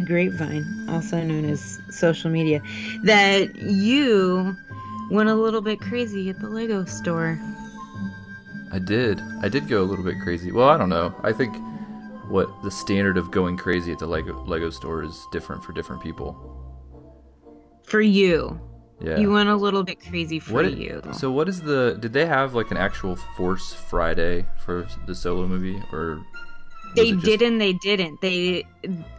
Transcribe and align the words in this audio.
the 0.00 0.06
grapevine, 0.06 0.86
also 0.88 1.22
known 1.22 1.44
as 1.44 1.80
social 1.90 2.30
media, 2.30 2.62
that 3.02 3.56
you 3.56 4.56
went 5.10 5.28
a 5.28 5.34
little 5.34 5.60
bit 5.60 5.80
crazy 5.80 6.30
at 6.30 6.38
the 6.38 6.48
Lego 6.48 6.84
store. 6.84 7.38
I 8.70 8.78
did. 8.78 9.20
I 9.42 9.48
did 9.48 9.68
go 9.68 9.82
a 9.82 9.86
little 9.86 10.04
bit 10.04 10.20
crazy. 10.22 10.52
Well, 10.52 10.68
I 10.68 10.76
don't 10.76 10.88
know. 10.88 11.14
I 11.22 11.32
think 11.32 11.56
what 12.28 12.48
the 12.62 12.70
standard 12.70 13.16
of 13.16 13.30
going 13.30 13.56
crazy 13.56 13.90
at 13.90 13.98
the 13.98 14.06
Lego 14.06 14.44
Lego 14.44 14.70
store 14.70 15.02
is 15.02 15.26
different 15.32 15.64
for 15.64 15.72
different 15.72 16.02
people. 16.02 16.36
For 17.84 18.00
you. 18.00 18.60
Yeah. 19.00 19.18
You 19.18 19.30
went 19.30 19.48
a 19.48 19.56
little 19.56 19.82
bit 19.82 20.00
crazy 20.00 20.38
for 20.38 20.54
what 20.54 20.76
you. 20.76 21.02
So 21.12 21.30
what 21.30 21.48
is 21.48 21.62
the? 21.62 21.96
Did 21.98 22.12
they 22.12 22.26
have 22.26 22.54
like 22.54 22.70
an 22.70 22.76
actual 22.76 23.16
Force 23.36 23.72
Friday 23.72 24.44
for 24.64 24.86
the 25.06 25.14
solo 25.14 25.46
movie, 25.46 25.82
or 25.92 26.22
They 26.94 27.12
just- 27.12 27.24
did 27.24 27.42
and 27.42 27.60
they 27.60 27.72
didn't. 27.74 28.20
They 28.20 28.66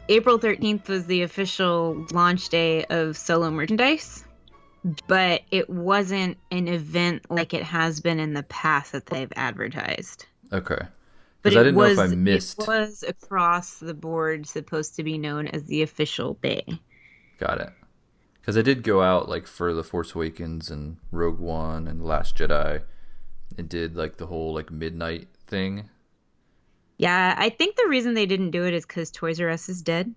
April 0.09 0.39
13th 0.39 0.89
was 0.89 1.05
the 1.05 1.21
official 1.21 2.05
launch 2.11 2.49
day 2.49 2.83
of 2.85 3.15
solo 3.15 3.51
merchandise, 3.51 4.25
but 5.07 5.41
it 5.51 5.69
wasn't 5.69 6.37
an 6.51 6.67
event 6.67 7.29
like 7.29 7.53
it 7.53 7.63
has 7.63 7.99
been 7.99 8.19
in 8.19 8.33
the 8.33 8.43
past 8.43 8.91
that 8.93 9.05
they've 9.05 9.31
advertised. 9.35 10.25
Okay. 10.51 10.79
But 11.41 11.51
Because 11.51 11.57
I 11.57 11.63
didn't 11.63 11.75
was, 11.75 11.97
know 11.97 12.03
if 12.03 12.11
I 12.11 12.15
missed. 12.15 12.59
It 12.59 12.67
was 12.67 13.03
across 13.07 13.77
the 13.77 13.93
board 13.93 14.45
supposed 14.47 14.95
to 14.97 15.03
be 15.03 15.17
known 15.17 15.47
as 15.47 15.63
the 15.65 15.83
official 15.83 16.33
day. 16.41 16.65
Got 17.39 17.61
it. 17.61 17.69
Because 18.41 18.57
I 18.57 18.61
did 18.61 18.83
go 18.83 19.01
out 19.01 19.29
like 19.29 19.47
for 19.47 19.73
the 19.73 19.83
Force 19.83 20.15
Awakens 20.15 20.69
and 20.69 20.97
Rogue 21.11 21.39
One 21.39 21.87
and 21.87 22.01
The 22.01 22.05
Last 22.05 22.35
Jedi, 22.35 22.81
and 23.57 23.69
did 23.69 23.95
like 23.95 24.17
the 24.17 24.25
whole 24.25 24.53
like 24.53 24.71
midnight 24.71 25.27
thing. 25.47 25.89
Yeah, 26.99 27.33
I 27.37 27.47
think 27.47 27.77
the 27.77 27.87
reason 27.87 28.13
they 28.13 28.25
didn't 28.25 28.51
do 28.51 28.65
it 28.65 28.73
is 28.73 28.85
because 28.85 29.09
Toys 29.09 29.39
R 29.39 29.49
Us 29.49 29.69
is 29.69 29.81
dead. 29.81 30.13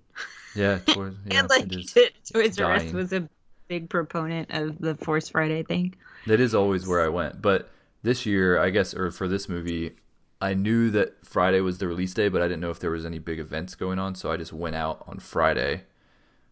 Yeah, 0.56 0.78
towards, 0.86 1.16
yeah 1.26 1.38
and 1.38 1.48
like 1.48 1.72
it. 1.72 2.12
Toys 2.32 2.58
R 2.58 2.72
Us 2.74 2.92
was 2.92 3.12
a 3.12 3.28
big 3.68 3.88
proponent 3.88 4.50
of 4.50 4.80
the 4.80 4.96
Force 4.96 5.28
Friday 5.28 5.62
thing. 5.62 5.94
That 6.26 6.40
is 6.40 6.56
always 6.56 6.86
where 6.86 7.00
I 7.00 7.08
went. 7.08 7.40
But 7.40 7.70
this 8.02 8.26
year, 8.26 8.58
I 8.58 8.70
guess, 8.70 8.94
or 8.94 9.12
for 9.12 9.28
this 9.28 9.48
movie, 9.48 9.92
I 10.40 10.54
knew 10.54 10.90
that 10.90 11.24
Friday 11.24 11.60
was 11.60 11.78
the 11.78 11.86
release 11.86 12.14
day, 12.14 12.28
but 12.28 12.42
I 12.42 12.48
didn't 12.48 12.60
know 12.60 12.70
if 12.70 12.80
there 12.80 12.90
was 12.90 13.06
any 13.06 13.20
big 13.20 13.38
events 13.38 13.76
going 13.76 14.00
on. 14.00 14.16
So 14.16 14.32
I 14.32 14.36
just 14.36 14.52
went 14.52 14.74
out 14.74 15.04
on 15.06 15.20
Friday, 15.20 15.84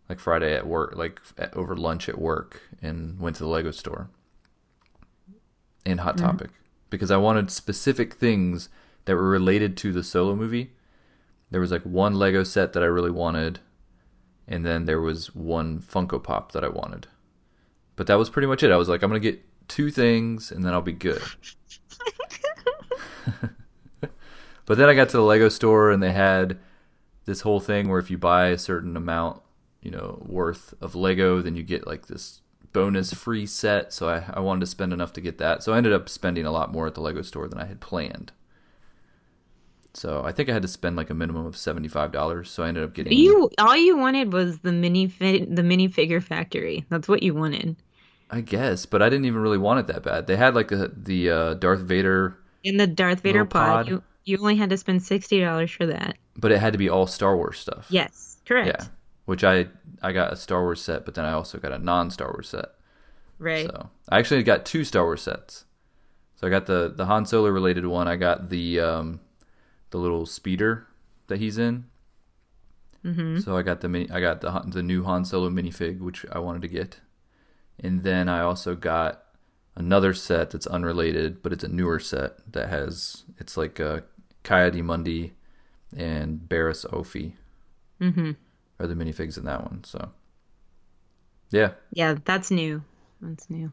like 0.09 0.21
Friday 0.21 0.55
at 0.55 0.65
work, 0.65 0.95
like 0.95 1.21
at, 1.39 1.53
over 1.57 1.75
lunch 1.75 2.09
at 2.09 2.21
work, 2.21 2.63
and 2.81 3.19
went 3.19 3.35
to 3.37 3.43
the 3.43 3.49
Lego 3.49 3.73
store 3.73 4.11
and 5.85 5.99
Hot 5.99 6.17
mm-hmm. 6.17 6.27
Topic 6.27 6.51
because 6.89 7.11
I 7.11 7.17
wanted 7.17 7.51
specific 7.51 8.15
things 8.15 8.69
that 9.05 9.17
were 9.17 9.29
related 9.29 9.77
to 9.79 9.93
the 9.93 10.03
solo 10.03 10.35
movie. 10.35 10.73
There 11.51 11.61
was 11.61 11.73
like 11.73 11.83
one 11.83 12.15
Lego 12.15 12.45
set 12.45 12.73
that 12.73 12.83
I 12.83 12.87
really 12.87 13.11
wanted, 13.11 13.61
and 14.47 14.65
then 14.65 14.85
there 14.85 15.01
was 15.01 15.35
one 15.35 15.81
Funko 15.81 16.23
Pop 16.23 16.53
that 16.53 16.65
I 16.65 16.69
wanted. 16.69 17.09
But 17.97 18.07
that 18.07 18.19
was 18.19 18.31
pretty 18.31 18.47
much 18.47 18.63
it. 18.63 18.71
I 18.71 18.77
was 18.77 18.89
like, 18.89 19.03
I'm 19.03 19.11
gonna 19.11 19.21
get 19.21 19.43
two 19.69 19.91
things, 19.91 20.53
and 20.53 20.65
then 20.65 20.73
I'll 20.73 20.81
be 20.81 20.93
good. 20.93 21.23
but 24.65 24.79
then 24.79 24.89
I 24.89 24.95
got 24.95 25.09
to 25.11 25.17
the 25.17 25.23
Lego 25.23 25.49
store, 25.49 25.91
and 25.91 26.03
they 26.03 26.13
had 26.13 26.59
this 27.25 27.43
whole 27.43 27.61
thing 27.61 27.89
where 27.89 27.99
if 27.99 28.11
you 28.11 28.19
buy 28.19 28.49
a 28.49 28.59
certain 28.59 28.97
amount, 28.97 29.43
you 29.83 29.91
know, 29.91 30.23
worth 30.27 30.75
of 30.81 30.95
Lego, 30.95 31.41
then 31.43 31.57
you 31.57 31.63
get 31.63 31.87
like 31.87 32.07
this 32.07 32.43
bonus 32.73 33.13
free 33.13 33.47
set. 33.47 33.93
So 33.93 34.09
I, 34.09 34.25
I 34.35 34.41
wanted 34.41 34.61
to 34.61 34.67
spend 34.67 34.93
enough 34.93 35.13
to 35.15 35.21
get 35.21 35.39
that. 35.39 35.63
So 35.63 35.73
I 35.73 35.79
ended 35.79 35.93
up 35.93 36.09
spending 36.09 36.47
a 36.47 36.51
lot 36.51 36.73
more 36.73 36.87
at 36.87 36.95
the 36.95 37.01
Lego 37.01 37.23
store 37.23 37.49
than 37.49 37.61
I 37.61 37.67
had 37.67 37.81
planned. 37.81 38.33
So 39.95 40.23
I 40.25 40.33
think 40.33 40.49
I 40.49 40.53
had 40.53 40.63
to 40.63 40.69
spend 40.69 40.97
like 40.97 41.11
a 41.11 41.15
minimum 41.15 41.47
of 41.47 41.57
seventy 41.57 41.89
five 41.89 42.13
dollars. 42.13 42.51
So 42.51 42.63
I 42.63 42.69
ended 42.69 42.85
up 42.85 42.95
getting 42.95 43.13
You 43.13 43.51
all 43.59 43.77
you 43.77 43.97
wanted 43.97 44.33
was 44.33 44.61
the 44.61 44.73
mini 44.73 45.09
fi- 45.09 45.45
the 45.45 45.63
minifigure 45.63 46.23
factory. 46.23 46.85
That's 46.89 47.09
what 47.09 47.23
you 47.23 47.35
wanted. 47.35 47.77
I 48.31 48.41
guess, 48.43 48.87
but 48.87 49.03
I 49.03 49.09
didn't 49.09 49.25
even 49.25 49.41
really 49.43 49.59
want 49.59 49.81
it 49.81 49.87
that 49.89 50.05
bad. 50.05 50.29
They 50.29 50.37
had 50.37 50.55
like 50.55 50.71
a, 50.71 50.89
the 50.97 51.31
uh, 51.31 51.55
Darth 51.55 51.81
Vader, 51.81 52.37
In 52.63 52.77
the 52.77 52.87
Darth 52.87 53.23
Vader 53.23 53.45
pod, 53.45 53.67
pod. 53.87 53.89
you 53.89 54.03
you 54.25 54.39
only 54.39 54.55
had 54.55 54.71
to 54.71 54.77
spend 54.77 55.03
sixty 55.03 55.41
dollars 55.41 55.71
for 55.73 55.87
that. 55.87 56.17
but 56.37 56.53
it 56.53 56.59
had 56.61 56.73
to 56.73 56.79
be 56.79 56.89
all 56.89 57.09
Star 57.09 57.37
Wars 57.37 57.59
stuff. 57.59 57.87
Yes, 57.91 58.37
correct. 58.47 58.69
Yeah, 58.69 58.87
which 59.25 59.43
I 59.43 59.67
I 60.01 60.13
got 60.13 60.33
a 60.33 60.37
Star 60.37 60.61
Wars 60.63 60.81
set, 60.81 61.05
but 61.05 61.15
then 61.15 61.25
I 61.25 61.33
also 61.33 61.59
got 61.59 61.73
a 61.73 61.79
non 61.79 62.11
Star 62.13 62.29
Wars 62.29 62.49
set. 62.49 62.67
Right. 63.41 63.67
So 63.67 63.91
I 64.09 64.19
actually 64.21 64.45
got 64.45 64.65
two 64.65 64.85
Star 64.85 65.03
Wars 65.05 65.23
sets. 65.23 65.65
So 66.37 66.47
I 66.47 66.51
got 66.51 66.67
the 66.67 66.93
the 66.95 67.07
Han 67.07 67.27
Solo 67.27 67.49
related 67.49 67.85
one. 67.87 68.07
I 68.07 68.15
got 68.15 68.49
the 68.51 68.79
um 68.79 69.21
the 69.91 69.99
little 69.99 70.27
speeder 70.27 70.87
that 71.27 71.39
he's 71.39 71.59
in. 71.59 71.85
Mm-hmm. 73.05 73.39
So 73.39 73.57
I 73.57 73.63
got 73.63 73.81
the 73.81 73.89
mini, 73.89 74.11
I 74.11 74.21
got 74.21 74.41
the 74.41 74.51
the 74.67 74.83
new 74.83 75.05
Han 75.05 75.25
Solo 75.25 75.49
minifig, 75.49 76.01
which 76.01 76.27
I 76.31 76.39
wanted 76.39 76.63
to 76.63 76.69
get, 76.69 77.01
and 77.83 78.03
then 78.03 78.29
I 78.29 78.41
also 78.41 78.75
got 78.75 79.23
another 79.75 80.13
set 80.13 80.51
that's 80.51 80.67
unrelated, 80.67 81.43
but 81.43 81.53
it's 81.53 81.65
a 81.65 81.69
newer 81.69 81.99
set 81.99 82.53
that 82.53 82.69
has 82.69 83.25
it's 83.39 83.57
like 83.57 83.81
uh, 83.81 84.01
Kaya 84.45 84.71
Mundi 84.83 85.33
and 85.97 86.41
Barriss 86.41 86.85
Offee 86.87 87.33
Mm-hmm. 88.01 88.33
are 88.79 88.87
the 88.87 88.95
minifigs 88.95 89.37
in 89.39 89.45
that 89.45 89.63
one. 89.63 89.85
So 89.85 90.11
yeah, 91.51 91.73
Yeah, 91.93 92.17
that's 92.25 92.51
new. 92.51 92.83
That's 93.21 93.49
new. 93.51 93.73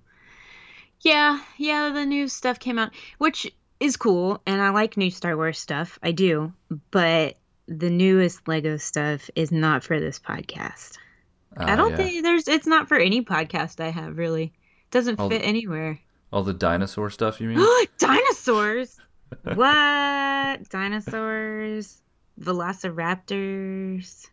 Yeah, 1.02 1.42
yeah, 1.58 1.90
the 1.90 2.06
new 2.06 2.28
stuff 2.28 2.60
came 2.60 2.80
out, 2.80 2.92
which 3.18 3.52
is 3.80 3.98
cool, 3.98 4.42
and 4.46 4.62
I 4.62 4.70
like 4.70 4.98
new 4.98 5.12
Star 5.12 5.36
Wars 5.36 5.60
stuff. 5.60 6.00
I 6.04 6.12
do, 6.12 6.54
but 6.92 7.38
the 7.68 7.90
newest 7.90 8.48
Lego 8.48 8.78
stuff 8.78 9.30
is 9.36 9.52
not 9.52 9.84
for 9.84 10.00
this 10.00 10.20
podcast. 10.20 10.98
I 11.56 11.74
Uh, 11.74 11.76
don't 11.76 11.92
yeah. 11.92 11.98
think 11.98 12.24
there's. 12.24 12.48
It's 12.48 12.68
not 12.68 12.88
for 12.88 12.98
any 12.98 13.24
podcast 13.24 13.80
I 13.84 13.90
have 13.90 14.18
really. 14.18 14.44
It 14.46 14.92
doesn't 14.92 15.20
All 15.20 15.30
fit 15.30 15.42
the- 15.42 15.48
anywhere. 15.48 16.00
all 16.32 16.44
the 16.44 16.54
dinosaur 16.54 17.10
stuff. 17.10 17.40
You 17.42 17.50
mean? 17.50 17.66
Dinosaurs. 17.98 18.98
what? 19.44 20.70
Dinosaurs. 20.70 22.02
Velociraptors. 22.40 24.28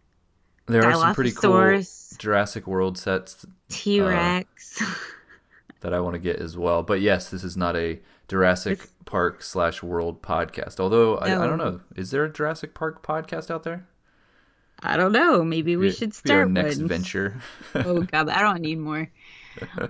There 0.66 0.84
are 0.84 0.94
some 0.94 1.14
pretty 1.14 1.32
cool. 1.32 1.82
Jurassic 2.18 2.66
World 2.66 2.96
sets 2.98 3.44
T 3.68 4.00
Rex. 4.00 4.82
that 5.80 5.92
I 5.92 6.00
want 6.00 6.14
to 6.14 6.18
get 6.18 6.36
as 6.36 6.56
well. 6.56 6.82
But 6.82 7.00
yes, 7.00 7.30
this 7.30 7.44
is 7.44 7.56
not 7.56 7.76
a 7.76 8.00
Jurassic 8.28 8.72
It's- 8.74 8.90
Park 9.04 9.42
slash 9.42 9.82
World 9.82 10.22
podcast. 10.22 10.80
Although 10.80 11.16
I, 11.18 11.26
I 11.26 11.46
don't 11.46 11.58
know, 11.58 11.80
is 11.94 12.10
there 12.10 12.24
a 12.24 12.32
Jurassic 12.32 12.74
Park 12.74 13.06
podcast 13.06 13.50
out 13.50 13.62
there? 13.62 13.86
I 14.82 14.96
don't 14.96 15.12
know. 15.12 15.44
Maybe 15.44 15.76
we 15.76 15.90
should 15.90 16.10
be 16.10 16.30
our 16.32 16.42
start 16.44 16.50
next 16.50 16.78
one. 16.78 16.88
venture. 16.88 17.40
oh 17.74 18.02
god, 18.02 18.28
I 18.28 18.40
don't 18.42 18.60
need 18.60 18.78
more. 18.78 19.10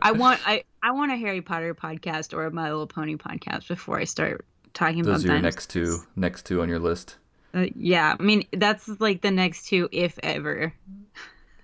I 0.02 0.12
want 0.12 0.40
I 0.46 0.64
I 0.82 0.90
want 0.92 1.10
a 1.12 1.16
Harry 1.16 1.40
Potter 1.42 1.74
podcast 1.74 2.34
or 2.34 2.44
a 2.46 2.50
My 2.50 2.64
Little 2.70 2.86
Pony 2.86 3.16
podcast 3.16 3.66
before 3.68 3.98
I 3.98 4.04
start 4.04 4.44
talking 4.74 5.02
Those 5.02 5.24
are 5.24 5.28
about 5.28 5.34
your 5.34 5.42
next 5.42 5.70
two, 5.70 5.98
next 6.16 6.44
two 6.46 6.60
on 6.60 6.68
your 6.68 6.78
list. 6.80 7.16
Uh, 7.54 7.66
yeah, 7.76 8.14
I 8.18 8.22
mean 8.22 8.46
that's 8.52 8.88
like 9.00 9.22
the 9.22 9.30
next 9.30 9.68
two, 9.68 9.88
if 9.90 10.18
ever. 10.22 10.72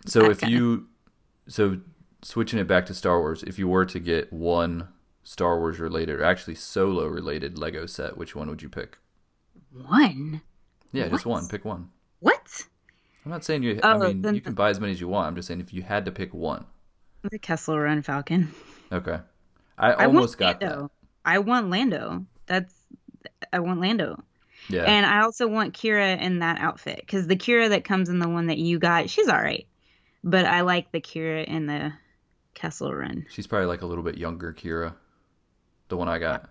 So 0.07 0.31
if 0.31 0.41
kinda- 0.41 0.55
you, 0.57 0.87
so 1.47 1.79
switching 2.23 2.59
it 2.59 2.67
back 2.69 2.87
to 2.87 2.95
Star 2.95 3.19
Wars, 3.21 3.43
if 3.43 3.59
you 3.59 3.69
were 3.69 3.85
to 3.87 3.99
get 4.01 4.33
one 4.33 4.89
Star 5.23 5.59
Wars 5.59 5.79
related, 5.79 6.19
or 6.21 6.25
actually 6.25 6.55
solo 6.55 7.07
related 7.07 7.59
Lego 7.59 7.87
set, 7.87 8.17
which 8.17 8.35
one 8.35 8.49
would 8.49 8.63
you 8.63 8.69
pick? 8.69 8.99
One. 9.73 10.43
Yeah, 10.93 11.09
just 11.09 11.27
one. 11.27 11.47
Pick 11.49 11.65
one. 11.65 11.91
What? 12.21 12.65
I'm 13.25 13.31
not 13.31 13.45
saying 13.45 13.63
you. 13.63 13.79
I 13.83 13.93
Oh, 13.95 13.99
mean, 13.99 14.23
then- 14.23 14.35
you 14.35 14.41
can 14.41 14.55
buy 14.55 14.71
as 14.71 14.81
many 14.81 14.93
as 14.93 15.01
you 15.01 15.09
want. 15.09 15.29
I'm 15.29 15.37
just 15.37 15.49
saying 15.49 15.61
if 15.61 15.73
you 15.73 15.83
had 15.83 16.05
to 16.07 16.11
pick 16.11 16.33
one. 16.35 16.65
The 17.31 17.39
Kessel 17.39 17.79
Run 17.79 18.03
Falcon. 18.03 18.53
Okay. 18.93 19.19
I 19.79 19.93
I 19.93 20.05
almost 20.07 20.37
got 20.39 20.61
Lando. 20.61 20.83
that. 20.83 20.91
I 21.25 21.39
want 21.39 21.71
Lando. 21.71 22.25
That's 22.47 22.75
I 23.53 23.61
want 23.61 23.81
Lando. 23.81 24.23
Yeah. 24.69 24.83
And 24.85 25.07
I 25.07 25.23
also 25.23 25.47
want 25.47 25.75
Kira 25.75 26.21
in 26.21 26.41
that 26.41 26.61
outfit 26.61 26.97
because 26.97 27.27
the 27.27 27.37
Kira 27.37 27.69
that 27.71 27.85
comes 27.85 28.09
in 28.09 28.19
the 28.19 28.29
one 28.29 28.47
that 28.49 28.59
you 28.59 28.79
got, 28.79 29.09
she's 29.11 29.29
all 29.29 29.41
right. 29.41 29.67
But 30.25 30.45
I 30.47 30.63
like 30.63 30.93
the 30.93 31.01
Kira 31.01 31.45
in 31.45 31.67
the 31.67 31.93
Kessel 32.55 32.93
Run. 32.95 33.27
She's 33.31 33.47
probably 33.47 33.67
like 33.67 33.83
a 33.83 33.87
little 33.87 34.05
bit 34.05 34.19
younger, 34.19 34.53
Kira. 34.53 34.95
The 35.91 35.97
one 35.97 36.09
I 36.09 36.19
got. 36.19 36.49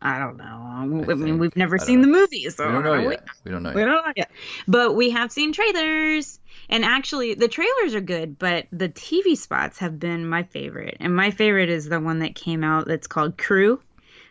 I 0.00 0.18
don't 0.18 0.36
know. 0.36 0.44
Um, 0.44 0.82
I, 0.82 1.14
mean, 1.14 1.24
think. 1.24 1.40
we've 1.40 1.56
never 1.56 1.80
I 1.80 1.84
seen 1.84 2.02
know. 2.02 2.06
the 2.06 2.12
movie, 2.12 2.50
so 2.50 2.66
we 2.66 2.72
don't 2.72 2.84
know 2.84 2.92
I 2.92 3.02
yet. 3.10 3.24
We 3.42 3.50
don't 3.50 3.62
know 3.62 3.72
We 3.72 3.80
yet. 3.80 3.86
don't 3.86 4.06
know 4.06 4.12
yet. 4.14 4.30
But 4.68 4.94
we 4.94 5.10
have 5.10 5.32
seen 5.32 5.52
trailers. 5.52 6.38
And 6.68 6.84
actually, 6.84 7.34
the 7.34 7.48
trailers 7.48 7.94
are 7.94 8.02
good, 8.02 8.38
but 8.38 8.66
the 8.70 8.90
TV 8.90 9.36
spots 9.36 9.78
have 9.78 9.98
been 9.98 10.28
my 10.28 10.42
favorite. 10.42 10.98
And 11.00 11.16
my 11.16 11.30
favorite 11.30 11.70
is 11.70 11.88
the 11.88 12.00
one 12.00 12.18
that 12.18 12.34
came 12.34 12.62
out 12.62 12.86
that's 12.86 13.06
called 13.06 13.38
Crew. 13.38 13.80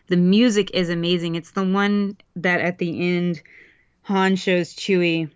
The 0.07 0.17
music 0.17 0.71
is 0.75 0.89
amazing. 0.89 1.35
It's 1.35 1.51
the 1.51 1.65
one 1.65 2.17
that 2.35 2.61
at 2.61 2.77
the 2.77 3.15
end, 3.15 3.41
Han 4.03 4.35
shows 4.35 4.75
Chewie 4.75 5.31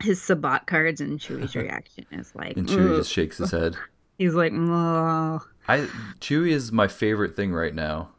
his 0.00 0.20
sabacc 0.20 0.66
cards, 0.66 1.00
and 1.00 1.18
Chewie's 1.18 1.56
reaction 1.56 2.06
is 2.12 2.32
like, 2.34 2.56
And 2.56 2.68
Chewie 2.68 2.96
just 2.98 3.10
shakes 3.10 3.38
his 3.38 3.50
head. 3.50 3.76
he's 4.18 4.34
like, 4.34 4.52
oh, 4.54 5.40
I 5.68 5.78
Chewie 6.20 6.50
is 6.50 6.72
my 6.72 6.88
favorite 6.88 7.34
thing 7.34 7.52
right 7.52 7.74
now 7.74 8.10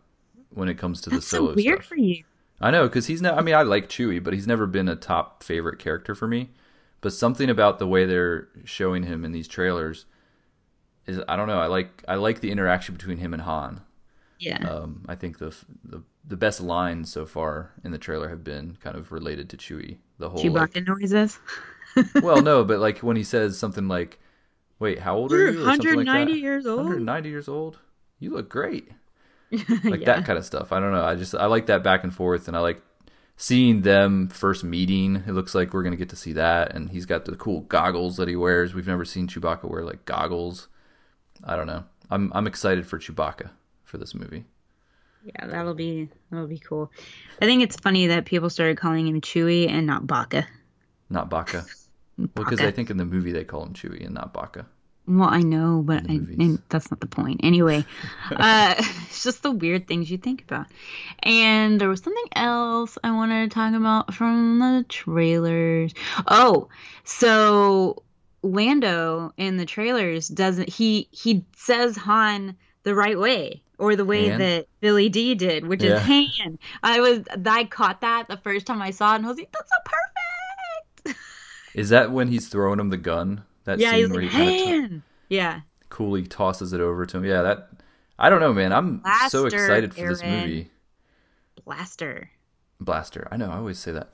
when 0.50 0.70
it 0.70 0.78
comes 0.78 1.02
to 1.02 1.10
the 1.10 1.18
that's 1.18 1.28
so 1.28 1.54
weird 1.54 1.80
stuff. 1.80 1.86
for 1.86 1.96
you. 1.98 2.24
I 2.62 2.72
know 2.72 2.88
because 2.88 3.08
he's 3.08 3.22
not. 3.22 3.38
I 3.38 3.42
mean, 3.42 3.56
I 3.56 3.64
like 3.64 3.90
Chewie, 3.90 4.24
but 4.24 4.34
he's 4.34 4.48
never 4.48 4.66
been 4.66 4.88
a 4.88 4.96
top 4.96 5.44
favorite 5.44 5.80
character 5.80 6.16
for 6.16 6.28
me. 6.28 6.50
But 7.02 7.12
something 7.12 7.50
about 7.50 7.80
the 7.80 7.88
way 7.88 8.06
they're 8.06 8.48
showing 8.64 9.04
him 9.04 9.26
in 9.26 9.34
these 9.34 9.48
trailers 9.48 10.06
is 11.06 11.20
I 11.28 11.36
don't 11.36 11.48
know. 11.48 11.60
I 11.60 11.68
like 11.68 12.04
I 12.08 12.16
like 12.16 12.40
the 12.40 12.52
interaction 12.52 12.96
between 12.96 13.18
him 13.18 13.34
and 13.34 13.42
Han. 13.42 13.82
Yeah. 14.40 14.66
Um, 14.68 15.06
I 15.08 15.16
think 15.16 15.40
the 15.40 15.56
the 15.84 16.04
the 16.26 16.38
best 16.38 16.62
lines 16.62 17.12
so 17.12 17.26
far 17.26 17.72
in 17.84 17.92
the 17.92 17.98
trailer 17.98 18.30
have 18.30 18.44
been 18.44 18.78
kind 18.82 18.96
of 18.96 19.12
related 19.12 19.50
to 19.50 19.58
Chewie. 19.58 19.98
The 20.20 20.30
whole 20.30 20.42
like, 20.42 20.72
Chewbacca 20.72 20.88
noises. 20.88 21.40
well, 22.22 22.42
no, 22.42 22.64
but 22.64 22.80
like 22.80 23.00
when 23.00 23.18
he 23.18 23.24
says 23.24 23.58
something 23.58 23.88
like, 23.88 24.20
"Wait, 24.80 25.00
how 25.00 25.16
old 25.16 25.32
You're 25.32 25.48
are 25.48 25.52
you?" 25.52 25.62
or 25.62 25.66
something 25.66 25.96
like 25.96 26.08
190 26.08 26.34
that. 26.34 26.40
years 26.40 26.66
old? 26.66 26.78
190 26.78 27.30
years 27.30 27.48
old. 27.48 27.80
You 28.20 28.32
look 28.32 28.50
great. 28.50 28.90
Like 29.84 30.00
yeah. 30.00 30.06
that 30.06 30.26
kind 30.26 30.40
of 30.40 30.46
stuff. 30.46 30.72
I 30.72 30.80
don't 30.80 30.92
know. 30.92 31.06
I 31.06 31.14
just 31.14 31.36
I 31.36 31.46
like 31.46 31.68
that 31.68 31.84
back 31.84 32.04
and 32.04 32.12
forth, 32.12 32.48
and 32.48 32.58
I 32.58 32.60
like 32.62 32.82
seeing 33.38 33.82
them 33.82 34.28
first 34.30 34.64
meeting. 34.64 35.18
It 35.28 35.34
looks 35.34 35.54
like 35.54 35.74
we're 35.74 35.84
gonna 35.84 35.96
get 35.96 36.10
to 36.10 36.16
see 36.16 36.34
that, 36.34 36.74
and 36.74 36.90
he's 36.90 37.06
got 37.06 37.26
the 37.26 37.36
cool 37.36 37.62
goggles 37.62 38.18
that 38.18 38.28
he 38.28 38.36
wears. 38.36 38.74
We've 38.74 38.88
never 38.88 39.06
seen 39.06 39.28
Chewbacca 39.28 39.70
wear 39.70 39.84
like 39.84 40.06
goggles. 40.06 40.70
I 41.44 41.56
don't 41.56 41.68
know. 41.68 41.84
I'm 42.10 42.32
I'm 42.34 42.48
excited 42.48 42.88
for 42.88 42.98
Chewbacca 42.98 43.52
for 43.84 44.00
this 44.00 44.16
movie. 44.16 44.46
Yeah, 45.24 45.48
that'll 45.48 45.74
be 45.74 46.10
that'll 46.32 46.48
be 46.48 46.60
cool. 46.60 46.92
I 47.42 47.46
think 47.46 47.62
it's 47.62 47.76
funny 47.76 48.08
that 48.08 48.26
people 48.26 48.50
started 48.50 48.78
calling 48.78 49.08
him 49.08 49.22
Chewie 49.22 49.70
and 49.70 49.88
not 49.88 50.08
Baka. 50.08 50.48
Not 51.10 51.30
Baka. 51.30 51.66
Well, 52.18 52.28
because 52.36 52.62
I 52.62 52.72
think 52.72 52.90
in 52.90 52.98
the 52.98 53.06
movie 53.06 53.32
they 53.32 53.44
call 53.44 53.64
him 53.64 53.74
Chewie 53.74 54.06
and 54.06 54.14
not 54.14 54.34
Baka. 54.34 54.66
Well, 55.06 55.28
I 55.30 55.42
know, 55.42 55.82
but 55.86 56.04
I, 56.08 56.58
that's 56.70 56.90
not 56.90 57.02
the 57.02 57.08
point. 57.08 57.42
Anyway, 57.44 57.84
uh, 58.32 58.76
it's 58.78 59.24
just 59.24 59.44
the 59.44 59.52
weird 59.52 59.88
things 59.88 60.10
you 60.10 60.18
think 60.18 60.44
about. 60.44 60.68
And 61.24 61.82
there 61.82 61.90
was 61.90 62.02
something 62.02 62.24
else 62.36 62.98
I 63.04 63.12
wanted 63.12 63.50
to 63.50 63.54
talk 63.54 63.74
about 63.74 64.14
from 64.14 64.60
the 64.60 64.86
trailers. 64.88 65.94
Oh, 66.28 66.70
so 67.04 68.04
Lando 68.44 69.34
in 69.38 69.58
the 69.58 69.66
trailers 69.66 70.28
doesn't 70.28 70.70
he 70.70 71.08
he 71.12 71.46
says 71.56 71.98
Han 71.98 72.56
the 72.84 72.96
right 72.96 73.18
way 73.20 73.62
or 73.78 73.96
the 73.96 74.06
way 74.06 74.30
that 74.30 74.68
Billy 74.80 75.10
Dee 75.10 75.36
did, 75.36 75.68
which 75.68 75.84
Yeah. 75.84 75.96
is 75.96 76.02
Han. 76.04 76.60
I 76.82 77.02
was 77.02 77.22
I 77.46 77.66
caught 77.66 78.02
that 78.02 78.28
the 78.30 78.38
first 78.38 78.66
time 78.68 78.82
I 78.82 78.92
saw 78.92 79.14
it 79.14 79.18
and 79.18 79.26
I 79.26 79.30
was 79.30 79.38
like, 79.38 79.52
that's 79.52 79.70
so 79.70 79.78
perfect. 81.06 81.20
Is 81.76 81.90
that 81.90 82.12
when 82.12 82.28
he's 82.28 82.48
throwing 82.48 82.80
him 82.80 82.90
the 82.90 82.98
gun? 82.98 83.44
That 83.66 83.80
yeah, 83.80 83.92
scene 83.92 84.00
he's 84.00 84.10
where 84.10 84.22
like 84.24 84.32
he 84.32 84.64
of 84.64 84.68
Han. 84.68 85.04
yeah. 85.30 85.62
coolly 85.90 86.24
tosses 86.24 86.74
it 86.74 86.82
over 86.82 87.06
to 87.06 87.18
him. 87.18 87.26
Yeah, 87.26 87.42
that 87.44 87.70
I 88.20 88.30
don't 88.30 88.40
know, 88.40 88.54
man. 88.54 88.74
I'm 88.74 89.02
so 89.30 89.46
excited 89.46 89.94
for 89.94 90.08
this 90.08 90.24
movie. 90.24 90.70
Blaster. 91.66 92.30
Blaster. 92.80 93.28
I 93.32 93.38
know, 93.38 93.50
I 93.50 93.58
always 93.58 93.80
say 93.80 93.92
that. 93.94 94.12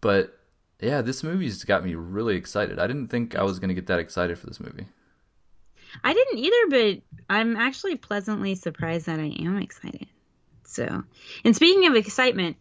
But 0.00 0.38
yeah, 0.80 1.00
this 1.02 1.22
movie's 1.22 1.64
got 1.64 1.84
me 1.84 1.94
really 1.94 2.36
excited. 2.36 2.78
I 2.78 2.86
didn't 2.86 3.08
think 3.08 3.36
I 3.36 3.42
was 3.42 3.58
going 3.58 3.68
to 3.68 3.74
get 3.74 3.86
that 3.86 4.00
excited 4.00 4.38
for 4.38 4.46
this 4.46 4.60
movie. 4.60 4.86
I 6.04 6.12
didn't 6.12 6.38
either, 6.38 6.66
but 6.70 7.02
I'm 7.30 7.56
actually 7.56 7.96
pleasantly 7.96 8.54
surprised 8.54 9.06
that 9.06 9.20
I 9.20 9.34
am 9.40 9.58
excited. 9.58 10.06
So, 10.64 11.02
and 11.44 11.56
speaking 11.56 11.86
of 11.86 11.94
excitement, 11.94 12.56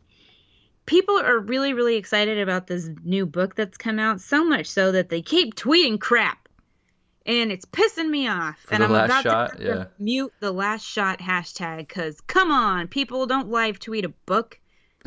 people 0.87 1.19
are 1.19 1.37
really, 1.37 1.73
really 1.73 1.97
excited 1.97 2.39
about 2.39 2.65
this 2.65 2.89
new 3.03 3.27
book 3.27 3.53
that's 3.53 3.77
come 3.77 3.99
out, 3.99 4.19
so 4.19 4.43
much 4.43 4.65
so 4.65 4.91
that 4.91 5.09
they 5.09 5.21
keep 5.21 5.53
tweeting 5.53 5.99
crap. 5.99 6.49
And 7.27 7.51
it's 7.51 7.65
pissing 7.65 8.09
me 8.09 8.27
off. 8.27 8.57
For 8.61 8.73
and 8.73 8.83
I'm 8.83 8.91
about 8.91 9.23
shot, 9.23 9.57
to 9.57 9.63
yeah. 9.63 9.85
mute 9.99 10.33
the 10.39 10.51
last 10.51 10.85
shot 10.85 11.19
hashtag 11.19 11.79
because, 11.79 12.21
come 12.21 12.51
on, 12.51 12.87
people 12.87 13.27
don't 13.27 13.49
live 13.49 13.79
tweet 13.79 14.05
a 14.05 14.09
book 14.25 14.59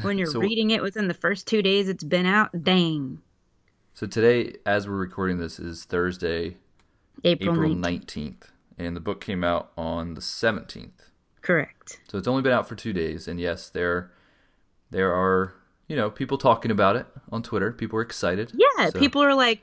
when 0.03 0.19
you're 0.19 0.27
So- 0.31 0.39
reading 0.39 0.71
it 0.71 0.83
within 0.83 1.09
the 1.09 1.15
first 1.15 1.49
two 1.49 1.63
days 1.63 1.89
it's 1.89 2.05
been 2.05 2.27
out. 2.27 2.51
Dang. 2.63 3.21
So 3.95 4.07
today, 4.07 4.55
as 4.65 4.87
we're 4.87 4.97
recording 4.97 5.39
this, 5.39 5.59
is 5.59 5.85
Thursday, 5.85 6.57
April, 7.25 7.55
April 7.55 7.75
19th. 7.75 8.05
19th. 8.05 8.43
And 8.79 8.97
the 8.97 9.01
book 9.01 9.21
came 9.21 9.43
out 9.43 9.73
on 9.77 10.15
the 10.15 10.21
17th. 10.21 10.91
Correct. 11.43 12.01
So 12.09 12.19
it's 12.19 12.29
only 12.29 12.43
been 12.43 12.53
out 12.53 12.69
for 12.69 12.77
two 12.77 12.93
days. 12.93 13.27
And 13.27 13.41
yes, 13.41 13.69
there, 13.69 14.11
there 14.91 15.13
are, 15.13 15.55
you 15.91 15.97
know, 15.97 16.09
people 16.09 16.39
talking 16.39 16.71
about 16.71 16.95
it 16.95 17.05
on 17.33 17.43
Twitter. 17.43 17.73
People 17.73 17.99
are 17.99 18.03
excited. 18.03 18.53
Yeah, 18.55 18.91
So- 18.91 18.99
people 19.01 19.23
are 19.25 19.35
like, 19.35 19.61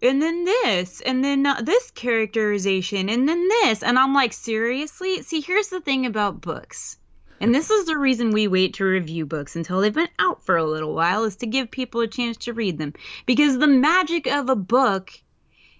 and 0.00 0.22
then 0.22 0.44
this, 0.44 1.00
and 1.00 1.24
then 1.24 1.44
uh, 1.44 1.60
this 1.60 1.90
characterization, 1.90 3.08
and 3.08 3.28
then 3.28 3.48
this. 3.48 3.82
And 3.82 3.98
I'm 3.98 4.14
like, 4.14 4.32
seriously? 4.32 5.22
See, 5.22 5.40
here's 5.40 5.68
the 5.68 5.80
thing 5.80 6.06
about 6.06 6.40
books. 6.40 6.98
And 7.40 7.52
this 7.52 7.68
is 7.70 7.86
the 7.86 7.98
reason 7.98 8.30
we 8.30 8.46
wait 8.46 8.74
to 8.74 8.84
review 8.84 9.26
books 9.26 9.56
until 9.56 9.80
they've 9.80 9.92
been 9.92 10.08
out 10.20 10.44
for 10.46 10.56
a 10.56 10.64
little 10.64 10.94
while, 10.94 11.24
is 11.24 11.36
to 11.36 11.46
give 11.46 11.70
people 11.70 12.00
a 12.00 12.06
chance 12.06 12.36
to 12.38 12.52
read 12.52 12.78
them. 12.78 12.94
Because 13.26 13.58
the 13.58 13.66
magic 13.66 14.26
of 14.28 14.48
a 14.48 14.56
book 14.56 15.10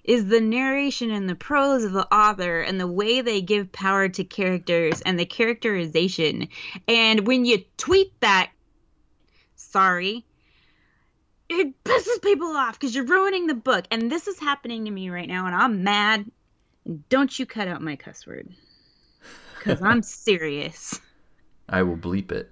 is 0.03 0.27
the 0.27 0.41
narration 0.41 1.13
and 1.13 1.29
the 1.29 1.35
prose 1.37 1.85
of 1.85 1.93
the 1.93 2.13
author 2.13 2.61
and 2.61 2.81
the 2.81 2.87
way 2.89 3.21
they 3.21 3.41
give 3.41 3.71
power 3.71 4.09
to 4.09 4.25
characters 4.25 5.01
and 5.03 5.19
the 5.19 5.27
characterization. 5.27 6.49
And 6.89 7.27
when 7.27 7.45
you 7.45 7.65
tweet 7.77 8.13
that, 8.21 8.51
sorry, 9.77 10.25
it 11.51 11.85
pisses 11.85 12.23
people 12.23 12.49
off 12.49 12.79
because 12.79 12.95
you're 12.95 13.05
ruining 13.05 13.47
the 13.47 13.55
book. 13.55 13.85
And 13.91 14.11
this 14.11 14.27
is 14.27 14.39
happening 14.39 14.87
to 14.87 14.91
me 14.91 15.11
right 15.11 15.29
now, 15.29 15.47
and 15.47 15.55
I'm 15.55 15.85
mad. 15.85 16.25
And 16.87 17.07
don't 17.11 17.39
you 17.39 17.45
cut 17.45 17.69
out 17.69 17.83
my 17.83 17.97
cuss 17.97 18.27
word. 18.27 18.49
Because 19.59 19.83
I'm 19.83 20.03
serious. 20.03 20.99
I 21.69 21.83
will 21.83 21.97
bleep 21.97 22.33
it. 22.33 22.51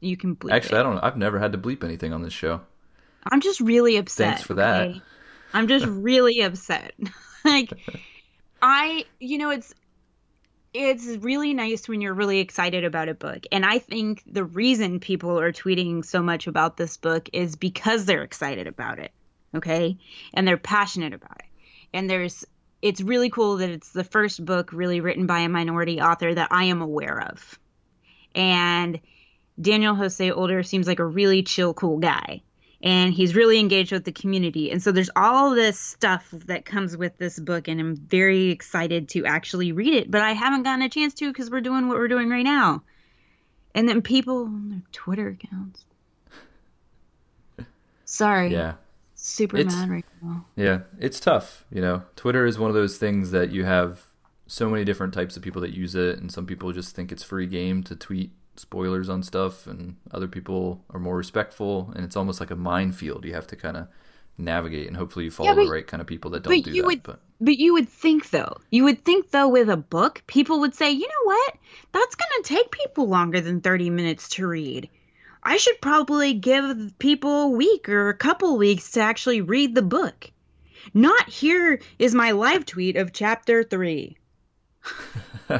You 0.00 0.16
can 0.16 0.34
bleep 0.34 0.52
Actually, 0.52 0.80
I 0.80 0.82
don't. 0.82 0.98
I've 0.98 1.16
never 1.16 1.38
had 1.38 1.52
to 1.52 1.58
bleep 1.58 1.84
anything 1.84 2.12
on 2.12 2.22
this 2.22 2.32
show. 2.32 2.60
I'm 3.24 3.40
just 3.40 3.60
really 3.60 3.96
upset. 3.96 4.30
Thanks 4.30 4.42
for 4.42 4.54
that. 4.54 4.88
okay? 4.88 5.02
I'm 5.54 5.68
just 5.68 5.86
really 5.88 6.40
upset. 6.40 6.94
like 7.44 7.70
I, 8.60 9.04
you 9.20 9.38
know, 9.38 9.50
it's 9.50 9.72
it's 10.74 11.06
really 11.06 11.52
nice 11.52 11.88
when 11.88 12.00
you're 12.00 12.14
really 12.14 12.38
excited 12.38 12.84
about 12.84 13.08
a 13.08 13.14
book. 13.14 13.44
And 13.52 13.64
I 13.64 13.78
think 13.78 14.22
the 14.26 14.44
reason 14.44 15.00
people 15.00 15.38
are 15.38 15.52
tweeting 15.52 16.04
so 16.04 16.22
much 16.22 16.46
about 16.46 16.76
this 16.76 16.96
book 16.96 17.28
is 17.32 17.56
because 17.56 18.04
they're 18.04 18.22
excited 18.22 18.66
about 18.66 18.98
it. 18.98 19.12
Okay? 19.54 19.98
And 20.32 20.48
they're 20.48 20.56
passionate 20.56 21.12
about 21.12 21.38
it. 21.38 21.46
And 21.92 22.08
there's 22.08 22.44
it's 22.80 23.00
really 23.00 23.30
cool 23.30 23.58
that 23.58 23.70
it's 23.70 23.90
the 23.90 24.02
first 24.02 24.44
book 24.44 24.72
really 24.72 25.00
written 25.00 25.26
by 25.26 25.40
a 25.40 25.48
minority 25.48 26.00
author 26.00 26.34
that 26.34 26.48
I 26.50 26.64
am 26.64 26.82
aware 26.82 27.28
of. 27.30 27.58
And 28.34 28.98
Daniel 29.60 29.94
Jose 29.94 30.30
Older 30.30 30.62
seems 30.64 30.88
like 30.88 30.98
a 30.98 31.06
really 31.06 31.42
chill, 31.42 31.74
cool 31.74 31.98
guy. 31.98 32.42
And 32.82 33.14
he's 33.14 33.36
really 33.36 33.60
engaged 33.60 33.92
with 33.92 34.04
the 34.04 34.10
community. 34.12 34.72
And 34.72 34.82
so 34.82 34.90
there's 34.90 35.10
all 35.14 35.54
this 35.54 35.78
stuff 35.78 36.28
that 36.46 36.64
comes 36.64 36.96
with 36.96 37.16
this 37.16 37.38
book, 37.38 37.68
and 37.68 37.80
I'm 37.80 37.94
very 37.96 38.50
excited 38.50 39.08
to 39.10 39.24
actually 39.24 39.70
read 39.70 39.94
it. 39.94 40.10
But 40.10 40.22
I 40.22 40.32
haven't 40.32 40.64
gotten 40.64 40.82
a 40.82 40.88
chance 40.88 41.14
to 41.14 41.28
because 41.30 41.48
we're 41.48 41.60
doing 41.60 41.86
what 41.88 41.96
we're 41.96 42.08
doing 42.08 42.28
right 42.28 42.42
now. 42.44 42.82
And 43.74 43.88
then 43.88 44.02
people 44.02 44.44
on 44.46 44.68
their 44.70 44.82
Twitter 44.90 45.28
accounts. 45.28 45.84
Sorry. 48.04 48.52
Yeah. 48.52 48.74
Super 49.14 49.58
It's- 49.58 49.74
mad 49.74 49.88
right 49.88 50.04
now. 50.20 50.44
Yeah, 50.56 50.80
it's 50.98 51.20
tough. 51.20 51.64
You 51.70 51.80
know, 51.80 52.02
Twitter 52.16 52.44
is 52.46 52.58
one 52.58 52.68
of 52.68 52.74
those 52.74 52.98
things 52.98 53.30
that 53.30 53.50
you 53.52 53.64
have 53.64 54.02
so 54.48 54.68
many 54.68 54.84
different 54.84 55.14
types 55.14 55.36
of 55.36 55.42
people 55.42 55.62
that 55.62 55.72
use 55.72 55.94
it, 55.94 56.18
and 56.18 56.30
some 56.32 56.44
people 56.46 56.72
just 56.72 56.96
think 56.96 57.12
it's 57.12 57.22
free 57.22 57.46
game 57.46 57.84
to 57.84 57.94
tweet 57.94 58.32
spoilers 58.56 59.08
on 59.08 59.22
stuff, 59.22 59.66
and 59.66 59.96
other 60.10 60.28
people 60.28 60.84
are 60.90 61.00
more 61.00 61.16
respectful, 61.16 61.92
and 61.96 62.04
it's 62.04 62.16
almost 62.16 62.40
like 62.40 62.50
a 62.50 62.56
minefield. 62.56 63.24
You 63.24 63.34
have 63.34 63.46
to 63.48 63.56
kind 63.56 63.76
of 63.76 63.88
navigate, 64.38 64.86
and 64.88 64.96
hopefully 64.96 65.26
you 65.26 65.30
follow 65.30 65.50
Yeah, 65.50 65.54
but- 65.56 65.64
the 65.66 65.70
right 65.70 65.86
kind 65.86 66.00
of 66.00 66.06
people 66.06 66.30
that 66.32 66.42
don't 66.42 66.62
do 66.64 66.70
you 66.70 66.82
that. 66.82 66.86
would 66.86 67.02
but 67.02 67.20
but 67.40 67.58
you 67.58 67.72
would 67.74 67.88
think 67.88 68.30
though 68.30 68.56
you 68.70 68.84
would 68.84 69.04
think 69.04 69.30
though 69.32 69.48
with 69.48 69.68
a 69.68 69.76
book 69.76 70.22
people 70.28 70.60
would 70.60 70.74
say 70.74 70.90
you 70.92 71.06
know 71.08 71.24
what 71.24 71.54
that's 71.90 72.14
going 72.14 72.42
to 72.42 72.48
take 72.48 72.70
people 72.70 73.08
longer 73.08 73.40
than 73.40 73.60
30 73.60 73.90
minutes 73.90 74.28
to 74.28 74.46
read 74.46 74.88
i 75.42 75.56
should 75.56 75.80
probably 75.80 76.34
give 76.34 76.96
people 77.00 77.42
a 77.42 77.48
week 77.48 77.88
or 77.88 78.08
a 78.10 78.16
couple 78.16 78.56
weeks 78.56 78.92
to 78.92 79.00
actually 79.00 79.40
read 79.40 79.74
the 79.74 79.82
book 79.82 80.30
not 80.94 81.28
here 81.28 81.80
is 81.98 82.14
my 82.14 82.30
live 82.30 82.64
tweet 82.64 82.96
of 82.96 83.12
chapter 83.12 83.64
3 83.64 84.16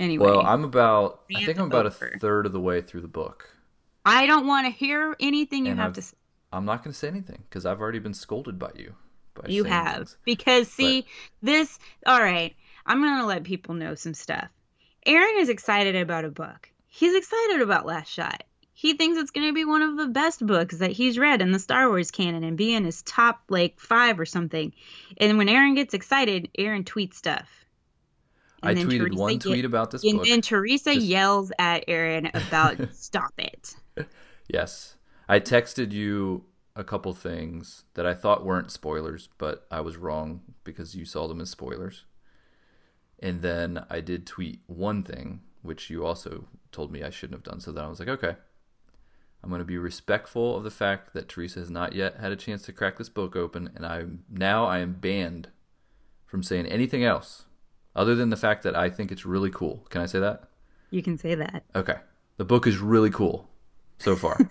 Anyway, 0.00 0.24
Well, 0.26 0.40
I'm 0.40 0.64
about. 0.64 1.20
I 1.36 1.44
think 1.44 1.58
I'm 1.58 1.66
about 1.66 1.86
over. 1.86 2.06
a 2.14 2.18
third 2.18 2.46
of 2.46 2.52
the 2.52 2.60
way 2.60 2.80
through 2.80 3.02
the 3.02 3.08
book. 3.08 3.48
I 4.04 4.26
don't 4.26 4.46
want 4.46 4.66
to 4.66 4.70
hear 4.72 5.14
anything 5.20 5.66
you 5.66 5.72
And 5.72 5.80
have 5.80 5.90
I've- 5.90 5.94
to 5.96 6.02
say. 6.02 6.16
I'm 6.52 6.64
not 6.64 6.82
going 6.82 6.92
to 6.92 6.98
say 6.98 7.06
anything 7.06 7.44
because 7.48 7.64
I've 7.66 7.80
already 7.80 8.00
been 8.00 8.14
scolded 8.14 8.58
by 8.58 8.72
you. 8.74 8.94
By 9.34 9.48
You 9.48 9.62
have. 9.64 9.96
things. 9.96 10.16
Because, 10.24 10.66
see, 10.68 11.06
this, 11.42 11.78
all 12.06 12.18
right, 12.20 12.56
I'm 12.84 13.00
going 13.00 13.18
to 13.20 13.26
let 13.26 13.44
people 13.44 13.74
know 13.74 13.94
some 13.94 14.14
stuff. 14.14 14.48
Aaron 15.06 15.36
is 15.38 15.48
excited 15.48 15.94
about 15.94 16.24
a 16.24 16.30
book. 16.30 16.68
He's 16.88 17.14
excited 17.14 17.60
about 17.60 17.86
Last 17.86 18.10
Shot. 18.10 18.42
He 18.72 18.94
thinks 18.94 19.18
it's 19.18 19.30
going 19.30 19.46
to 19.46 19.52
be 19.52 19.64
one 19.64 19.82
of 19.82 19.96
the 19.96 20.08
best 20.08 20.44
books 20.44 20.78
that 20.78 20.90
he's 20.90 21.18
read 21.18 21.40
in 21.42 21.52
the 21.52 21.58
Star 21.60 21.88
Wars 21.88 22.10
canon 22.10 22.42
and 22.42 22.56
be 22.56 22.74
in 22.74 22.84
his 22.84 23.02
top, 23.02 23.42
like, 23.48 23.78
five 23.78 24.18
or 24.18 24.24
something. 24.26 24.72
And 25.18 25.38
when 25.38 25.48
Aaron 25.50 25.74
gets 25.74 25.94
excited, 25.94 26.48
Aaron 26.58 26.82
tweets 26.84 27.14
stuff. 27.14 27.48
I 28.62 28.74
tweeted 28.74 28.98
Teresa 28.98 29.20
one 29.20 29.32
ye- 29.32 29.38
tweet 29.38 29.64
about 29.64 29.90
this 29.90 30.04
And 30.04 30.18
book. 30.18 30.26
then 30.26 30.40
Teresa 30.42 30.94
Just- 30.94 31.06
yells 31.06 31.52
at 31.58 31.84
Aaron 31.88 32.30
about 32.34 32.76
stop 32.94 33.32
it. 33.38 33.74
Yes. 34.48 34.96
I 35.28 35.38
texted 35.38 35.92
you 35.92 36.44
a 36.74 36.82
couple 36.82 37.12
things 37.14 37.84
that 37.94 38.04
I 38.04 38.14
thought 38.14 38.44
weren't 38.44 38.72
spoilers, 38.72 39.28
but 39.38 39.64
I 39.70 39.80
was 39.80 39.96
wrong 39.96 40.40
because 40.64 40.96
you 40.96 41.04
saw 41.04 41.28
them 41.28 41.40
as 41.40 41.50
spoilers. 41.50 42.04
And 43.20 43.42
then 43.42 43.84
I 43.88 44.00
did 44.00 44.26
tweet 44.26 44.60
one 44.66 45.02
thing, 45.04 45.42
which 45.62 45.88
you 45.88 46.04
also 46.04 46.48
told 46.72 46.90
me 46.90 47.02
I 47.04 47.10
shouldn't 47.10 47.36
have 47.38 47.44
done. 47.44 47.60
So 47.60 47.70
then 47.70 47.84
I 47.84 47.88
was 47.88 48.00
like, 48.00 48.08
okay, 48.08 48.34
I'm 49.44 49.50
going 49.50 49.60
to 49.60 49.64
be 49.64 49.78
respectful 49.78 50.56
of 50.56 50.64
the 50.64 50.70
fact 50.70 51.12
that 51.14 51.28
Teresa 51.28 51.60
has 51.60 51.70
not 51.70 51.92
yet 51.92 52.16
had 52.16 52.32
a 52.32 52.36
chance 52.36 52.62
to 52.62 52.72
crack 52.72 52.98
this 52.98 53.08
book 53.08 53.36
open, 53.36 53.70
and 53.76 53.86
I 53.86 54.04
now 54.28 54.64
I 54.64 54.78
am 54.80 54.94
banned 54.94 55.48
from 56.26 56.42
saying 56.42 56.66
anything 56.66 57.04
else 57.04 57.44
other 57.94 58.14
than 58.14 58.30
the 58.30 58.36
fact 58.36 58.62
that 58.62 58.76
I 58.76 58.90
think 58.90 59.10
it's 59.12 59.26
really 59.26 59.50
cool. 59.50 59.86
Can 59.90 60.00
I 60.00 60.06
say 60.06 60.20
that? 60.20 60.44
You 60.90 61.02
can 61.02 61.18
say 61.18 61.34
that. 61.34 61.64
Okay. 61.74 61.96
The 62.36 62.44
book 62.44 62.66
is 62.66 62.78
really 62.78 63.10
cool 63.10 63.48
so 63.98 64.16
far. 64.16 64.38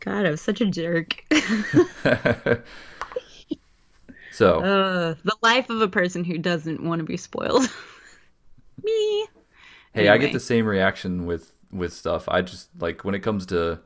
God, 0.00 0.26
I'm 0.26 0.36
such 0.36 0.60
a 0.60 0.66
jerk. 0.66 1.24
so, 4.30 4.60
Uh, 4.60 5.14
the 5.24 5.36
life 5.42 5.70
of 5.70 5.80
a 5.80 5.88
person 5.88 6.24
who 6.24 6.38
doesn't 6.38 6.82
want 6.82 7.00
to 7.00 7.04
be 7.04 7.16
spoiled. 7.16 7.62
Me. 8.82 9.26
hey, 9.94 10.08
I 10.08 10.18
get 10.18 10.32
the 10.32 10.40
same 10.40 10.66
reaction 10.66 11.26
with 11.26 11.52
with 11.72 11.92
stuff. 11.92 12.28
I 12.28 12.42
just 12.42 12.68
like 12.78 13.04
when 13.04 13.14
it 13.14 13.20
comes 13.20 13.46
to 13.46 13.80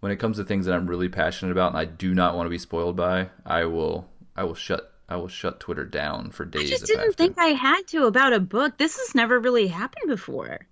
when 0.00 0.12
it 0.12 0.16
comes 0.16 0.36
to 0.36 0.44
things 0.44 0.66
that 0.66 0.74
I'm 0.74 0.86
really 0.86 1.08
passionate 1.08 1.52
about 1.52 1.70
and 1.70 1.78
I 1.78 1.84
do 1.86 2.12
not 2.14 2.36
want 2.36 2.46
to 2.46 2.50
be 2.50 2.58
spoiled 2.58 2.96
by, 2.96 3.30
I 3.46 3.64
will 3.64 4.08
I 4.36 4.44
will 4.44 4.54
shut 4.54 4.92
I 5.08 5.16
will 5.16 5.28
shut 5.28 5.60
Twitter 5.60 5.84
down 5.84 6.30
for 6.30 6.44
days. 6.44 6.70
I 6.70 6.74
just 6.74 6.86
didn't 6.86 7.04
have 7.04 7.16
think. 7.16 7.38
I 7.38 7.48
had 7.48 7.86
to 7.88 8.06
about 8.06 8.32
a 8.32 8.40
book. 8.40 8.78
This 8.78 8.96
has 8.96 9.14
never 9.14 9.38
really 9.38 9.66
happened 9.66 10.08
before. 10.08 10.66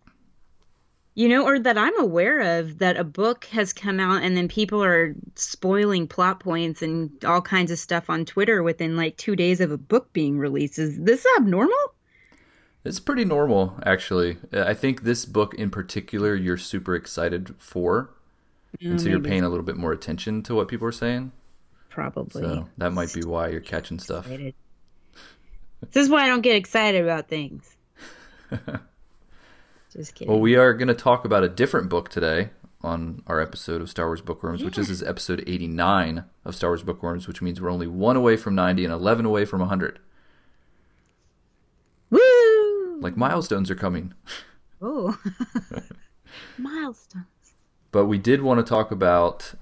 You 1.15 1.29
know, 1.29 1.45
or 1.45 1.59
that 1.59 1.77
I'm 1.77 1.99
aware 2.01 2.59
of 2.59 2.79
that 2.79 2.97
a 2.97 3.05
book 3.05 3.45
has 3.47 3.73
come 3.73 4.01
out 4.01 4.23
and 4.23 4.37
then 4.37 4.49
people 4.49 4.83
are 4.83 5.15
spoiling 5.35 6.07
plot 6.07 6.41
points 6.41 6.81
and 6.81 7.11
all 7.25 7.43
kinds 7.43 7.71
of 7.71 7.79
stuff 7.79 8.09
on 8.09 8.25
Twitter 8.25 8.63
within 8.63 8.97
like 8.97 9.17
two 9.17 9.37
days 9.37 9.61
of 9.61 9.71
a 9.71 9.77
book 9.77 10.13
being 10.13 10.39
released. 10.39 10.79
Is 10.79 10.99
this 10.99 11.27
abnormal? 11.37 11.95
It's 12.85 13.01
pretty 13.01 13.27
normal 13.27 13.79
actually. 13.85 14.39
I 14.53 14.73
think 14.73 15.03
this 15.03 15.27
book 15.27 15.55
in 15.55 15.69
particular 15.71 16.35
you're 16.35 16.57
super 16.57 16.95
excited 16.95 17.55
for. 17.59 18.15
And 18.81 19.01
so 19.01 19.09
you're 19.09 19.19
mm, 19.19 19.23
maybe. 19.23 19.31
paying 19.31 19.45
a 19.45 19.49
little 19.51 19.67
bit 19.67 19.77
more 19.77 19.93
attention 19.93 20.43
to 20.45 20.55
what 20.55 20.69
people 20.69 20.87
are 20.87 20.93
saying. 20.93 21.33
Probably. 21.91 22.43
So 22.43 22.69
that 22.79 22.93
might 22.93 23.13
be 23.13 23.23
why 23.25 23.49
you're 23.49 23.61
catching 23.61 23.99
stuff. 23.99 24.27
excited. 24.27 24.55
This 25.93 26.05
is 26.05 26.11
why 26.11 26.25
I 26.25 26.27
don't 26.27 26.43
get 26.43 26.57
excited 26.57 27.03
about 27.03 27.29
things. 27.29 27.75
Just 29.93 30.15
kidding. 30.15 30.31
Well, 30.31 30.39
we 30.39 30.57
are 30.57 30.75
going 30.75 30.89
to 30.89 30.95
talk 30.95 31.25
about 31.25 31.43
a 31.43 31.49
different 31.49 31.89
book 31.89 32.11
today 32.11 32.51
on 32.83 33.23
our 33.27 33.41
episode 33.41 33.81
of 33.81 33.89
Star 33.89 34.07
Wars 34.07 34.21
Bookworms, 34.21 34.63
which 34.63 34.77
is, 34.77 34.91
is 34.91 35.03
episode 35.03 35.43
89 35.47 36.25
of 36.45 36.55
Star 36.55 36.71
Wars 36.71 36.83
Bookworms, 36.83 37.27
which 37.27 37.41
means 37.41 37.63
we're 37.63 37.71
only 37.71 37.87
one 37.87 38.17
away 38.17 38.37
from 38.37 38.55
90 38.55 38.85
and 38.85 38.93
11 38.93 39.25
away 39.25 39.47
from 39.47 39.61
100. 39.61 39.99
Woo! 42.11 43.01
Like 43.01 43.17
milestones 43.17 43.71
are 43.71 43.75
coming. 43.75 44.13
Oh. 44.83 45.19
milestones. 46.59 47.25
But 47.91 48.07
we 48.07 48.19
did 48.19 48.43
want 48.43 48.65
to 48.65 48.69
talk 48.69 48.91
about 48.91 49.55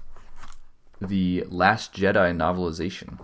the 1.01 1.45
Last 1.49 1.93
Jedi 1.93 2.35
novelization. 2.35 3.19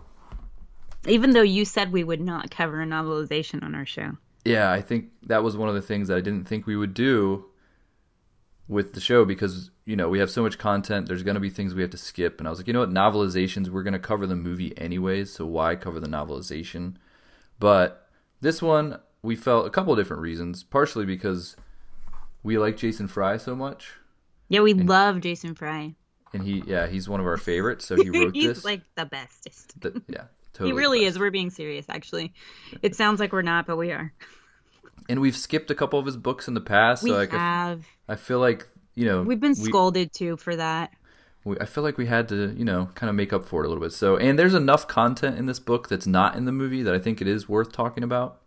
Even 1.08 1.32
though 1.32 1.42
you 1.42 1.66
said 1.66 1.92
we 1.92 2.04
would 2.04 2.22
not 2.22 2.50
cover 2.50 2.82
a 2.82 2.86
novelization 2.86 3.64
on 3.64 3.76
our 3.76 3.86
show. 3.86 4.18
Yeah, 4.44 4.72
I 4.72 4.82
think 4.82 5.10
that 5.24 5.44
was 5.44 5.58
one 5.58 5.70
of 5.70 5.76
the 5.76 5.82
things 5.82 6.08
that 6.08 6.18
I 6.18 6.22
didn't 6.22 6.48
think 6.48 6.66
we 6.66 6.76
would 6.76 6.94
do 6.94 7.46
with 8.68 8.94
the 8.94 9.00
show 9.00 9.26
because, 9.26 9.72
you 9.86 9.96
know, 9.96 10.10
we 10.10 10.20
have 10.20 10.32
so 10.32 10.42
much 10.42 10.58
content. 10.58 11.08
There's 11.08 11.24
going 11.24 11.36
to 11.36 11.42
be 11.42 11.50
things 11.50 11.76
we 11.76 11.82
have 11.82 11.92
to 11.92 11.98
skip. 11.98 12.40
And 12.40 12.48
I 12.48 12.52
was 12.52 12.60
like, 12.60 12.68
you 12.68 12.74
know 12.74 12.80
what? 12.80 12.92
Novelizations, 12.92 13.70
we're 13.70 13.84
going 13.84 13.94
to 13.94 14.00
cover 14.00 14.26
the 14.26 14.36
movie 14.36 14.76
anyways. 14.78 15.32
So 15.32 15.46
why 15.46 15.76
cover 15.76 16.00
the 16.00 16.08
novelization? 16.08 16.96
But 17.60 18.08
this 18.42 18.62
one, 18.62 19.00
we 19.22 19.36
felt 19.36 19.68
a 19.68 19.72
couple 19.72 19.94
of 19.94 20.00
different 20.00 20.22
reasons. 20.22 20.64
Partially 20.64 21.06
because 21.06 21.56
we 22.44 22.58
like 22.58 22.78
Jason 22.78 23.08
Fry 23.08 23.38
so 23.38 23.56
much. 23.56 23.94
Yeah, 24.50 24.62
we 24.62 24.74
love 24.74 25.22
Jason 25.22 25.56
Fry. 25.56 25.96
And 26.36 26.44
he, 26.44 26.64
yeah, 26.68 26.88
he's 26.88 27.08
one 27.10 27.20
of 27.20 27.26
our 27.26 27.38
favorites. 27.38 27.86
So 27.86 27.96
he 27.96 28.10
wrote 28.10 28.34
He's 28.36 28.48
this. 28.48 28.66
like 28.66 28.82
the 28.96 29.06
bestest. 29.06 29.80
The- 29.80 30.02
yeah, 30.08 30.24
totally. 30.54 30.72
he 30.72 30.78
really 30.78 31.06
is. 31.06 31.18
We're 31.18 31.32
being 31.32 31.50
serious, 31.50 31.86
actually. 31.90 32.34
It 32.82 32.96
sounds 32.96 33.20
like 33.20 33.32
we're 33.32 33.42
not, 33.42 33.66
but 33.66 33.78
we 33.78 33.92
are. 33.92 34.14
And 35.08 35.22
we've 35.22 35.36
skipped 35.38 35.72
a 35.72 35.76
couple 35.76 35.98
of 36.00 36.06
his 36.06 36.18
books 36.18 36.48
in 36.48 36.54
the 36.56 36.62
past. 36.62 37.04
We 37.04 37.12
so 37.12 37.16
like, 37.16 37.34
I, 37.34 37.38
have. 37.38 37.86
I 38.10 38.16
feel 38.16 38.40
like, 38.40 38.68
you 38.96 39.06
know, 39.06 39.22
We've 39.24 39.40
been 39.40 39.52
we- 39.58 39.70
scolded 39.70 40.12
too 40.14 40.36
for 40.38 40.56
that. 40.56 40.92
we, 41.44 41.58
I 41.60 41.66
feel 41.66 41.84
like 41.84 41.98
we 41.98 42.08
had 42.08 42.28
to, 42.30 42.54
you 42.58 42.66
know, 42.66 42.90
kind 42.96 43.10
of 43.10 43.16
make 43.16 43.32
up 43.32 43.46
for 43.46 43.64
it 43.64 43.68
a 43.68 43.70
little 43.70 43.84
bit. 43.84 43.94
So, 43.94 44.18
and 44.18 44.38
there's 44.38 44.54
enough 44.56 44.88
content 44.88 45.38
in 45.38 45.46
this 45.46 45.60
book 45.60 45.88
that's 45.90 46.08
not 46.08 46.36
in 46.36 46.46
the 46.46 46.52
movie 46.52 46.82
that 46.84 46.94
I 46.94 47.00
think 47.00 47.22
it 47.22 47.28
is 47.28 47.48
worth 47.48 47.72
talking 47.72 48.04
about. 48.04 48.42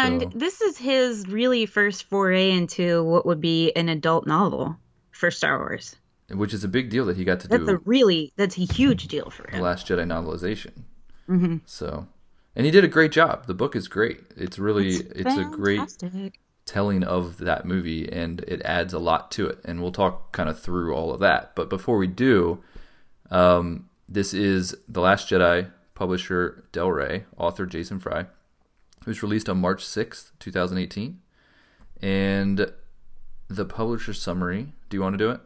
And 0.00 0.22
So- 0.22 0.30
this 0.34 0.60
is 0.60 0.78
his 0.78 1.26
really 1.28 1.66
first 1.66 2.04
foray 2.08 2.50
into 2.52 3.02
what 3.04 3.26
would 3.26 3.40
be 3.40 3.72
an 3.76 3.88
adult 3.88 4.26
novel 4.26 4.76
for 5.10 5.30
Star 5.30 5.58
Wars. 5.58 5.96
Which 6.34 6.52
is 6.52 6.64
a 6.64 6.68
big 6.68 6.90
deal 6.90 7.04
that 7.06 7.16
he 7.16 7.24
got 7.24 7.40
to 7.40 7.48
That's 7.48 7.60
do 7.60 7.66
That's 7.66 7.80
a 7.80 7.82
really 7.84 8.32
that's 8.36 8.58
a 8.58 8.62
huge 8.62 9.08
deal 9.08 9.30
for 9.30 9.44
the 9.44 9.56
him. 9.56 9.62
Last 9.62 9.86
Jedi 9.86 10.04
novelization. 10.04 10.72
Mm-hmm. 11.28 11.56
So, 11.66 12.06
and 12.56 12.66
he 12.66 12.72
did 12.72 12.84
a 12.84 12.88
great 12.88 13.12
job. 13.12 13.46
The 13.46 13.54
book 13.54 13.74
is 13.74 13.88
great. 13.88 14.20
It's 14.36 14.58
really, 14.58 14.88
it's, 14.88 15.36
a 15.36 15.44
great 15.44 15.80
telling 16.66 17.02
of 17.02 17.38
that 17.38 17.64
movie, 17.64 18.10
and 18.10 18.40
it 18.40 18.62
adds 18.62 18.92
a 18.92 18.98
lot 18.98 19.30
to 19.32 19.46
it. 19.46 19.58
And 19.64 19.80
we'll 19.80 19.92
talk 19.92 20.32
kind 20.32 20.48
of 20.48 20.58
through 20.60 20.94
all 20.94 21.12
of 21.12 21.20
that. 21.20 21.54
But 21.54 21.70
before 21.70 21.96
we 21.96 22.06
do, 22.06 22.62
um, 23.30 23.88
this 24.08 24.34
is 24.34 24.74
The 24.88 25.00
Last 25.00 25.28
Jedi, 25.28 25.70
publisher 25.94 26.64
Del 26.72 26.90
Rey, 26.90 27.24
author 27.36 27.66
Jason 27.66 28.00
Fry. 28.00 28.20
It 28.20 29.06
was 29.06 29.22
released 29.22 29.48
on 29.48 29.60
March 29.60 29.84
6th, 29.84 30.30
2018. 30.38 31.20
And 32.00 32.72
the 33.48 33.64
publisher 33.64 34.12
summary, 34.12 34.72
do 34.88 34.96
you 34.96 35.02
want 35.02 35.14
to 35.14 35.18
do 35.18 35.30
it? 35.30 35.40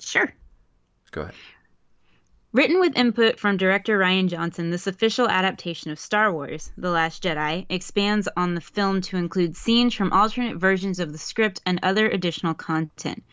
Sure. 0.00 0.32
Go 1.10 1.22
ahead. 1.22 1.34
Written 2.52 2.80
with 2.80 2.96
input 2.96 3.38
from 3.38 3.58
director 3.58 3.98
Rian 3.98 4.28
Johnson, 4.28 4.70
this 4.70 4.86
official 4.86 5.28
adaptation 5.28 5.90
of 5.90 5.98
Star 5.98 6.32
Wars, 6.32 6.72
The 6.78 6.90
Last 6.90 7.22
Jedi, 7.22 7.66
expands 7.68 8.28
on 8.34 8.54
the 8.54 8.62
film 8.62 9.02
to 9.02 9.18
include 9.18 9.56
scenes 9.56 9.92
from 9.92 10.12
alternate 10.12 10.56
versions 10.56 10.98
of 10.98 11.12
the 11.12 11.18
script 11.18 11.60
and 11.66 11.78
other 11.82 12.08
additional 12.08 12.54
content. 12.54 13.24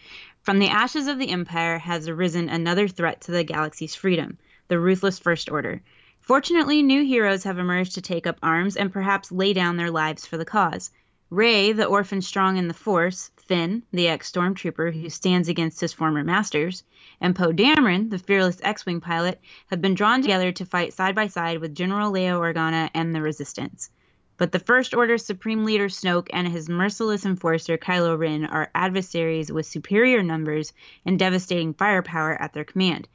From 0.41 0.59
the 0.59 0.67
ashes 0.67 1.07
of 1.07 1.19
the 1.19 1.29
Empire 1.29 1.77
has 1.79 2.09
arisen 2.09 2.49
another 2.49 2.89
threat 2.89 3.21
to 3.21 3.31
the 3.31 3.45
galaxy's 3.45 3.95
freedom 3.95 4.37
the 4.67 4.77
ruthless 4.79 5.19
First 5.19 5.49
Order. 5.49 5.81
Fortunately, 6.19 6.81
new 6.81 7.05
heroes 7.05 7.45
have 7.45 7.59
emerged 7.59 7.95
to 7.95 8.01
take 8.01 8.27
up 8.27 8.39
arms 8.43 8.75
and 8.75 8.91
perhaps 8.91 9.31
lay 9.31 9.53
down 9.53 9.77
their 9.77 9.91
lives 9.91 10.25
for 10.25 10.37
the 10.37 10.43
cause. 10.43 10.91
Rey, 11.33 11.71
the 11.71 11.85
orphan 11.85 12.21
strong 12.21 12.57
in 12.57 12.67
the 12.67 12.75
Force, 12.75 13.31
Finn, 13.37 13.81
the 13.91 14.07
ex 14.07 14.31
stormtrooper 14.31 14.93
who 14.93 15.09
stands 15.09 15.49
against 15.49 15.81
his 15.81 15.91
former 15.91 16.23
masters, 16.23 16.83
and 17.19 17.35
Poe 17.35 17.51
Dameron, 17.51 18.11
the 18.11 18.19
fearless 18.19 18.61
X 18.61 18.85
Wing 18.85 19.01
pilot, 19.01 19.41
have 19.71 19.81
been 19.81 19.95
drawn 19.95 20.21
together 20.21 20.51
to 20.51 20.63
fight 20.63 20.93
side 20.93 21.15
by 21.15 21.25
side 21.25 21.57
with 21.57 21.73
General 21.73 22.11
Leia 22.11 22.37
Organa 22.37 22.91
and 22.93 23.15
the 23.15 23.21
Resistance. 23.23 23.89
But 24.37 24.51
the 24.51 24.59
First 24.59 24.93
Order's 24.93 25.25
supreme 25.25 25.65
leader 25.65 25.87
Snoke 25.87 26.27
and 26.31 26.47
his 26.47 26.69
merciless 26.69 27.25
enforcer 27.25 27.79
Kylo 27.79 28.15
Ren 28.15 28.45
are 28.45 28.69
adversaries 28.75 29.51
with 29.51 29.65
superior 29.65 30.21
numbers 30.21 30.71
and 31.03 31.17
devastating 31.17 31.73
firepower 31.73 32.39
at 32.39 32.53
their 32.53 32.63
command. 32.63 33.07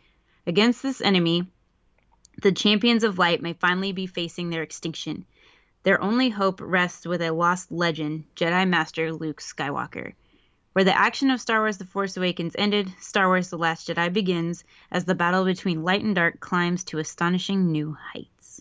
Against 0.45 0.83
this 0.83 1.01
enemy, 1.01 1.47
the 2.43 2.51
champions 2.51 3.05
of 3.05 3.17
light 3.17 3.43
may 3.43 3.53
finally 3.53 3.93
be 3.93 4.09
facing 4.09 4.51
their 4.51 4.63
extinction. 4.63 5.25
Their 5.89 6.05
only 6.05 6.29
hope 6.29 6.61
rests 6.61 7.07
with 7.07 7.23
a 7.23 7.31
lost 7.31 7.73
legend, 7.73 8.25
Jedi 8.37 8.69
Master 8.69 9.11
Luke 9.11 9.41
Skywalker. 9.41 10.13
Where 10.75 10.85
the 10.85 10.95
action 10.95 11.31
of 11.31 11.41
Star 11.41 11.61
Wars 11.61 11.79
The 11.79 11.87
Force 11.87 12.15
Awakens 12.19 12.55
ended, 12.59 12.93
Star 13.01 13.29
Wars 13.29 13.49
The 13.49 13.57
Last 13.57 13.89
Jedi 13.89 14.13
begins 14.13 14.65
as 14.91 15.07
the 15.07 15.15
battle 15.15 15.47
between 15.47 15.85
light 15.85 16.03
and 16.03 16.15
dark 16.15 16.41
climbs 16.41 16.85
to 16.85 16.99
astonishing 16.99 17.73
new 17.73 17.97
heights. 18.13 18.61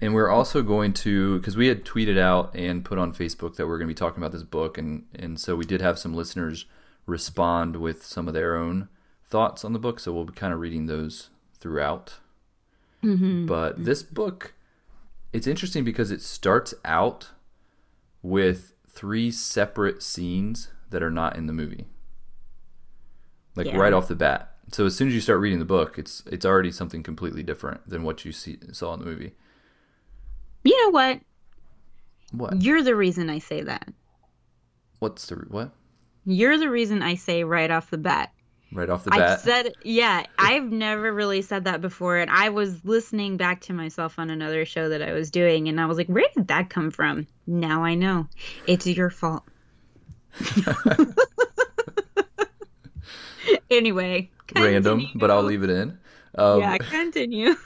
And 0.00 0.14
we're 0.14 0.30
also 0.30 0.62
going 0.62 0.92
to 0.92 1.40
because 1.40 1.56
we 1.56 1.66
had 1.66 1.84
tweeted 1.84 2.16
out 2.16 2.54
and 2.54 2.84
put 2.84 2.98
on 2.98 3.12
Facebook 3.12 3.56
that 3.56 3.66
we're 3.66 3.78
going 3.78 3.88
to 3.88 3.92
be 3.92 3.98
talking 3.98 4.22
about 4.22 4.30
this 4.30 4.44
book, 4.44 4.78
and 4.78 5.06
and 5.16 5.40
so 5.40 5.56
we 5.56 5.64
did 5.64 5.80
have 5.80 5.98
some 5.98 6.14
listeners 6.14 6.66
respond 7.06 7.74
with 7.74 8.06
some 8.06 8.28
of 8.28 8.34
their 8.34 8.54
own 8.54 8.88
thoughts 9.24 9.64
on 9.64 9.72
the 9.72 9.80
book. 9.80 9.98
So 9.98 10.12
we'll 10.12 10.26
be 10.26 10.32
kind 10.32 10.54
of 10.54 10.60
reading 10.60 10.86
those 10.86 11.30
throughout. 11.58 12.18
Mm-hmm. 13.02 13.46
But 13.46 13.84
this 13.84 14.04
book, 14.04 14.54
it's 15.36 15.46
interesting 15.46 15.84
because 15.84 16.10
it 16.10 16.22
starts 16.22 16.72
out 16.84 17.30
with 18.22 18.72
three 18.88 19.30
separate 19.30 20.02
scenes 20.02 20.68
that 20.90 21.02
are 21.02 21.10
not 21.10 21.36
in 21.36 21.46
the 21.46 21.52
movie, 21.52 21.86
like 23.54 23.66
Yeah. 23.66 23.76
right 23.76 23.92
off 23.92 24.08
the 24.08 24.14
bat. 24.14 24.54
So 24.72 24.86
as 24.86 24.96
soon 24.96 25.08
as 25.08 25.14
you 25.14 25.20
start 25.20 25.40
reading 25.40 25.58
the 25.58 25.64
book, 25.64 25.98
it's 25.98 26.22
it's 26.26 26.44
already 26.46 26.72
something 26.72 27.02
completely 27.02 27.42
different 27.42 27.88
than 27.88 28.02
what 28.02 28.24
you 28.24 28.32
see 28.32 28.58
saw 28.72 28.94
in 28.94 29.00
the 29.00 29.06
movie. 29.06 29.34
You 30.64 30.84
know 30.84 30.90
what? 30.90 31.20
What? 32.32 32.62
You're 32.62 32.82
the 32.82 32.96
reason 32.96 33.30
I 33.30 33.38
say 33.38 33.62
that. 33.62 33.88
What's 34.98 35.26
the 35.26 35.36
what? 35.48 35.70
You're 36.24 36.58
the 36.58 36.70
reason 36.70 37.02
I 37.02 37.14
say 37.14 37.44
right 37.44 37.70
off 37.70 37.90
the 37.90 37.98
bat. 37.98 38.32
Right 38.72 38.90
off 38.90 39.04
the 39.04 39.10
bat. 39.10 39.20
I've 39.20 39.40
said, 39.40 39.74
yeah, 39.84 40.24
I've 40.38 40.64
never 40.64 41.12
really 41.12 41.42
said 41.42 41.64
that 41.64 41.80
before. 41.80 42.18
And 42.18 42.30
I 42.30 42.48
was 42.48 42.84
listening 42.84 43.36
back 43.36 43.60
to 43.62 43.72
myself 43.72 44.18
on 44.18 44.28
another 44.28 44.64
show 44.64 44.88
that 44.88 45.02
I 45.02 45.12
was 45.12 45.30
doing, 45.30 45.68
and 45.68 45.80
I 45.80 45.86
was 45.86 45.96
like, 45.96 46.08
where 46.08 46.26
did 46.34 46.48
that 46.48 46.68
come 46.68 46.90
from? 46.90 47.26
Now 47.46 47.84
I 47.84 47.94
know. 47.94 48.26
It's 48.66 48.86
your 48.86 49.10
fault. 49.10 49.44
anyway. 53.70 54.30
random, 54.54 55.06
but 55.14 55.30
I'll 55.30 55.42
leave 55.42 55.62
it 55.62 55.70
in. 55.70 55.98
Um, 56.34 56.60
yeah, 56.60 56.76
continue. 56.78 57.54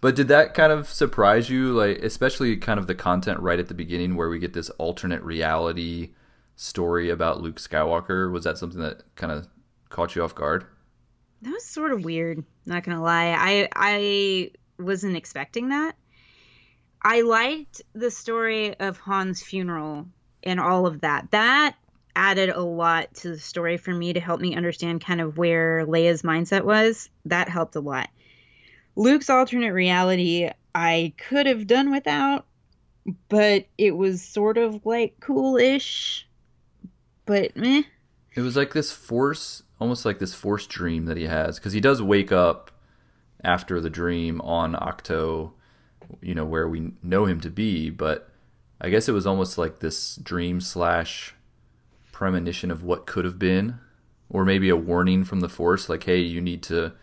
But 0.00 0.16
did 0.16 0.28
that 0.28 0.54
kind 0.54 0.72
of 0.72 0.88
surprise 0.88 1.50
you, 1.50 1.72
like 1.72 1.98
especially 1.98 2.56
kind 2.56 2.80
of 2.80 2.86
the 2.86 2.94
content 2.94 3.40
right 3.40 3.58
at 3.58 3.68
the 3.68 3.74
beginning, 3.74 4.16
where 4.16 4.30
we 4.30 4.38
get 4.38 4.54
this 4.54 4.70
alternate 4.70 5.22
reality 5.22 6.10
story 6.60 7.08
about 7.08 7.40
Luke 7.40 7.56
Skywalker? 7.56 8.30
Was 8.30 8.44
that 8.44 8.58
something 8.58 8.80
that 8.80 9.02
kind 9.16 9.32
of 9.32 9.48
caught 9.88 10.14
you 10.14 10.22
off 10.22 10.34
guard? 10.34 10.66
That 11.42 11.52
was 11.52 11.64
sort 11.64 11.92
of 11.92 12.04
weird, 12.04 12.44
not 12.66 12.84
gonna 12.84 13.02
lie. 13.02 13.34
I 13.36 13.68
I 13.74 14.50
wasn't 14.78 15.16
expecting 15.16 15.70
that. 15.70 15.96
I 17.02 17.22
liked 17.22 17.80
the 17.94 18.10
story 18.10 18.78
of 18.78 18.98
Han's 18.98 19.42
funeral 19.42 20.06
and 20.42 20.60
all 20.60 20.86
of 20.86 21.00
that. 21.00 21.30
That 21.30 21.76
added 22.14 22.50
a 22.50 22.60
lot 22.60 23.14
to 23.14 23.30
the 23.30 23.38
story 23.38 23.78
for 23.78 23.94
me 23.94 24.12
to 24.12 24.20
help 24.20 24.40
me 24.40 24.54
understand 24.54 25.02
kind 25.02 25.22
of 25.22 25.38
where 25.38 25.86
Leia's 25.86 26.22
mindset 26.22 26.64
was. 26.64 27.08
That 27.24 27.48
helped 27.48 27.76
a 27.76 27.80
lot. 27.80 28.10
Luke's 28.96 29.30
alternate 29.30 29.72
reality 29.72 30.50
I 30.74 31.14
could 31.16 31.46
have 31.46 31.66
done 31.66 31.90
without, 31.90 32.44
but 33.30 33.64
it 33.78 33.92
was 33.92 34.22
sort 34.22 34.58
of 34.58 34.84
like 34.84 35.14
cool-ish. 35.20 36.26
But 37.30 37.56
meh. 37.56 37.84
It 38.34 38.40
was 38.40 38.56
like 38.56 38.72
this 38.72 38.90
force, 38.90 39.62
almost 39.78 40.04
like 40.04 40.18
this 40.18 40.34
force 40.34 40.66
dream 40.66 41.04
that 41.04 41.16
he 41.16 41.26
has, 41.26 41.60
because 41.60 41.72
he 41.72 41.80
does 41.80 42.02
wake 42.02 42.32
up 42.32 42.72
after 43.44 43.80
the 43.80 43.88
dream 43.88 44.40
on 44.40 44.74
Ahch-To, 44.74 45.52
you 46.20 46.34
know, 46.34 46.44
where 46.44 46.68
we 46.68 46.90
know 47.04 47.26
him 47.26 47.40
to 47.42 47.48
be. 47.48 47.88
But 47.88 48.28
I 48.80 48.88
guess 48.90 49.08
it 49.08 49.12
was 49.12 49.28
almost 49.28 49.58
like 49.58 49.78
this 49.78 50.16
dream 50.16 50.60
slash 50.60 51.36
premonition 52.10 52.72
of 52.72 52.82
what 52.82 53.06
could 53.06 53.24
have 53.24 53.38
been, 53.38 53.78
or 54.28 54.44
maybe 54.44 54.68
a 54.68 54.74
warning 54.74 55.22
from 55.22 55.38
the 55.38 55.48
force, 55.48 55.88
like, 55.88 56.02
hey, 56.02 56.18
you 56.18 56.40
need 56.40 56.64
to 56.64 56.94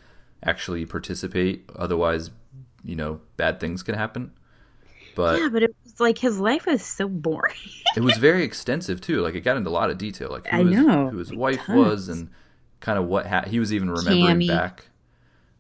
actually 0.44 0.86
participate, 0.86 1.70
otherwise, 1.74 2.32
you 2.84 2.98
know, 2.98 3.22
bad 3.38 3.62
things 3.62 3.82
can 3.82 3.96
happen. 3.96 4.34
But 5.18 5.40
yeah, 5.42 5.50
but 5.50 5.64
it 5.64 5.76
was 5.84 6.00
like 6.00 6.18
his 6.20 6.40
life 6.40 6.66
was 6.68 6.82
so 6.84 7.10
boring. 7.10 7.56
it 7.98 8.02
was 8.02 8.18
very 8.18 8.44
extensive 8.44 9.02
too. 9.02 9.22
Like 9.22 9.34
it 9.36 9.42
got 9.42 9.58
into 9.58 9.70
a 9.70 9.72
lot 9.72 9.90
of 9.90 9.98
detail, 9.98 10.30
like 10.32 10.48
who, 10.48 10.58
I 10.58 10.64
his, 10.64 10.72
know, 10.80 11.10
who 11.10 11.18
his 11.18 11.34
wife 11.34 11.58
tons. 11.66 11.78
was, 11.78 12.08
and 12.10 12.30
kind 12.80 13.00
of 13.00 13.06
what 13.06 13.26
ha- 13.26 13.46
he 13.48 13.60
was 13.60 13.74
even 13.74 13.90
remembering 13.90 14.42
Camie. 14.42 14.48
back. 14.48 14.90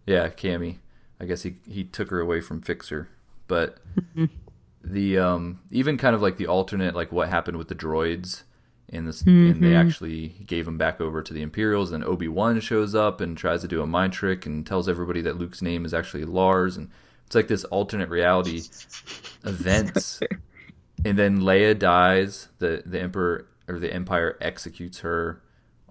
Yeah, 0.06 0.30
Camie. 0.30 0.78
I 1.20 1.26
guess 1.26 1.42
he 1.44 1.56
he 1.68 1.84
took 1.84 2.10
her 2.12 2.20
away 2.20 2.40
from 2.40 2.62
Fixer, 2.62 3.10
but 3.48 3.78
Mm-hmm. 3.98 4.26
the 4.84 5.18
um 5.18 5.60
even 5.72 5.98
kind 5.98 6.16
of 6.16 6.22
like 6.22 6.38
the 6.38 6.48
alternate 6.48 6.96
like 6.96 7.12
what 7.12 7.28
happened 7.28 7.58
with 7.58 7.68
the 7.68 7.76
droids 7.76 8.44
in 8.88 9.06
this 9.06 9.22
and 9.24 9.56
Mm-hmm. 9.56 9.64
they 9.64 9.76
actually 9.76 10.30
gave 10.46 10.66
him 10.68 10.78
back 10.78 11.02
over 11.02 11.22
to 11.22 11.34
the 11.34 11.42
Imperials 11.42 11.92
and 11.92 12.06
Obi-Wan 12.06 12.60
shows 12.62 12.96
up 12.96 13.20
and 13.20 13.36
tries 13.38 13.62
to 13.62 13.68
do 13.68 13.82
a 13.82 13.88
mind 13.88 14.14
trick 14.14 14.46
and 14.46 14.66
tells 14.66 14.88
everybody 14.88 15.20
that 15.22 15.38
Luke's 15.38 15.62
name 15.62 15.84
is 15.84 15.94
actually 15.94 16.24
Lars 16.24 16.78
and 16.78 16.90
it's 17.28 17.36
like 17.36 17.48
this 17.48 17.64
alternate 17.66 18.10
reality 18.10 18.64
events 19.46 20.20
and 21.06 21.18
then 21.18 21.40
Leia 21.40 21.78
dies. 21.78 22.50
The 22.60 22.84
the 22.86 23.02
emperor 23.02 23.48
or 23.68 23.80
the 23.80 23.94
empire 23.94 24.38
executes 24.42 25.00
her. 25.00 25.42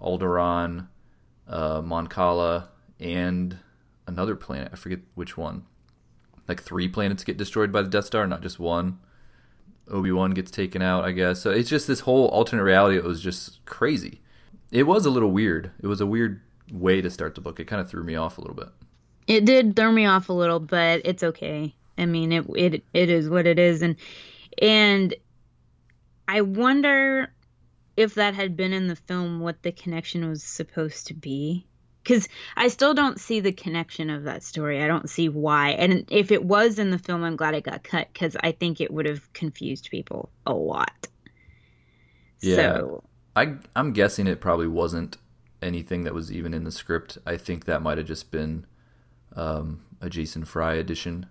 Alderaan, 0.00 0.88
uh, 1.48 1.80
Mon 1.82 2.06
Cala, 2.06 2.68
and 3.00 3.58
another 4.06 4.36
planet. 4.36 4.70
I 4.72 4.76
forget 4.76 5.00
which 5.14 5.38
one. 5.38 5.64
Like 6.46 6.62
three 6.62 6.86
planets 6.86 7.24
get 7.24 7.38
destroyed 7.38 7.72
by 7.72 7.80
the 7.80 7.88
Death 7.88 8.04
Star, 8.04 8.26
not 8.26 8.42
just 8.42 8.60
one. 8.60 8.98
Obi 9.88 10.12
Wan 10.12 10.32
gets 10.32 10.50
taken 10.50 10.82
out, 10.82 11.04
I 11.04 11.12
guess. 11.12 11.40
So 11.40 11.50
it's 11.50 11.70
just 11.70 11.86
this 11.86 12.00
whole 12.00 12.26
alternate 12.28 12.64
reality. 12.64 12.98
It 12.98 13.04
was 13.04 13.22
just 13.22 13.64
crazy. 13.64 14.20
It 14.70 14.82
was 14.82 15.06
a 15.06 15.10
little 15.10 15.30
weird. 15.30 15.70
It 15.80 15.86
was 15.86 16.00
a 16.00 16.06
weird 16.06 16.42
way 16.70 17.00
to 17.00 17.08
start 17.08 17.34
the 17.34 17.40
book. 17.40 17.58
It 17.58 17.66
kind 17.66 17.80
of 17.80 17.88
threw 17.88 18.04
me 18.04 18.16
off 18.16 18.36
a 18.36 18.42
little 18.42 18.56
bit. 18.56 18.68
It 19.26 19.44
did 19.44 19.74
throw 19.74 19.90
me 19.90 20.06
off 20.06 20.28
a 20.28 20.32
little, 20.32 20.60
but 20.60 21.02
it's 21.04 21.22
okay. 21.22 21.74
I 21.98 22.06
mean, 22.06 22.32
it 22.32 22.44
it 22.54 22.84
it 22.92 23.10
is 23.10 23.28
what 23.28 23.46
it 23.46 23.58
is, 23.58 23.82
and 23.82 23.96
and 24.60 25.14
I 26.28 26.42
wonder 26.42 27.32
if 27.96 28.14
that 28.14 28.34
had 28.34 28.56
been 28.56 28.72
in 28.72 28.88
the 28.88 28.96
film, 28.96 29.40
what 29.40 29.62
the 29.62 29.72
connection 29.72 30.28
was 30.28 30.42
supposed 30.42 31.06
to 31.08 31.14
be. 31.14 31.66
Because 32.02 32.28
I 32.56 32.68
still 32.68 32.94
don't 32.94 33.18
see 33.18 33.40
the 33.40 33.50
connection 33.50 34.10
of 34.10 34.24
that 34.24 34.44
story. 34.44 34.80
I 34.80 34.86
don't 34.86 35.10
see 35.10 35.28
why. 35.28 35.70
And 35.70 36.04
if 36.08 36.30
it 36.30 36.44
was 36.44 36.78
in 36.78 36.90
the 36.90 36.98
film, 36.98 37.24
I'm 37.24 37.34
glad 37.34 37.54
it 37.54 37.64
got 37.64 37.82
cut 37.82 38.06
because 38.12 38.36
I 38.44 38.52
think 38.52 38.80
it 38.80 38.92
would 38.92 39.06
have 39.06 39.32
confused 39.32 39.88
people 39.90 40.30
a 40.46 40.52
lot. 40.52 41.08
Yeah. 42.40 42.56
So 42.56 43.04
I 43.34 43.54
I'm 43.74 43.92
guessing 43.92 44.28
it 44.28 44.40
probably 44.40 44.68
wasn't 44.68 45.16
anything 45.60 46.04
that 46.04 46.14
was 46.14 46.30
even 46.30 46.54
in 46.54 46.62
the 46.62 46.70
script. 46.70 47.18
I 47.26 47.36
think 47.36 47.64
that 47.64 47.82
might 47.82 47.98
have 47.98 48.06
just 48.06 48.30
been 48.30 48.66
um, 49.36 49.82
a 50.00 50.10
Jason 50.10 50.44
Fry 50.44 50.74
edition. 50.74 51.26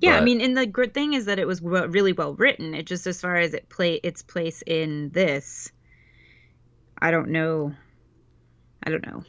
Yeah, 0.00 0.16
I 0.16 0.20
mean, 0.20 0.40
and 0.40 0.56
the 0.56 0.66
good 0.66 0.94
thing 0.94 1.14
is 1.14 1.24
that 1.24 1.40
it 1.40 1.46
was 1.46 1.60
well, 1.60 1.88
really 1.88 2.12
well 2.12 2.34
written. 2.34 2.74
It 2.74 2.86
just 2.86 3.06
as 3.06 3.20
far 3.20 3.36
as 3.36 3.52
it 3.52 3.68
play 3.68 3.94
its 3.94 4.22
place 4.22 4.62
in 4.64 5.10
this, 5.10 5.72
I 6.96 7.10
don't 7.10 7.30
know. 7.30 7.74
I 8.82 8.90
don't 8.90 9.04
know. 9.04 9.24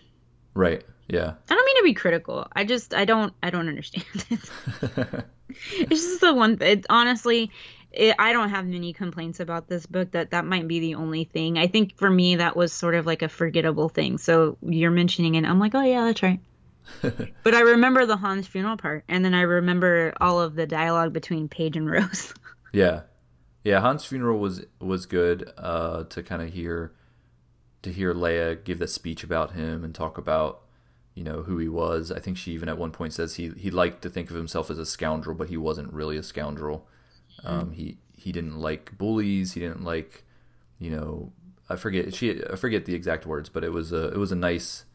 Right. 0.54 0.84
Yeah. 1.08 1.34
I 1.50 1.56
don't 1.56 1.66
mean 1.66 1.78
to 1.78 1.84
be 1.84 1.94
critical. 1.96 2.48
I 2.56 2.66
just 2.66 2.94
I 2.94 3.06
don't 3.06 3.34
I 3.42 3.50
don't 3.50 3.68
understand 3.68 4.06
it. 4.30 4.40
it's 5.74 6.04
just 6.04 6.22
the 6.22 6.36
one. 6.36 6.60
It, 6.62 6.86
honestly, 6.88 7.50
it, 7.92 8.16
I 8.20 8.32
don't 8.32 8.50
have 8.50 8.68
many 8.68 8.94
complaints 8.94 9.40
about 9.40 9.68
this 9.68 9.88
book. 9.88 10.12
That 10.12 10.32
that 10.32 10.46
might 10.46 10.68
be 10.68 10.80
the 10.80 10.96
only 10.96 11.24
thing. 11.24 11.58
I 11.58 11.66
think 11.66 11.98
for 11.98 12.10
me 12.10 12.36
that 12.36 12.56
was 12.56 12.72
sort 12.72 12.94
of 12.94 13.08
like 13.08 13.24
a 13.24 13.30
forgettable 13.30 13.90
thing. 13.90 14.20
So 14.20 14.58
you're 14.62 14.92
mentioning 14.92 15.34
it, 15.34 15.46
I'm 15.46 15.60
like, 15.60 15.74
oh 15.74 15.84
yeah, 15.84 16.06
that's 16.06 16.22
right. 16.22 16.40
but 17.02 17.56
I 17.56 17.62
remember 17.62 18.06
the 18.06 18.18
Hans 18.18 18.48
funeral 18.48 18.78
part, 18.78 19.04
and 19.08 19.24
then 19.24 19.34
I 19.34 19.42
remember 19.42 20.14
all 20.20 20.40
of 20.42 20.56
the 20.56 20.66
dialogue 20.66 21.14
between 21.14 21.48
Paige 21.48 21.78
and 21.78 21.90
Rose. 21.90 22.34
Yeah. 22.72 23.02
Yeah, 23.64 23.82
Han's 23.82 24.06
funeral 24.06 24.38
was 24.38 24.64
was 24.80 25.08
good 25.08 25.52
uh, 25.58 26.04
to 26.04 26.22
kind 26.22 26.42
of 26.42 26.54
hear 26.54 26.94
to 27.82 27.92
hear 27.92 28.14
Leia 28.14 28.64
give 28.64 28.78
that 28.78 28.90
speech 28.90 29.24
about 29.24 29.54
him 29.54 29.84
and 29.84 29.94
talk 29.94 30.20
about 30.20 30.62
you 31.16 31.24
know 31.24 31.42
who 31.42 31.58
he 31.58 31.68
was. 31.68 32.12
I 32.12 32.20
think 32.20 32.38
she 32.38 32.52
even 32.52 32.70
at 32.70 32.78
one 32.78 32.92
point 32.92 33.14
says 33.14 33.36
he 33.36 33.50
he 33.58 33.72
liked 33.72 34.02
to 34.04 34.10
think 34.10 34.30
of 34.30 34.36
himself 34.36 34.70
as 34.70 34.78
a 34.78 34.86
scoundrel, 34.86 35.36
but 35.36 35.50
he 35.50 35.58
wasn't 35.58 35.92
really 35.92 36.16
a 36.16 36.24
scoundrel. 36.24 36.88
Um, 37.44 37.72
he 37.72 37.98
he 38.16 38.32
didn't 38.32 38.60
like 38.60 38.98
bullies. 38.98 39.54
He 39.54 39.60
didn't 39.60 39.84
like 39.84 40.24
you 40.78 40.92
know 40.92 41.34
I 41.70 41.76
forget 41.76 42.14
she 42.14 42.42
I 42.46 42.56
forget 42.56 42.86
the 42.86 42.96
exact 42.96 43.26
words, 43.26 43.50
but 43.50 43.64
it 43.64 43.74
was 43.74 43.92
a 43.92 44.10
it 44.10 44.18
was 44.18 44.32
a 44.32 44.36
nice 44.36 44.86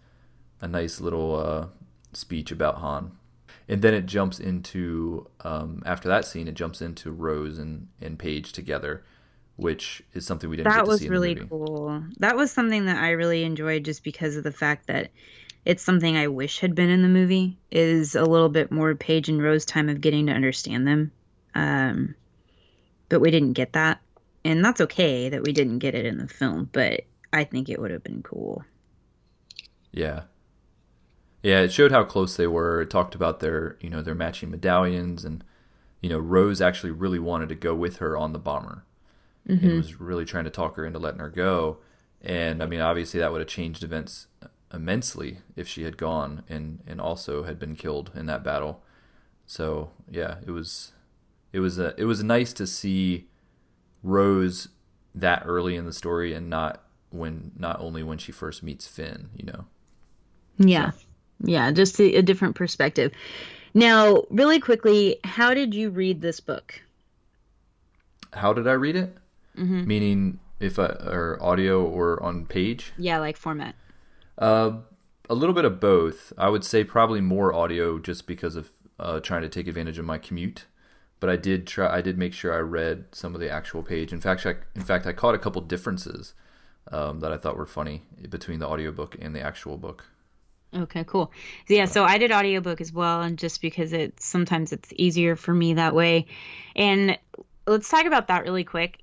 a 0.65 0.69
nice 0.69 1.01
little 1.01 1.37
uh, 1.37 1.67
speech 2.15 2.51
about 2.51 2.77
Han. 2.77 3.13
And 3.69 3.83
then 3.83 3.95
it 3.95 4.07
jumps 4.07 4.41
into 4.41 5.29
um, 5.43 5.83
after 5.87 6.09
that 6.09 6.25
scene, 6.25 6.49
it 6.49 6.55
jumps 6.55 6.83
into 6.83 7.11
Rose 7.11 7.59
and, 7.59 7.89
and 8.01 8.19
Paige 8.19 8.53
together, 8.53 9.05
which 9.57 10.03
is 10.13 10.27
something 10.27 10.51
we 10.51 10.57
didn't. 10.57 10.73
get 10.73 10.79
that 10.79 10.87
was 10.87 11.07
really 11.09 11.35
cool. 11.35 12.03
That 12.19 12.37
was 12.37 12.51
something 12.51 12.87
that 12.87 13.03
I 13.03 13.11
really 13.11 13.45
enjoyed 13.45 13.85
just 13.85 14.05
because 14.05 14.37
of 14.37 14.45
the 14.45 14.53
fact 14.53 14.87
that 14.89 15.11
it's 15.65 15.83
something 15.83 16.17
I 16.17 16.29
wish 16.29 16.61
had 16.61 16.75
been 16.75 16.91
in 16.91 17.03
the 17.03 17.09
movie 17.09 17.57
is 17.71 18.15
a 18.15 18.25
little 18.25 18.51
bit 18.51 18.71
more 18.71 18.95
Paige 18.95 19.29
and 19.29 19.43
Rose 19.43 19.65
time 19.65 19.89
of 19.89 20.01
getting 20.01 20.27
to 20.27 20.33
understand 20.33 20.87
them. 20.87 21.13
Um, 21.55 22.15
but 23.09 23.21
we 23.21 23.31
didn't 23.31 23.53
get 23.53 23.75
that. 23.75 24.01
And 24.45 24.63
that's 24.63 24.83
okay 24.83 25.31
that 25.31 25.43
we 25.43 25.53
didn't 25.53 25.79
get 25.79 25.95
it 25.95 26.05
in 26.05 26.19
the 26.19 26.29
film, 26.29 26.69
but 26.73 27.03
I 27.33 27.45
think 27.45 27.71
it 27.71 27.81
would 27.81 27.91
have 27.91 28.05
been 28.05 28.23
cool. 28.23 28.63
Yeah, 29.91 30.25
Yeah, 31.45 31.61
it 31.61 31.73
showed 31.75 31.93
how 31.93 32.05
close 32.05 32.37
they 32.37 32.47
were. 32.47 32.81
It 32.81 32.89
talked 32.89 33.15
about 33.15 33.41
their, 33.41 33.77
you 33.79 33.91
know, 33.91 34.01
their 34.01 34.15
matching 34.15 34.51
medallions, 34.51 35.27
and 35.27 35.45
you 36.01 36.09
know, 36.09 36.19
Rose 36.19 36.63
actually 36.63 36.91
really 36.91 37.19
wanted 37.19 37.51
to 37.51 37.55
go 37.55 37.75
with 37.75 37.99
her 37.99 38.17
on 38.17 38.33
the 38.33 38.39
bomber, 38.39 38.87
mm-hmm. 39.47 39.63
and 39.63 39.77
was 39.77 40.01
really 40.01 40.25
trying 40.25 40.45
to 40.45 40.51
talk 40.51 40.77
her 40.77 40.87
into 40.87 40.99
letting 40.99 41.21
her 41.21 41.29
go. 41.29 41.81
And 42.23 42.63
I 42.63 42.67
mean, 42.67 42.81
obviously, 42.81 43.21
that 43.21 43.31
would 43.31 43.43
have 43.43 43.49
changed 43.49 43.85
events 43.85 44.29
immensely 44.73 45.41
if 45.55 45.69
she 45.69 45.83
had 45.83 45.99
gone 45.99 46.45
and 46.49 46.83
and 46.87 46.99
also 46.99 47.45
had 47.45 47.59
been 47.59 47.77
killed 47.77 48.11
in 48.15 48.25
that 48.25 48.43
battle. 48.43 48.83
So 49.45 49.91
yeah, 50.11 50.37
it 50.47 50.51
was 50.51 50.93
it 51.53 51.61
was 51.61 51.79
a, 51.79 51.95
it 51.99 52.05
was 52.05 52.25
nice 52.25 52.55
to 52.55 52.67
see 52.67 53.29
Rose 54.03 54.69
that 55.15 55.43
early 55.45 55.77
in 55.77 55.85
the 55.85 55.93
story 55.93 56.33
and 56.33 56.49
not 56.49 56.85
when 57.11 57.53
not 57.55 57.79
only 57.81 58.03
when 58.03 58.17
she 58.17 58.33
first 58.33 58.63
meets 58.63 58.87
Finn, 58.87 59.29
you 59.37 59.45
know. 59.45 59.67
Yeah. 60.57 60.93
So. 60.93 60.99
Yeah, 61.45 61.71
just 61.73 62.01
a, 62.01 62.17
a 62.17 62.23
different 62.23 62.57
perspective. 62.57 63.13
Now, 63.75 64.25
really 64.31 64.61
quickly, 64.61 65.19
how 65.25 65.53
did 65.53 65.75
you 65.75 65.91
read 65.91 66.21
this 66.21 66.41
book? 66.41 66.81
How 68.33 68.53
did 68.53 68.67
I 68.67 68.73
read 68.73 68.97
it? 68.97 69.17
Mm-hmm. 69.57 69.87
Meaning, 69.87 70.41
if 70.61 70.79
I, 70.79 70.87
or 70.87 71.39
audio 71.41 71.85
or 71.85 72.23
on 72.23 72.47
page? 72.47 72.93
Yeah, 72.97 73.19
like 73.19 73.37
format. 73.37 73.75
Uh, 74.39 74.79
a 75.29 75.35
little 75.35 75.55
bit 75.55 75.65
of 75.65 75.81
both. 75.81 76.33
I 76.39 76.49
would 76.49 76.65
say 76.65 76.85
probably 76.85 77.21
more 77.21 77.53
audio, 77.53 77.99
just 77.99 78.27
because 78.27 78.57
of 78.57 78.71
uh, 78.99 79.21
trying 79.21 79.43
to 79.43 79.49
take 79.49 79.69
advantage 79.69 79.99
of 79.99 80.05
my 80.05 80.19
commute. 80.19 80.67
But 81.21 81.31
I 81.31 81.37
did 81.37 81.67
try. 81.67 81.93
I 81.93 82.01
did 82.01 82.19
make 82.19 82.35
sure 82.35 82.53
I 82.53 82.59
read 82.59 83.07
some 83.13 83.35
of 83.35 83.41
the 83.41 83.51
actual 83.51 83.83
page. 83.83 84.13
In 84.13 84.21
fact, 84.21 84.45
I, 84.47 84.57
in 84.75 84.83
fact, 84.83 85.07
I 85.07 85.13
caught 85.13 85.35
a 85.35 85.39
couple 85.39 85.63
differences 85.63 86.35
um, 86.93 87.21
that 87.21 87.33
I 87.33 87.39
thought 87.39 87.57
were 87.57 87.67
funny 87.67 88.03
between 88.29 88.59
the 88.59 88.69
audiobook 88.69 89.17
and 89.21 89.35
the 89.35 89.41
actual 89.41 89.79
book. 89.79 90.05
Okay, 90.75 91.05
cool. 91.05 91.31
Yeah, 91.69 91.85
so 91.85 92.05
I 92.05 92.19
did 92.19 92.33
audiobook 92.33 92.81
as 92.81 92.93
well, 92.93 93.23
and 93.23 93.39
just 93.39 93.61
because 93.61 93.93
it's 93.93 94.25
sometimes 94.25 94.73
it's 94.73 94.93
easier 94.97 95.37
for 95.37 95.55
me 95.55 95.75
that 95.75 95.95
way. 95.95 96.27
And 96.75 97.17
let's 97.67 97.89
talk 97.89 98.07
about 98.07 98.29
that 98.29 98.43
really 98.43 98.65
quick. 98.65 98.99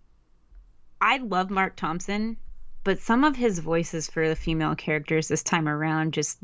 I 1.00 1.18
love 1.18 1.50
Marc 1.50 1.78
Thompson, 1.78 2.38
but 2.84 3.00
some 3.00 3.24
of 3.24 3.36
his 3.36 3.60
voices 3.60 4.10
for 4.10 4.28
the 4.28 4.36
female 4.36 4.76
characters 4.76 5.28
this 5.28 5.44
time 5.44 5.68
around 5.68 6.14
just 6.14 6.40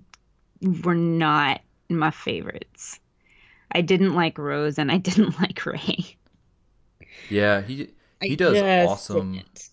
were 0.84 0.96
not 0.96 1.62
my 1.90 2.12
favorites. 2.12 3.00
I 3.72 3.82
didn't 3.82 4.16
like 4.16 4.38
Rose 4.38 4.80
and 4.80 4.92
I 4.92 4.98
didn't 4.98 5.40
like 5.40 5.66
Rey. 5.66 6.18
Yeah, 7.30 7.62
he 7.62 7.90
he 8.22 8.36
does 8.36 8.58
awesome 8.88 9.34
didn't. 9.34 9.70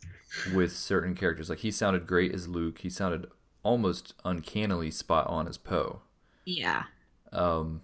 with 0.55 0.73
certain 0.73 1.15
characters. 1.15 1.49
Like 1.49 1.61
he 1.61 1.71
sounded 1.71 2.07
great 2.07 2.35
as 2.35 2.49
Luke. 2.49 2.81
He 2.81 2.91
sounded 2.91 3.27
almost 3.65 4.15
uncannily 4.25 4.91
spot 4.93 5.27
on 5.27 5.49
as 5.49 5.59
Poe. 5.59 6.03
Yeah. 6.45 6.85
Um, 7.33 7.83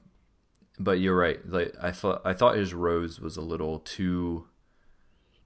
but 0.78 1.00
you're 1.00 1.16
right. 1.16 1.40
Like 1.48 1.74
I 1.80 1.90
thought, 1.90 2.22
I 2.24 2.32
thought 2.32 2.56
his 2.56 2.72
Rose 2.72 3.18
was 3.18 3.36
a 3.36 3.42
little 3.42 3.80
too. 3.80 4.46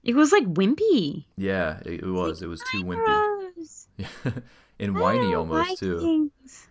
It 0.03 0.15
was 0.15 0.31
like 0.31 0.45
wimpy. 0.45 1.25
Yeah, 1.35 1.79
it, 1.85 2.03
it 2.03 2.11
was. 2.11 2.43
It 2.43 2.47
was 2.47 2.61
too 2.71 2.83
wimpy. 2.83 3.07
Rose. 3.07 3.87
and 4.79 4.99
whiny 4.99 5.33
almost 5.33 5.69
like 5.69 5.77
too. 5.79 5.99
Things. 5.99 6.67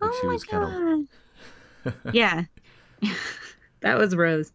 Like 0.00 0.10
oh 0.12 0.18
she 0.20 0.26
was 0.26 0.44
kind 0.44 1.08
of. 1.84 1.94
yeah, 2.14 2.44
that 3.80 3.98
was 3.98 4.16
Rose. 4.16 4.52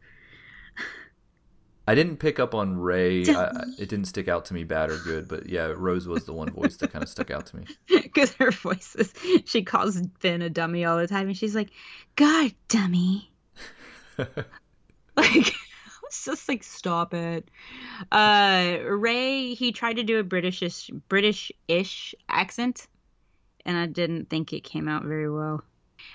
I 1.90 1.96
didn't 1.96 2.18
pick 2.18 2.40
up 2.40 2.54
on 2.54 2.78
Rey. 2.78 3.26
I, 3.28 3.64
it 3.80 3.90
didn't 3.90 4.06
stick 4.06 4.28
out 4.28 4.46
to 4.46 4.54
me 4.54 4.64
bad 4.64 4.92
or 4.92 5.00
good, 5.00 5.28
but 5.28 5.50
yeah, 5.50 5.74
Rose 5.76 6.08
was 6.08 6.24
the 6.24 6.34
one 6.34 6.52
voice 6.52 6.78
that 6.78 6.94
kind 6.94 7.02
of 7.02 7.10
stuck 7.10 7.32
out 7.32 7.48
to 7.48 7.58
me. 7.58 7.66
Because 7.88 8.32
her 8.36 8.52
voice 8.52 8.96
is, 8.96 9.12
she 9.46 9.64
calls 9.64 10.00
Finn 10.20 10.44
a 10.44 10.52
dummy 10.52 10.86
all 10.86 10.98
the 10.98 11.08
time, 11.08 11.28
and 11.28 11.38
she's 11.38 11.56
like, 11.56 11.70
"God, 12.16 12.54
dummy." 12.68 13.32
like, 14.18 14.28
it's 15.16 16.26
just 16.26 16.48
like, 16.48 16.64
stop 16.64 17.16
it. 17.16 17.50
Uh, 18.12 18.78
Rey, 18.84 19.56
he 19.56 19.72
tried 19.72 19.96
to 19.96 20.04
do 20.04 20.20
a 20.20 20.24
Britishish, 20.24 20.92
British-ish 21.08 22.14
accent, 22.28 22.88
and 23.66 23.78
I 23.78 23.88
didn't 23.88 24.30
think 24.30 24.54
it 24.54 24.64
came 24.64 24.88
out 24.88 25.06
very 25.06 25.30
well. 25.30 25.64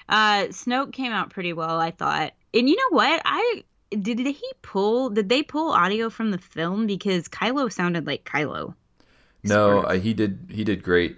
Uh, 0.08 0.44
Snoke 0.50 0.92
came 0.92 1.12
out 1.12 1.30
pretty 1.30 1.52
well, 1.52 1.80
I 1.80 1.90
thought. 1.90 2.32
And 2.52 2.68
you 2.68 2.76
know 2.76 2.96
what? 2.96 3.22
I 3.24 3.64
did 4.02 4.18
he 4.18 4.52
pull? 4.62 5.10
Did 5.10 5.28
they 5.28 5.42
pull 5.42 5.70
audio 5.70 6.10
from 6.10 6.30
the 6.30 6.38
film 6.38 6.86
because 6.86 7.28
Kylo 7.28 7.72
sounded 7.72 8.06
like 8.06 8.24
Kylo? 8.24 8.74
No, 9.42 9.80
uh, 9.80 9.98
he 9.98 10.14
did. 10.14 10.50
He 10.50 10.64
did 10.64 10.82
great. 10.82 11.16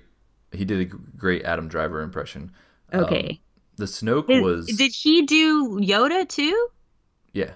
He 0.53 0.65
did 0.65 0.81
a 0.81 0.85
great 0.85 1.45
Adam 1.45 1.69
Driver 1.69 2.03
impression. 2.03 2.53
Okay. 2.93 3.29
Um, 3.29 3.39
the 3.77 3.85
Snoke 3.85 4.27
did, 4.27 4.43
was. 4.43 4.67
Did 4.67 4.93
he 4.93 5.23
do 5.23 5.79
Yoda 5.81 6.29
too? 6.29 6.69
Yeah. 7.33 7.53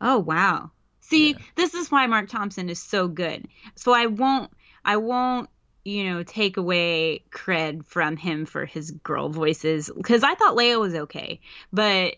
Oh 0.00 0.18
wow. 0.18 0.70
See, 1.00 1.32
yeah. 1.32 1.38
this 1.56 1.74
is 1.74 1.90
why 1.90 2.06
Marc 2.06 2.28
Thompson 2.28 2.68
is 2.68 2.80
so 2.80 3.08
good. 3.08 3.46
So 3.74 3.92
I 3.92 4.06
won't. 4.06 4.50
I 4.84 4.96
won't 4.96 5.48
you 5.84 6.04
know, 6.04 6.22
take 6.22 6.56
away 6.56 7.24
cred 7.30 7.84
from 7.84 8.16
him 8.16 8.46
for 8.46 8.64
his 8.64 8.90
girl 8.90 9.28
voices 9.28 9.90
because 9.94 10.22
I 10.22 10.34
thought 10.34 10.56
Leia 10.56 10.78
was 10.78 10.94
okay, 10.94 11.40
but 11.72 12.16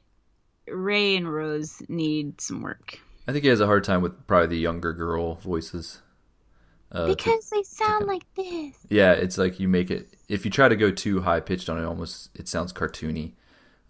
Rey 0.69 1.17
and 1.17 1.33
Rose 1.33 1.83
need 1.89 2.41
some 2.41 2.63
work. 2.63 2.99
I 3.27 3.33
think 3.33 3.45
he 3.45 3.49
has 3.49 3.61
a 3.61 3.67
hard 3.67 3.85
time 3.85 4.03
with 4.03 4.27
probably 4.27 4.49
the 4.49 4.59
younger 4.59 4.93
girl 4.93 5.37
voices. 5.37 6.01
Uh, 6.93 7.07
because 7.07 7.49
to, 7.49 7.57
they 7.57 7.63
sound 7.63 8.07
like 8.07 8.23
this. 8.35 8.77
Yeah, 8.89 9.13
it's 9.13 9.39
like 9.39 9.59
you 9.59 9.69
make 9.69 9.91
it. 9.91 10.09
If 10.29 10.45
you 10.45 10.51
try 10.51 10.69
to 10.69 10.77
go 10.77 10.91
too 10.91 11.23
high 11.23 11.41
pitched 11.41 11.69
on 11.69 11.79
it, 11.79 11.85
almost 11.85 12.31
it 12.35 12.49
sounds 12.49 12.73
cartoony. 12.73 13.33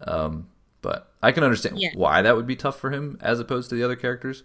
Um, 0.01 0.47
but 0.81 1.11
I 1.21 1.31
can 1.31 1.43
understand 1.43 1.79
yeah. 1.79 1.89
why 1.93 2.21
that 2.21 2.35
would 2.35 2.47
be 2.47 2.55
tough 2.55 2.79
for 2.79 2.91
him 2.91 3.17
as 3.21 3.39
opposed 3.39 3.69
to 3.69 3.75
the 3.75 3.83
other 3.83 3.95
characters. 3.95 4.43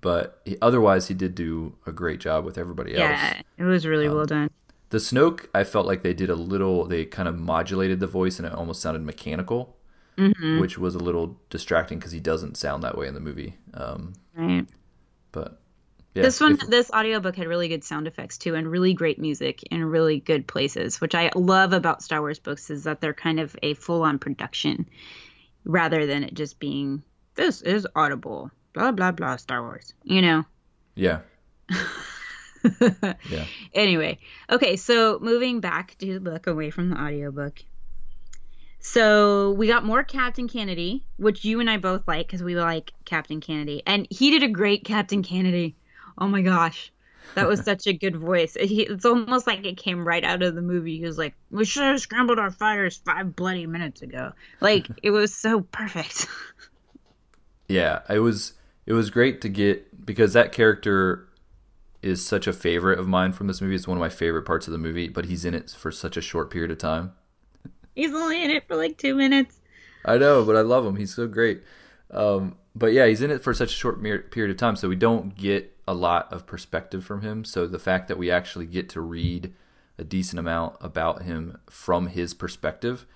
But 0.00 0.40
he, 0.44 0.56
otherwise, 0.60 1.08
he 1.08 1.14
did 1.14 1.34
do 1.34 1.76
a 1.86 1.92
great 1.92 2.20
job 2.20 2.44
with 2.44 2.58
everybody 2.58 2.92
else. 2.92 3.00
Yeah, 3.00 3.40
it 3.58 3.62
was 3.64 3.86
really 3.86 4.08
um, 4.08 4.14
well 4.14 4.26
done. 4.26 4.50
The 4.90 4.98
Snoke, 4.98 5.46
I 5.54 5.64
felt 5.64 5.86
like 5.86 6.02
they 6.02 6.14
did 6.14 6.30
a 6.30 6.34
little. 6.34 6.86
They 6.86 7.04
kind 7.04 7.28
of 7.28 7.38
modulated 7.38 8.00
the 8.00 8.06
voice, 8.06 8.38
and 8.38 8.46
it 8.46 8.52
almost 8.52 8.82
sounded 8.82 9.02
mechanical 9.02 9.76
mm-hmm. 10.16 10.60
which 10.60 10.78
was 10.78 10.94
a 10.94 10.98
little 10.98 11.38
distracting 11.50 11.98
because 11.98 12.12
he 12.12 12.20
doesn't 12.20 12.56
sound 12.56 12.82
that 12.82 12.96
way 12.96 13.06
in 13.06 13.14
the 13.14 13.20
movie. 13.20 13.56
Um, 13.72 14.14
right. 14.36 14.66
But 15.32 15.60
yeah, 16.14 16.22
this 16.22 16.40
one, 16.40 16.54
if, 16.54 16.60
this 16.68 16.90
audiobook 16.92 17.36
had 17.36 17.48
really 17.48 17.68
good 17.68 17.82
sound 17.84 18.06
effects 18.06 18.38
too, 18.38 18.54
and 18.54 18.70
really 18.70 18.94
great 18.94 19.18
music 19.18 19.62
in 19.64 19.84
really 19.84 20.20
good 20.20 20.46
places, 20.46 21.00
which 21.00 21.14
I 21.14 21.30
love 21.34 21.72
about 21.72 22.02
Star 22.02 22.20
Wars 22.20 22.38
books 22.38 22.70
is 22.70 22.84
that 22.84 23.00
they're 23.00 23.14
kind 23.14 23.40
of 23.40 23.56
a 23.62 23.74
full-on 23.74 24.18
production 24.18 24.88
rather 25.64 26.06
than 26.06 26.22
it 26.22 26.34
just 26.34 26.58
being 26.58 27.02
this 27.34 27.62
is 27.62 27.86
audible, 27.96 28.50
blah 28.72 28.92
blah 28.92 29.10
blah, 29.10 29.36
Star 29.36 29.62
Wars. 29.62 29.92
You 30.04 30.22
know. 30.22 30.44
Yeah. 30.94 31.20
yeah. 33.28 33.46
Anyway, 33.72 34.18
okay, 34.48 34.76
so 34.76 35.18
moving 35.20 35.60
back 35.60 35.96
to 35.98 36.14
the 36.14 36.20
book 36.20 36.46
away 36.46 36.70
from 36.70 36.90
the 36.90 36.96
audiobook. 36.96 37.64
So 38.86 39.52
we 39.52 39.66
got 39.66 39.82
more 39.82 40.04
Captain 40.04 40.46
Canady, 40.46 41.06
which 41.16 41.42
you 41.42 41.58
and 41.58 41.70
I 41.70 41.78
both 41.78 42.06
like 42.06 42.26
because 42.26 42.42
we 42.42 42.54
like 42.54 42.92
Captain 43.06 43.40
Canady, 43.40 43.82
and 43.86 44.06
he 44.10 44.30
did 44.30 44.42
a 44.42 44.48
great 44.48 44.84
Captain 44.84 45.22
Canady. 45.22 45.74
Oh 46.18 46.28
my 46.28 46.42
gosh, 46.42 46.92
that 47.34 47.48
was 47.48 47.60
such 47.64 47.86
a 47.86 47.94
good 47.94 48.14
voice. 48.14 48.58
He, 48.60 48.82
it's 48.82 49.06
almost 49.06 49.46
like 49.46 49.64
it 49.64 49.78
came 49.78 50.06
right 50.06 50.22
out 50.22 50.42
of 50.42 50.54
the 50.54 50.60
movie. 50.60 50.98
He 50.98 51.06
was 51.06 51.16
like, 51.16 51.34
"We 51.50 51.64
should 51.64 51.84
have 51.84 51.98
scrambled 51.98 52.38
our 52.38 52.50
fires 52.50 53.00
five 53.06 53.34
bloody 53.34 53.66
minutes 53.66 54.02
ago." 54.02 54.32
Like 54.60 54.86
it 55.02 55.12
was 55.12 55.34
so 55.34 55.62
perfect. 55.62 56.26
yeah, 57.68 58.00
it 58.10 58.18
was. 58.18 58.52
It 58.84 58.92
was 58.92 59.08
great 59.08 59.40
to 59.40 59.48
get 59.48 60.04
because 60.04 60.34
that 60.34 60.52
character 60.52 61.26
is 62.02 62.24
such 62.24 62.46
a 62.46 62.52
favorite 62.52 62.98
of 62.98 63.08
mine 63.08 63.32
from 63.32 63.46
this 63.46 63.62
movie. 63.62 63.76
It's 63.76 63.88
one 63.88 63.96
of 63.96 64.02
my 64.02 64.10
favorite 64.10 64.42
parts 64.42 64.66
of 64.68 64.72
the 64.72 64.78
movie, 64.78 65.08
but 65.08 65.24
he's 65.24 65.46
in 65.46 65.54
it 65.54 65.70
for 65.70 65.90
such 65.90 66.18
a 66.18 66.20
short 66.20 66.50
period 66.50 66.70
of 66.70 66.76
time. 66.76 67.12
He's 67.94 68.12
only 68.12 68.42
in 68.42 68.50
it 68.50 68.66
for 68.66 68.76
like 68.76 68.98
two 68.98 69.14
minutes. 69.14 69.60
I 70.04 70.18
know, 70.18 70.44
but 70.44 70.56
I 70.56 70.60
love 70.60 70.84
him. 70.84 70.96
He's 70.96 71.14
so 71.14 71.26
great. 71.26 71.62
Um, 72.10 72.56
but 72.74 72.92
yeah, 72.92 73.06
he's 73.06 73.22
in 73.22 73.30
it 73.30 73.42
for 73.42 73.54
such 73.54 73.72
a 73.72 73.76
short 73.76 74.02
period 74.02 74.50
of 74.50 74.56
time, 74.56 74.76
so 74.76 74.88
we 74.88 74.96
don't 74.96 75.34
get 75.36 75.76
a 75.86 75.94
lot 75.94 76.32
of 76.32 76.46
perspective 76.46 77.04
from 77.04 77.22
him. 77.22 77.44
So 77.44 77.66
the 77.66 77.78
fact 77.78 78.08
that 78.08 78.18
we 78.18 78.30
actually 78.30 78.66
get 78.66 78.88
to 78.90 79.00
read 79.00 79.52
a 79.98 80.04
decent 80.04 80.38
amount 80.38 80.76
about 80.80 81.22
him 81.22 81.58
from 81.68 82.08
his 82.08 82.34
perspective 82.34 83.06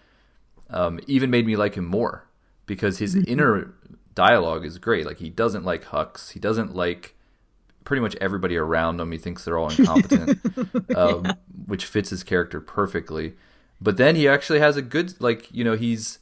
um, 0.70 1.00
even 1.06 1.30
made 1.30 1.46
me 1.46 1.56
like 1.56 1.74
him 1.74 1.86
more 1.86 2.24
because 2.66 2.98
his 2.98 3.14
inner 3.26 3.74
dialogue 4.14 4.64
is 4.64 4.78
great. 4.78 5.06
Like 5.06 5.18
he 5.18 5.30
doesn't 5.30 5.64
like 5.64 5.86
Hux. 5.86 6.32
He 6.32 6.40
doesn't 6.40 6.74
like 6.74 7.14
pretty 7.84 8.00
much 8.00 8.16
everybody 8.16 8.56
around 8.56 9.00
him. 9.00 9.10
He 9.10 9.18
thinks 9.18 9.44
they're 9.44 9.58
all 9.58 9.70
incompetent, 9.70 10.38
um, 10.96 11.24
yeah. 11.24 11.32
which 11.66 11.84
fits 11.84 12.10
his 12.10 12.22
character 12.22 12.60
perfectly. 12.60 13.34
But 13.80 13.96
then 13.96 14.16
he 14.16 14.26
actually 14.26 14.60
has 14.60 14.76
a 14.76 14.82
good 14.82 15.20
like 15.20 15.52
you 15.52 15.64
know 15.64 15.76
he's 15.76 16.18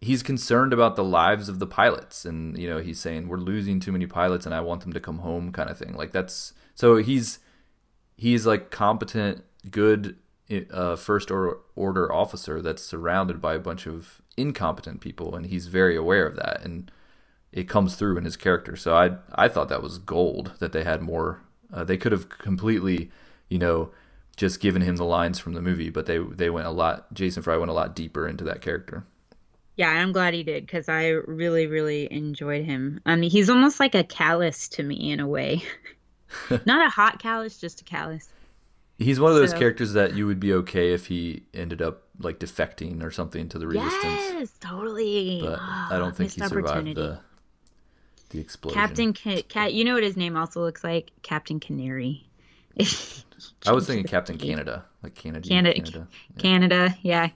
he's 0.00 0.22
concerned 0.22 0.72
about 0.72 0.96
the 0.96 1.04
lives 1.04 1.48
of 1.48 1.58
the 1.58 1.66
pilots 1.66 2.24
and 2.24 2.58
you 2.58 2.68
know 2.68 2.78
he's 2.78 2.98
saying 2.98 3.28
we're 3.28 3.36
losing 3.36 3.78
too 3.78 3.92
many 3.92 4.06
pilots 4.06 4.46
and 4.46 4.54
I 4.54 4.60
want 4.60 4.80
them 4.80 4.92
to 4.92 5.00
come 5.00 5.18
home 5.18 5.52
kind 5.52 5.70
of 5.70 5.78
thing. 5.78 5.94
Like 5.94 6.12
that's 6.12 6.54
so 6.74 6.96
he's 6.96 7.38
he's 8.16 8.46
like 8.46 8.70
competent, 8.70 9.44
good 9.70 10.16
a 10.70 10.96
first 10.96 11.30
or, 11.30 11.60
order 11.76 12.12
officer 12.12 12.60
that's 12.60 12.82
surrounded 12.82 13.40
by 13.40 13.54
a 13.54 13.58
bunch 13.58 13.86
of 13.86 14.20
incompetent 14.36 15.00
people, 15.00 15.34
and 15.34 15.46
he's 15.46 15.66
very 15.66 15.96
aware 15.96 16.26
of 16.26 16.36
that, 16.36 16.62
and 16.62 16.90
it 17.52 17.68
comes 17.68 17.94
through 17.94 18.16
in 18.16 18.24
his 18.24 18.36
character. 18.36 18.76
So 18.76 18.94
I 18.94 19.16
I 19.34 19.48
thought 19.48 19.68
that 19.68 19.82
was 19.82 19.98
gold 19.98 20.52
that 20.58 20.72
they 20.72 20.84
had 20.84 21.02
more. 21.02 21.42
Uh, 21.72 21.84
they 21.84 21.96
could 21.96 22.12
have 22.12 22.28
completely, 22.28 23.10
you 23.48 23.58
know, 23.58 23.90
just 24.36 24.60
given 24.60 24.82
him 24.82 24.96
the 24.96 25.04
lines 25.04 25.38
from 25.38 25.54
the 25.54 25.62
movie, 25.62 25.90
but 25.90 26.06
they 26.06 26.18
they 26.18 26.50
went 26.50 26.66
a 26.66 26.70
lot. 26.70 27.12
Jason 27.14 27.42
Fry 27.42 27.56
went 27.56 27.70
a 27.70 27.74
lot 27.74 27.94
deeper 27.94 28.26
into 28.26 28.44
that 28.44 28.60
character. 28.60 29.04
Yeah, 29.76 29.88
I'm 29.88 30.12
glad 30.12 30.34
he 30.34 30.42
did 30.42 30.66
because 30.66 30.88
I 30.88 31.08
really, 31.08 31.66
really 31.66 32.12
enjoyed 32.12 32.64
him. 32.64 33.00
I 33.06 33.16
mean, 33.16 33.30
he's 33.30 33.48
almost 33.48 33.80
like 33.80 33.94
a 33.94 34.04
Kallus 34.04 34.68
to 34.70 34.82
me 34.82 35.10
in 35.10 35.20
a 35.20 35.26
way. 35.26 35.62
Not 36.66 36.86
a 36.86 36.90
hot 36.90 37.22
Kallus, 37.22 37.58
just 37.58 37.80
a 37.80 37.84
Kallus. 37.84 38.28
He's 38.98 39.18
one 39.18 39.32
of 39.32 39.38
those 39.38 39.50
so. 39.50 39.58
characters 39.58 39.94
that 39.94 40.14
you 40.14 40.26
would 40.26 40.38
be 40.38 40.52
okay 40.52 40.92
if 40.92 41.06
he 41.06 41.44
ended 41.54 41.80
up 41.80 42.02
like 42.18 42.38
defecting 42.38 43.02
or 43.02 43.10
something 43.10 43.48
to 43.48 43.58
the 43.58 43.66
resistance. 43.66 44.04
Yes, 44.04 44.52
totally. 44.60 45.40
But 45.42 45.58
oh, 45.60 45.88
I 45.90 45.98
don't 45.98 46.14
think 46.14 46.32
he 46.32 46.40
survived 46.40 46.94
the 46.94 47.20
the 48.30 48.40
explosion. 48.40 48.80
Captain 48.80 49.12
Cat. 49.12 49.72
You 49.72 49.84
know 49.84 49.94
what 49.94 50.02
his 50.02 50.16
name 50.16 50.36
also 50.36 50.60
looks 50.60 50.84
like? 50.84 51.10
Captain 51.22 51.60
Canary. 51.60 52.26
I 53.66 53.72
was 53.72 53.86
thinking 53.86 54.06
Captain 54.06 54.38
Canada, 54.38 54.84
like 55.02 55.14
Canada. 55.14 55.48
Canada. 55.48 55.74
Canada. 55.74 56.08
Yeah. 56.34 56.42
Canada. 56.42 56.96
Yeah. 57.02 57.28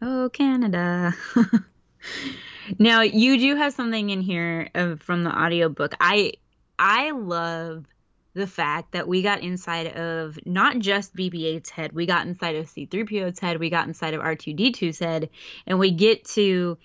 Oh, 0.00 0.30
Canada. 0.32 1.14
now 2.78 3.02
you 3.02 3.38
do 3.38 3.56
have 3.56 3.72
something 3.72 4.10
in 4.10 4.20
here 4.20 4.68
uh, 4.74 4.96
from 4.96 5.24
the 5.24 5.30
audiobook. 5.30 5.94
I 6.00 6.34
I 6.78 7.10
love 7.10 7.86
the 8.34 8.46
fact 8.46 8.92
that 8.92 9.08
we 9.08 9.22
got 9.22 9.42
inside 9.42 9.88
of 9.96 10.38
not 10.46 10.78
just 10.78 11.14
BB-8's 11.16 11.70
head, 11.70 11.92
we 11.92 12.06
got 12.06 12.26
inside 12.26 12.54
of 12.54 12.68
C-3PO's 12.68 13.40
head, 13.40 13.58
we 13.58 13.68
got 13.68 13.88
inside 13.88 14.14
of 14.14 14.22
R2-D2's 14.22 15.00
head, 15.00 15.30
and 15.66 15.78
we 15.80 15.90
get 15.90 16.24
to 16.26 16.78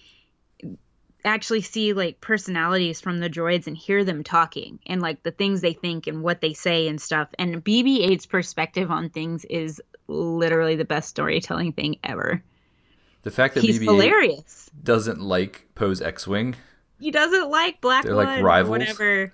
actually 1.25 1.61
see 1.61 1.93
like 1.93 2.21
personalities 2.21 2.99
from 3.01 3.19
the 3.19 3.29
droids 3.29 3.67
and 3.67 3.77
hear 3.77 4.03
them 4.03 4.23
talking 4.23 4.79
and 4.85 5.01
like 5.01 5.23
the 5.23 5.31
things 5.31 5.61
they 5.61 5.73
think 5.73 6.07
and 6.07 6.23
what 6.23 6.41
they 6.41 6.53
say 6.53 6.87
and 6.87 6.99
stuff. 6.99 7.29
And 7.39 7.63
BB-8's 7.63 8.25
perspective 8.25 8.91
on 8.91 9.09
things 9.09 9.45
is 9.45 9.81
literally 10.07 10.75
the 10.75 10.85
best 10.85 11.09
storytelling 11.09 11.73
thing 11.73 11.97
ever. 12.03 12.43
The 13.23 13.31
fact 13.31 13.55
that 13.55 13.61
he's 13.61 13.79
BB-8 13.79 13.83
hilarious 13.83 14.69
doesn't 14.83 15.21
like 15.21 15.67
Poe's 15.75 16.01
X-wing. 16.01 16.55
He 16.99 17.11
doesn't 17.11 17.49
like 17.49 17.79
Black 17.81 18.03
They're 18.03 18.15
One 18.15 18.25
like 18.25 18.43
rivals. 18.43 18.69
whatever. 18.69 19.33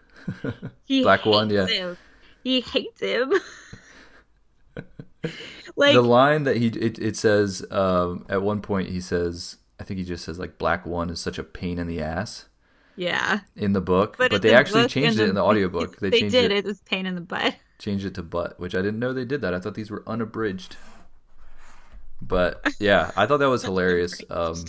He 0.85 1.01
Black 1.03 1.25
One, 1.25 1.49
yeah. 1.49 1.65
Him. 1.65 1.97
He 2.43 2.61
hates 2.61 3.01
him. 3.01 3.33
like 5.75 5.93
the 5.93 6.01
line 6.01 6.43
that 6.43 6.57
he 6.57 6.67
it, 6.67 6.99
it 6.99 7.17
says 7.17 7.65
um, 7.71 8.25
at 8.29 8.41
one 8.41 8.61
point 8.61 8.89
he 8.89 9.01
says 9.01 9.57
I 9.79 9.83
think 9.83 9.97
he 9.97 10.03
just 10.03 10.25
says 10.25 10.39
like 10.39 10.57
Black 10.57 10.85
One 10.85 11.09
is 11.09 11.19
such 11.19 11.39
a 11.39 11.43
pain 11.43 11.79
in 11.79 11.87
the 11.87 12.01
ass. 12.01 12.45
Yeah. 12.95 13.39
In 13.55 13.71
the 13.71 13.81
book, 13.81 14.15
but, 14.17 14.29
but 14.29 14.41
they 14.41 14.53
actually 14.53 14.87
changed 14.87 15.19
it 15.19 15.29
in 15.29 15.35
the 15.35 15.43
audiobook. 15.43 15.99
They, 15.99 16.09
they 16.09 16.27
did. 16.27 16.51
It, 16.51 16.57
it 16.57 16.65
was 16.65 16.81
pain 16.81 17.05
in 17.05 17.15
the 17.15 17.21
butt. 17.21 17.55
Changed 17.77 18.05
it 18.05 18.15
to 18.15 18.23
butt, 18.23 18.59
which 18.59 18.75
I 18.75 18.81
didn't 18.81 18.99
know 18.99 19.13
they 19.13 19.23
did 19.23 19.39
that. 19.41 19.53
I 19.53 19.59
thought 19.59 19.75
these 19.75 19.89
were 19.89 20.03
unabridged. 20.05 20.75
But 22.21 22.75
yeah, 22.79 23.11
I 23.15 23.25
thought 23.25 23.37
that 23.37 23.49
was 23.49 23.63
hilarious. 23.63 24.21
Um, 24.29 24.65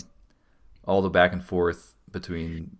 all 0.85 1.01
the 1.01 1.09
back 1.09 1.33
and 1.33 1.43
forth 1.43 1.93
between 2.09 2.77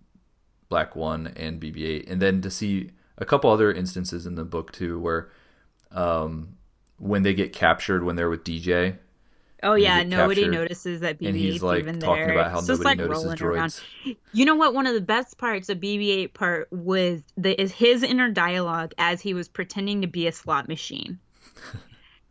Black 0.69 0.95
One 0.95 1.33
and 1.35 1.61
BB-8, 1.61 2.09
and 2.09 2.21
then 2.21 2.41
to 2.41 2.49
see 2.49 2.91
a 3.17 3.25
couple 3.25 3.51
other 3.51 3.73
instances 3.73 4.25
in 4.25 4.35
the 4.35 4.45
book 4.45 4.71
too, 4.71 4.99
where 5.01 5.29
um, 5.91 6.55
when 6.97 7.23
they 7.23 7.33
get 7.33 7.51
captured 7.51 8.03
when 8.03 8.15
they're 8.15 8.29
with 8.29 8.43
DJ. 8.43 8.97
Oh 9.63 9.75
yeah, 9.75 10.03
nobody 10.03 10.43
captured, 10.43 10.59
notices 10.59 11.01
that 11.01 11.19
BB-8's 11.19 11.61
like 11.61 11.79
even 11.79 11.99
talking 11.99 12.27
there. 12.27 12.31
about 12.33 12.51
how 12.51 12.59
it's 12.59 12.67
nobody 12.67 12.83
like 12.83 12.97
notices 12.97 13.35
droids. 13.35 13.41
Around. 13.41 14.15
You 14.33 14.45
know 14.45 14.55
what? 14.55 14.73
One 14.73 14.87
of 14.87 14.95
the 14.95 15.01
best 15.01 15.37
parts 15.37 15.69
of 15.69 15.79
BB-8 15.79 16.33
part 16.33 16.67
was 16.71 17.21
the 17.37 17.59
is 17.61 17.71
his 17.71 18.01
inner 18.03 18.29
dialogue 18.29 18.93
as 18.97 19.21
he 19.21 19.33
was 19.33 19.47
pretending 19.47 20.01
to 20.01 20.07
be 20.07 20.27
a 20.27 20.31
slot 20.31 20.67
machine, 20.67 21.19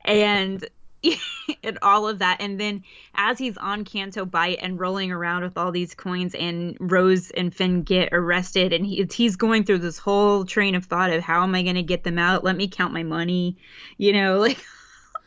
and 0.05 0.69
and 1.63 1.79
all 1.83 2.09
of 2.09 2.19
that. 2.19 2.39
And 2.41 2.59
then 2.59 2.83
as 3.15 3.39
he's 3.39 3.57
on 3.57 3.85
Canto 3.85 4.25
Bight 4.25 4.59
and 4.61 4.79
rolling 4.79 5.13
around 5.13 5.43
with 5.43 5.57
all 5.57 5.73
these 5.73 5.95
coins, 5.95 6.35
and 6.35 6.77
Rose 6.81 7.31
and 7.31 7.55
Finn 7.55 7.83
get 7.83 8.11
arrested, 8.13 8.73
and 8.73 8.85
he, 8.85 9.07
he's 9.13 9.37
going 9.37 9.65
through 9.65 9.79
this 9.79 9.99
whole 9.99 10.45
train 10.45 10.75
of 10.75 10.87
thought 10.87 11.13
of 11.13 11.23
how 11.23 11.43
am 11.43 11.55
I 11.55 11.63
going 11.63 11.77
to 11.77 11.83
get 11.83 12.05
them 12.05 12.19
out? 12.19 12.45
Let 12.45 12.57
me 12.57 12.69
count 12.69 12.93
my 12.93 13.03
money, 13.03 13.57
you 13.99 14.13
know, 14.13 14.39
like 14.41 14.59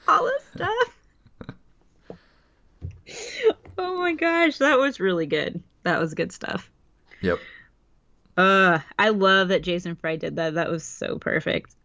all 0.08 0.26
this 0.26 0.44
stuff. 0.56 0.98
Oh 3.78 3.98
my 4.00 4.14
gosh, 4.14 4.58
that 4.58 4.78
was 4.78 5.00
really 5.00 5.26
good. 5.26 5.62
That 5.84 6.00
was 6.00 6.14
good 6.14 6.32
stuff. 6.32 6.70
Yep. 7.22 7.40
Uh, 8.36 8.80
I 8.98 9.10
love 9.10 9.50
that 9.50 9.64
Jason 9.64 9.96
Fry 9.96 10.16
did 10.16 10.38
that. 10.38 10.56
That 10.56 10.70
was 10.70 10.84
so 10.84 11.18
perfect. 11.18 11.76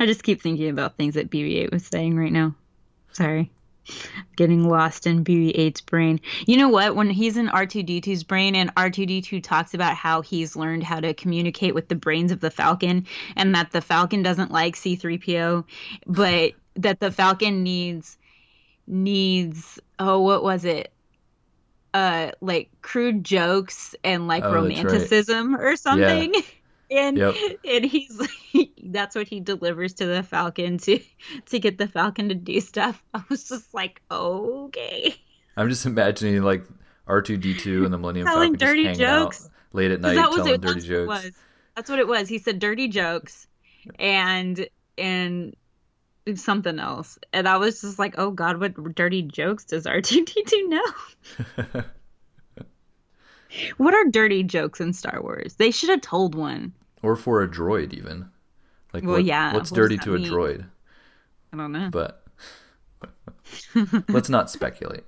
I 0.00 0.06
just 0.06 0.22
keep 0.22 0.42
thinking 0.42 0.68
about 0.68 0.96
things 0.96 1.14
that 1.14 1.30
BB-8 1.30 1.72
was 1.72 1.86
saying 1.86 2.16
right 2.16 2.32
now. 2.32 2.54
Sorry. 3.12 3.50
Getting 4.36 4.68
lost 4.68 5.06
in 5.06 5.24
BB-8's 5.24 5.80
brain. 5.82 6.20
You 6.46 6.56
know 6.56 6.68
what? 6.68 6.96
When 6.96 7.08
he's 7.08 7.36
in 7.36 7.46
R2-D2's 7.46 8.24
brain 8.24 8.56
and 8.56 8.74
R2-D2 8.74 9.42
talks 9.42 9.74
about 9.74 9.94
how 9.94 10.22
he's 10.22 10.56
learned 10.56 10.82
how 10.82 10.98
to 10.98 11.14
communicate 11.14 11.74
with 11.74 11.88
the 11.88 11.94
brains 11.94 12.32
of 12.32 12.40
the 12.40 12.50
Falcon 12.50 13.06
and 13.36 13.54
that 13.54 13.70
the 13.70 13.80
Falcon 13.80 14.22
doesn't 14.22 14.50
like 14.50 14.74
C-3PO, 14.74 15.64
but 16.06 16.52
that 16.76 17.00
the 17.00 17.10
Falcon 17.10 17.62
needs 17.62 18.18
needs 18.86 19.78
oh 19.98 20.20
what 20.20 20.42
was 20.42 20.64
it? 20.64 20.92
Uh 21.94 22.32
like 22.40 22.70
crude 22.82 23.24
jokes 23.24 23.94
and 24.04 24.28
like 24.28 24.44
oh, 24.44 24.52
romanticism 24.52 25.54
right. 25.54 25.64
or 25.64 25.76
something. 25.76 26.34
Yeah. 26.34 26.40
and 26.90 27.16
yep. 27.16 27.34
and 27.64 27.84
he's 27.84 28.18
like, 28.18 28.70
that's 28.84 29.14
what 29.14 29.26
he 29.26 29.40
delivers 29.40 29.94
to 29.94 30.06
the 30.06 30.22
falcon 30.22 30.78
to 30.78 31.00
to 31.46 31.58
get 31.58 31.78
the 31.78 31.88
falcon 31.88 32.28
to 32.28 32.34
do 32.34 32.60
stuff 32.60 33.02
i 33.14 33.22
was 33.28 33.48
just 33.48 33.72
like 33.74 34.00
okay 34.10 35.14
i'm 35.56 35.68
just 35.68 35.86
imagining 35.86 36.42
like 36.42 36.64
r2d2 37.08 37.84
and 37.84 37.92
the 37.92 37.98
millennium 37.98 38.26
telling 38.26 38.56
falcon 38.56 38.66
dirty 38.66 38.84
just 38.84 39.00
jokes 39.00 39.50
late 39.72 39.90
at 39.90 40.00
night 40.00 40.14
telling 40.14 40.54
it, 40.54 40.60
dirty 40.60 40.80
jokes 40.80 41.24
was. 41.24 41.30
that's 41.74 41.90
what 41.90 41.98
it 41.98 42.06
was 42.06 42.28
he 42.28 42.38
said 42.38 42.58
dirty 42.58 42.88
jokes 42.88 43.46
and 43.98 44.68
and 44.98 45.54
something 46.34 46.78
else 46.80 47.18
and 47.32 47.46
i 47.48 47.56
was 47.56 47.80
just 47.80 47.98
like 47.98 48.14
oh 48.18 48.30
god 48.30 48.58
what 48.58 48.94
dirty 48.94 49.22
jokes 49.22 49.64
does 49.64 49.84
r2d2 49.86 50.68
know 50.68 51.84
what 53.76 53.94
are 53.94 54.04
dirty 54.04 54.42
jokes 54.42 54.80
in 54.80 54.92
Star 54.92 55.22
Wars? 55.22 55.54
They 55.54 55.70
should 55.70 55.90
have 55.90 56.00
told 56.00 56.34
one. 56.34 56.72
Or 57.02 57.16
for 57.16 57.42
a 57.42 57.48
droid, 57.48 57.92
even. 57.94 58.28
Like, 58.92 59.04
well, 59.04 59.14
what, 59.14 59.24
yeah. 59.24 59.52
What's 59.52 59.70
what 59.70 59.76
dirty 59.76 59.98
to 59.98 60.10
mean? 60.10 60.26
a 60.26 60.30
droid? 60.30 60.66
I 61.52 61.56
don't 61.56 61.72
know. 61.72 61.90
But 61.90 62.24
let's 64.08 64.28
not 64.28 64.50
speculate. 64.50 65.04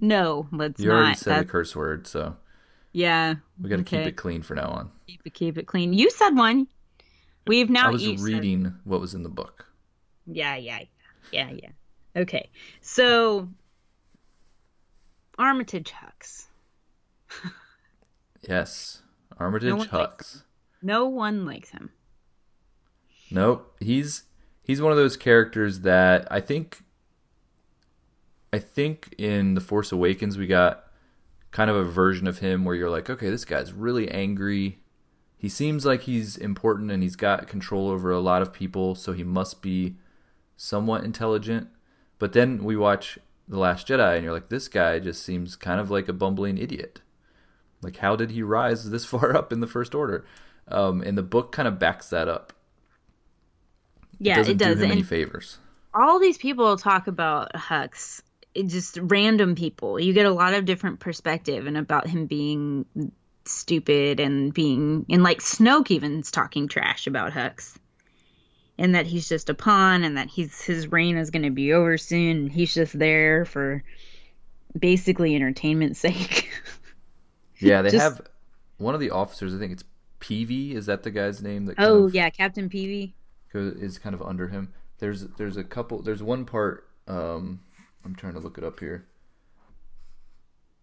No, 0.00 0.46
let's 0.52 0.80
you 0.80 0.88
not. 0.88 0.94
You 0.94 1.00
already 1.00 1.16
said 1.16 1.30
That's... 1.32 1.48
a 1.48 1.50
curse 1.50 1.74
word, 1.74 2.06
so. 2.06 2.36
Yeah. 2.92 3.36
We 3.60 3.70
got 3.70 3.76
to 3.76 3.82
okay. 3.82 3.98
keep 3.98 4.06
it 4.08 4.16
clean 4.16 4.42
for 4.42 4.54
now 4.54 4.68
on. 4.68 4.90
Keep 5.06 5.20
it, 5.24 5.34
keep 5.34 5.58
it 5.58 5.66
clean. 5.66 5.92
You 5.92 6.10
said 6.10 6.36
one. 6.36 6.66
We've 7.46 7.70
now. 7.70 7.88
I 7.88 7.92
was 7.92 8.22
reading 8.22 8.64
said... 8.64 8.74
what 8.84 9.00
was 9.00 9.14
in 9.14 9.22
the 9.22 9.28
book. 9.28 9.66
Yeah, 10.32 10.56
yeah, 10.56 10.80
yeah, 11.32 11.50
yeah. 11.50 11.70
Okay, 12.16 12.50
so 12.80 13.48
Armitage 15.38 15.92
Hux. 15.92 16.46
yes, 18.48 19.02
Armitage 19.38 19.68
no 19.68 19.84
Hux. 19.84 20.42
No 20.82 21.06
one 21.06 21.46
likes 21.46 21.70
him. 21.70 21.90
Nope, 23.30 23.76
he's 23.80 24.24
he's 24.62 24.82
one 24.82 24.92
of 24.92 24.98
those 24.98 25.16
characters 25.16 25.80
that 25.80 26.26
I 26.30 26.40
think 26.40 26.82
I 28.52 28.58
think 28.58 29.14
in 29.18 29.54
The 29.54 29.60
Force 29.60 29.92
Awakens 29.92 30.36
we 30.36 30.46
got 30.46 30.84
kind 31.50 31.70
of 31.70 31.76
a 31.76 31.84
version 31.84 32.26
of 32.26 32.38
him 32.38 32.64
where 32.64 32.74
you're 32.74 32.90
like, 32.90 33.10
okay, 33.10 33.30
this 33.30 33.44
guy's 33.44 33.72
really 33.72 34.10
angry. 34.10 34.78
He 35.36 35.48
seems 35.48 35.86
like 35.86 36.02
he's 36.02 36.36
important 36.36 36.90
and 36.90 37.02
he's 37.02 37.16
got 37.16 37.48
control 37.48 37.88
over 37.88 38.10
a 38.10 38.20
lot 38.20 38.42
of 38.42 38.52
people, 38.52 38.94
so 38.94 39.12
he 39.12 39.24
must 39.24 39.62
be 39.62 39.96
somewhat 40.60 41.04
intelligent. 41.04 41.68
But 42.18 42.34
then 42.34 42.62
we 42.62 42.76
watch 42.76 43.18
The 43.48 43.58
Last 43.58 43.88
Jedi 43.88 44.16
and 44.16 44.24
you're 44.24 44.32
like, 44.32 44.50
this 44.50 44.68
guy 44.68 44.98
just 44.98 45.22
seems 45.22 45.56
kind 45.56 45.80
of 45.80 45.90
like 45.90 46.06
a 46.06 46.12
bumbling 46.12 46.58
idiot. 46.58 47.00
Like, 47.80 47.96
how 47.96 48.14
did 48.14 48.30
he 48.30 48.42
rise 48.42 48.90
this 48.90 49.04
far 49.06 49.34
up 49.34 49.52
in 49.52 49.60
the 49.60 49.66
First 49.66 49.94
Order? 49.94 50.26
Um, 50.68 51.00
and 51.00 51.16
the 51.16 51.22
book 51.22 51.50
kind 51.50 51.66
of 51.66 51.78
backs 51.78 52.10
that 52.10 52.28
up. 52.28 52.52
Yeah, 54.18 54.40
it, 54.40 54.50
it 54.50 54.58
does. 54.58 54.78
Do 54.78 54.84
him 54.84 54.92
any 54.92 55.02
favors. 55.02 55.56
All 55.94 56.20
these 56.20 56.36
people 56.36 56.76
talk 56.76 57.06
about 57.06 57.54
Hux, 57.54 58.20
just 58.66 58.98
random 59.00 59.54
people. 59.54 59.98
You 59.98 60.12
get 60.12 60.26
a 60.26 60.30
lot 60.30 60.52
of 60.52 60.66
different 60.66 61.00
perspective 61.00 61.66
and 61.66 61.78
about 61.78 62.06
him 62.06 62.26
being 62.26 62.84
stupid 63.46 64.20
and 64.20 64.52
being 64.52 65.06
and 65.08 65.22
like 65.22 65.40
Snoke 65.40 65.90
even's 65.90 66.30
talking 66.30 66.68
trash 66.68 67.06
about 67.06 67.32
Hux. 67.32 67.78
And 68.80 68.94
that 68.94 69.04
he's 69.06 69.28
just 69.28 69.50
a 69.50 69.54
pawn 69.54 70.02
and 70.04 70.16
that 70.16 70.28
he's 70.28 70.60
his 70.62 70.90
reign 70.90 71.18
is 71.18 71.30
going 71.30 71.42
to 71.42 71.50
be 71.50 71.72
over 71.74 71.98
soon 71.98 72.36
and 72.38 72.52
he's 72.52 72.72
just 72.72 72.98
there 72.98 73.44
for 73.44 73.84
basically 74.78 75.36
entertainment's 75.36 76.00
sake. 76.08 76.48
Yeah, 77.58 77.82
they 77.82 77.90
Just- 77.90 78.02
have 78.02 78.20
one 78.78 78.94
of 78.94 79.00
the 79.00 79.10
officers. 79.10 79.54
I 79.54 79.58
think 79.58 79.72
it's 79.72 79.84
Peavey. 80.18 80.72
Is 80.74 80.86
that 80.86 81.02
the 81.02 81.10
guy's 81.10 81.42
name? 81.42 81.66
That 81.66 81.74
oh 81.78 82.04
of 82.06 82.14
yeah, 82.14 82.30
Captain 82.30 82.70
Peavey. 82.70 83.12
is 83.52 83.98
kind 83.98 84.14
of 84.14 84.22
under 84.22 84.48
him. 84.48 84.72
There's 84.98 85.26
there's 85.36 85.58
a 85.58 85.64
couple. 85.64 86.00
There's 86.02 86.22
one 86.22 86.46
part. 86.46 86.88
Um, 87.06 87.60
I'm 88.04 88.14
trying 88.14 88.32
to 88.32 88.38
look 88.40 88.56
it 88.56 88.64
up 88.64 88.80
here, 88.80 89.06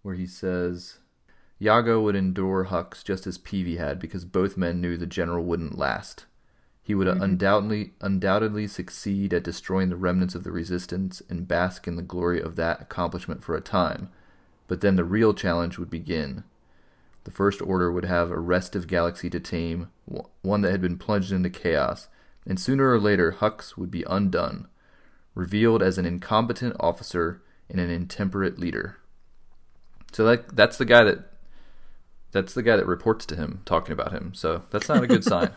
where 0.03 0.15
he 0.15 0.25
says, 0.27 0.99
"Yago 1.59 2.03
would 2.03 2.15
endure 2.15 2.65
Hux 2.69 3.03
just 3.03 3.25
as 3.25 3.37
Peavey 3.39 3.77
had, 3.77 3.99
because 3.99 4.25
both 4.25 4.55
men 4.57 4.79
knew 4.81 4.97
the 4.97 5.07
general 5.07 5.43
wouldn't 5.43 5.77
last. 5.77 6.25
He 6.87 6.95
would 6.95 7.07
mm-hmm. 7.07 7.21
undoubtedly 7.21 7.91
undoubtedly 7.99 8.65
succeed 8.65 9.33
at 9.33 9.43
destroying 9.43 9.89
the 9.89 9.97
remnants 9.97 10.35
of 10.35 10.45
the 10.45 10.53
resistance 10.53 11.21
and 11.27 11.45
bask 11.45 11.85
in 11.85 11.97
the 11.97 12.01
glory 12.01 12.39
of 12.39 12.55
that 12.55 12.79
accomplishment 12.79 13.43
for 13.43 13.57
a 13.57 13.61
time, 13.61 14.07
but 14.69 14.79
then 14.79 14.95
the 14.95 15.03
real 15.03 15.33
challenge 15.33 15.77
would 15.77 15.89
begin." 15.89 16.45
The 17.25 17.31
First 17.31 17.61
Order 17.61 17.91
would 17.91 18.05
have 18.05 18.31
a 18.31 18.39
restive 18.39 18.87
galaxy 18.87 19.29
to 19.31 19.39
tame, 19.41 19.89
one 20.43 20.61
that 20.61 20.71
had 20.71 20.79
been 20.79 20.97
plunged 20.97 21.33
into 21.33 21.49
chaos, 21.49 22.07
and 22.45 22.57
sooner 22.57 22.89
or 22.89 23.01
later 23.01 23.33
Hux 23.33 23.75
would 23.75 23.91
be 23.91 24.05
undone, 24.09 24.69
revealed 25.35 25.83
as 25.83 25.97
an 25.97 26.05
incompetent 26.05 26.77
officer 26.79 27.41
and 27.69 27.81
an 27.81 27.89
intemperate 27.89 28.59
leader. 28.59 28.95
So 30.13 30.23
that 30.23 30.55
that's 30.55 30.77
the 30.77 30.85
guy 30.85 31.03
that 31.03 31.33
that's 32.37 32.53
the 32.53 32.61
guy 32.61 32.75
that 32.75 32.85
reports 32.85 33.25
to 33.25 33.35
him 33.35 33.61
talking 33.65 33.93
about 33.93 34.11
him. 34.11 34.31
So 34.33 34.61
that's 34.69 34.87
not 34.87 35.03
a 35.03 35.07
good 35.07 35.23
sign. 35.23 35.49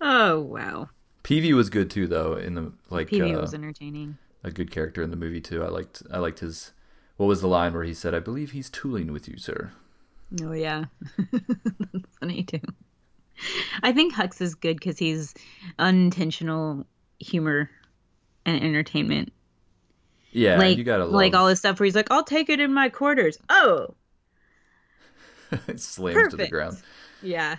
oh 0.00 0.40
wow, 0.40 0.90
Peavey 1.24 1.52
was 1.52 1.70
good 1.70 1.90
too 1.90 2.06
though 2.06 2.34
in 2.34 2.54
the 2.54 2.72
like 2.88 3.08
Peavey 3.08 3.36
uh, 3.36 3.40
was 3.40 3.52
entertaining. 3.52 4.16
a 4.44 4.52
good 4.52 4.70
character 4.70 5.02
in 5.02 5.10
the 5.10 5.16
movie 5.16 5.40
too. 5.40 5.64
I 5.64 5.68
liked 5.68 6.04
I 6.10 6.18
liked 6.18 6.38
his 6.38 6.72
what 7.16 7.26
was 7.26 7.40
the 7.40 7.48
line 7.48 7.74
where 7.74 7.82
he 7.82 7.94
said, 7.94 8.14
"I 8.14 8.20
believe 8.20 8.52
he's 8.52 8.70
tooling 8.70 9.12
with 9.12 9.28
you, 9.28 9.38
sir." 9.38 9.72
Oh 10.42 10.52
yeah, 10.52 10.84
that's 11.16 12.06
funny 12.20 12.44
too. 12.44 12.60
I 13.82 13.92
think 13.92 14.14
Hux 14.14 14.40
is 14.40 14.54
good 14.54 14.76
because 14.76 14.98
he's 14.98 15.34
unintentional 15.78 16.86
humor 17.18 17.70
and 18.44 18.62
entertainment. 18.62 19.32
Yeah, 20.36 20.58
like 20.58 20.76
you 20.76 20.84
gotta 20.84 21.04
love 21.04 21.14
like 21.14 21.34
all 21.34 21.48
this 21.48 21.60
stuff 21.60 21.80
where 21.80 21.86
he's 21.86 21.94
like, 21.94 22.10
"I'll 22.10 22.22
take 22.22 22.50
it 22.50 22.60
in 22.60 22.74
my 22.74 22.90
quarters." 22.90 23.38
Oh, 23.48 23.94
it 25.66 25.80
slams 25.80 26.30
to 26.32 26.36
the 26.36 26.48
ground. 26.48 26.76
yeah. 27.22 27.56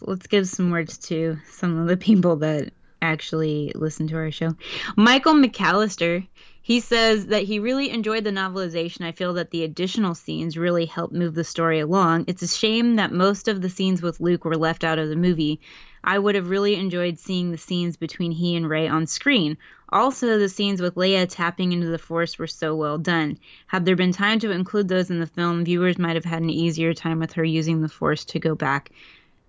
Let's 0.00 0.26
give 0.26 0.48
some 0.48 0.72
words 0.72 0.98
to 1.08 1.38
some 1.48 1.78
of 1.78 1.86
the 1.86 1.96
people 1.96 2.36
that 2.36 2.72
actually 3.10 3.72
listen 3.74 4.08
to 4.08 4.16
our 4.16 4.30
show. 4.30 4.54
Michael 4.96 5.34
McAllister, 5.34 6.26
he 6.62 6.80
says 6.80 7.26
that 7.26 7.44
he 7.44 7.60
really 7.60 7.90
enjoyed 7.90 8.24
the 8.24 8.30
novelization. 8.30 9.04
I 9.04 9.12
feel 9.12 9.34
that 9.34 9.50
the 9.50 9.62
additional 9.62 10.14
scenes 10.14 10.58
really 10.58 10.86
helped 10.86 11.14
move 11.14 11.34
the 11.34 11.44
story 11.44 11.80
along. 11.80 12.24
It's 12.26 12.42
a 12.42 12.48
shame 12.48 12.96
that 12.96 13.12
most 13.12 13.48
of 13.48 13.62
the 13.62 13.70
scenes 13.70 14.02
with 14.02 14.20
Luke 14.20 14.44
were 14.44 14.56
left 14.56 14.82
out 14.82 14.98
of 14.98 15.08
the 15.08 15.16
movie. 15.16 15.60
I 16.02 16.18
would 16.18 16.34
have 16.34 16.50
really 16.50 16.76
enjoyed 16.76 17.18
seeing 17.18 17.50
the 17.50 17.58
scenes 17.58 17.96
between 17.96 18.32
he 18.32 18.56
and 18.56 18.68
Rey 18.68 18.88
on 18.88 19.06
screen. 19.06 19.58
Also, 19.88 20.38
the 20.38 20.48
scenes 20.48 20.82
with 20.82 20.96
Leia 20.96 21.28
tapping 21.28 21.72
into 21.72 21.86
the 21.86 21.98
Force 21.98 22.38
were 22.38 22.46
so 22.46 22.74
well 22.74 22.98
done. 22.98 23.38
Had 23.66 23.84
there 23.84 23.96
been 23.96 24.12
time 24.12 24.40
to 24.40 24.50
include 24.50 24.88
those 24.88 25.10
in 25.10 25.20
the 25.20 25.26
film, 25.26 25.64
viewers 25.64 25.98
might 25.98 26.16
have 26.16 26.24
had 26.24 26.42
an 26.42 26.50
easier 26.50 26.94
time 26.94 27.20
with 27.20 27.32
her 27.34 27.44
using 27.44 27.80
the 27.80 27.88
Force 27.88 28.24
to 28.26 28.40
go 28.40 28.54
back 28.54 28.90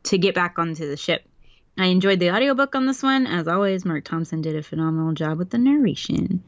to 0.03 0.17
get 0.17 0.35
back 0.35 0.59
onto 0.59 0.87
the 0.87 0.97
ship. 0.97 1.27
I 1.77 1.85
enjoyed 1.87 2.19
the 2.19 2.31
audiobook 2.31 2.75
on 2.75 2.85
this 2.85 3.03
one. 3.03 3.27
As 3.27 3.47
always, 3.47 3.85
Marc 3.85 4.03
Thompson 4.03 4.41
did 4.41 4.55
a 4.55 4.63
phenomenal 4.63 5.13
job 5.13 5.37
with 5.37 5.51
the 5.51 5.57
narration. 5.57 6.43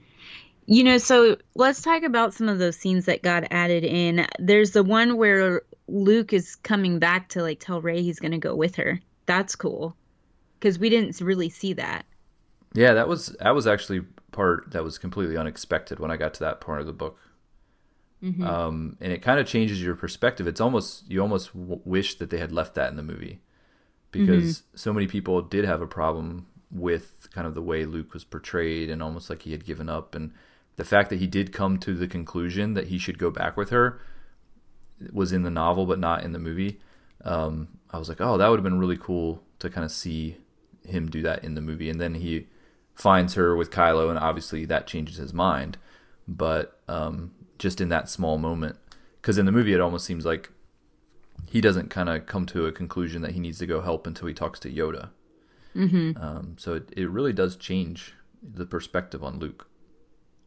You 0.66 0.84
know, 0.84 0.98
so 0.98 1.38
let's 1.56 1.82
talk 1.82 2.04
about 2.04 2.34
some 2.34 2.50
of 2.50 2.60
those 2.60 2.78
scenes 2.78 3.06
that 3.06 3.24
got 3.24 3.52
added 3.52 3.84
in. 3.84 4.26
There's 4.40 4.72
the 4.72 4.84
one 4.84 5.18
where 5.18 5.64
Luke 5.88 6.34
is 6.34 6.56
coming 6.56 7.00
back 7.00 7.30
to 7.30 7.42
like 7.42 7.60
tell 7.60 7.82
Rey 7.82 8.02
he's 8.02 8.20
going 8.20 8.32
to 8.32 8.38
go 8.38 8.56
with 8.56 8.76
her. 8.76 9.00
That's 9.26 9.56
cool. 9.56 9.96
Cuz 10.62 10.78
we 10.78 10.90
didn't 10.90 11.20
really 11.22 11.50
see 11.50 11.74
that. 11.74 12.06
Yeah, 12.74 12.94
that 12.94 13.08
was 13.08 13.36
that 13.40 13.56
was 13.56 13.66
actually 13.66 14.02
part 14.32 14.72
that 14.72 14.84
was 14.84 14.98
completely 14.98 15.38
unexpected 15.38 16.00
when 16.00 16.12
I 16.12 16.18
got 16.18 16.34
to 16.36 16.40
that 16.42 16.62
part 16.62 16.82
of 16.82 16.88
the 16.88 16.94
book. 16.94 17.18
Um, 18.22 18.98
and 19.00 19.14
it 19.14 19.22
kind 19.22 19.40
of 19.40 19.48
changes 19.48 19.82
your 19.82 19.96
perspective. 19.96 20.46
It's 20.46 20.60
almost 20.60 21.10
you 21.10 21.22
almost 21.22 21.54
w- 21.54 21.82
wish 21.86 22.18
that 22.18 22.30
they 22.30 22.38
had 22.38 22.52
left 22.52 22.76
that 22.76 22.90
in 22.90 22.98
the 22.98 23.04
movie 23.04 23.42
because 24.12 24.64
so 24.76 24.92
many 24.94 25.08
people 25.08 25.42
did 25.42 25.66
have 25.66 25.82
a 25.82 25.88
problem 25.88 26.48
with 26.72 27.30
kind 27.34 27.48
of 27.48 27.56
the 27.56 27.62
way 27.62 27.86
Luke 27.86 28.14
was 28.14 28.24
portrayed 28.24 28.90
and 28.90 29.02
almost 29.02 29.30
like 29.30 29.44
he 29.44 29.52
had 29.52 29.66
given 29.66 29.90
up 29.90 30.16
and 30.16 30.32
the 30.76 30.86
fact 30.86 31.10
that 31.10 31.20
he 31.20 31.28
did 31.28 31.52
come 31.52 31.78
to 31.80 31.94
the 31.94 32.08
conclusion 32.08 32.74
that 32.74 32.88
he 32.88 32.98
should 32.98 33.18
go 33.18 33.30
back 33.30 33.58
with 33.58 33.70
her 33.70 34.00
was 35.12 35.32
in 35.34 35.44
the 35.44 35.50
novel 35.50 35.86
but 35.86 36.00
not 36.00 36.24
in 36.24 36.32
the 36.32 36.40
movie. 36.40 36.80
Um, 37.26 37.68
I 37.92 37.98
was 37.98 38.08
like, 38.08 38.22
oh, 38.22 38.38
that 38.38 38.48
would 38.48 38.60
have 38.60 38.64
been 38.64 38.80
really 38.80 38.98
cool 38.98 39.44
to 39.60 39.70
kind 39.70 39.84
of 39.84 39.92
see 39.92 40.38
him 40.86 41.10
do 41.10 41.22
that 41.24 41.44
in 41.44 41.56
the 41.56 41.62
movie. 41.62 41.90
And 41.90 42.00
then 42.00 42.16
he 42.16 42.48
finds 42.96 43.34
her 43.36 43.56
with 43.56 43.72
Kylo, 43.72 44.10
and 44.10 44.20
obviously 44.20 44.66
that 44.66 44.88
changes 44.88 45.18
his 45.18 45.34
mind. 45.34 45.78
But 46.28 46.80
um, 46.88 47.32
just 47.58 47.82
in 47.82 47.90
that 47.90 48.10
small 48.10 48.38
moment, 48.38 48.78
because 49.22 49.38
in 49.38 49.46
the 49.46 49.52
movie 49.52 49.74
it 49.74 49.82
almost 49.82 50.06
seems 50.06 50.26
like 50.26 50.50
he 51.46 51.62
doesn't 51.62 51.90
kind 51.90 52.10
of 52.10 52.26
come 52.26 52.46
to 52.48 52.66
a 52.66 52.72
conclusion 52.72 53.22
that 53.22 53.32
he 53.32 53.40
needs 53.40 53.60
to 53.60 53.66
go 53.66 53.82
help 53.82 54.08
until 54.08 54.28
he 54.28 54.34
talks 54.34 54.60
to 54.62 54.72
Yoda. 54.72 55.10
Mm-hmm. 55.76 56.22
Um, 56.22 56.56
so 56.58 56.74
it, 56.74 56.90
it 56.96 57.10
really 57.10 57.34
does 57.34 57.56
change 57.56 58.14
the 58.42 58.66
perspective 58.66 59.24
on 59.24 59.40
Luke. 59.40 59.68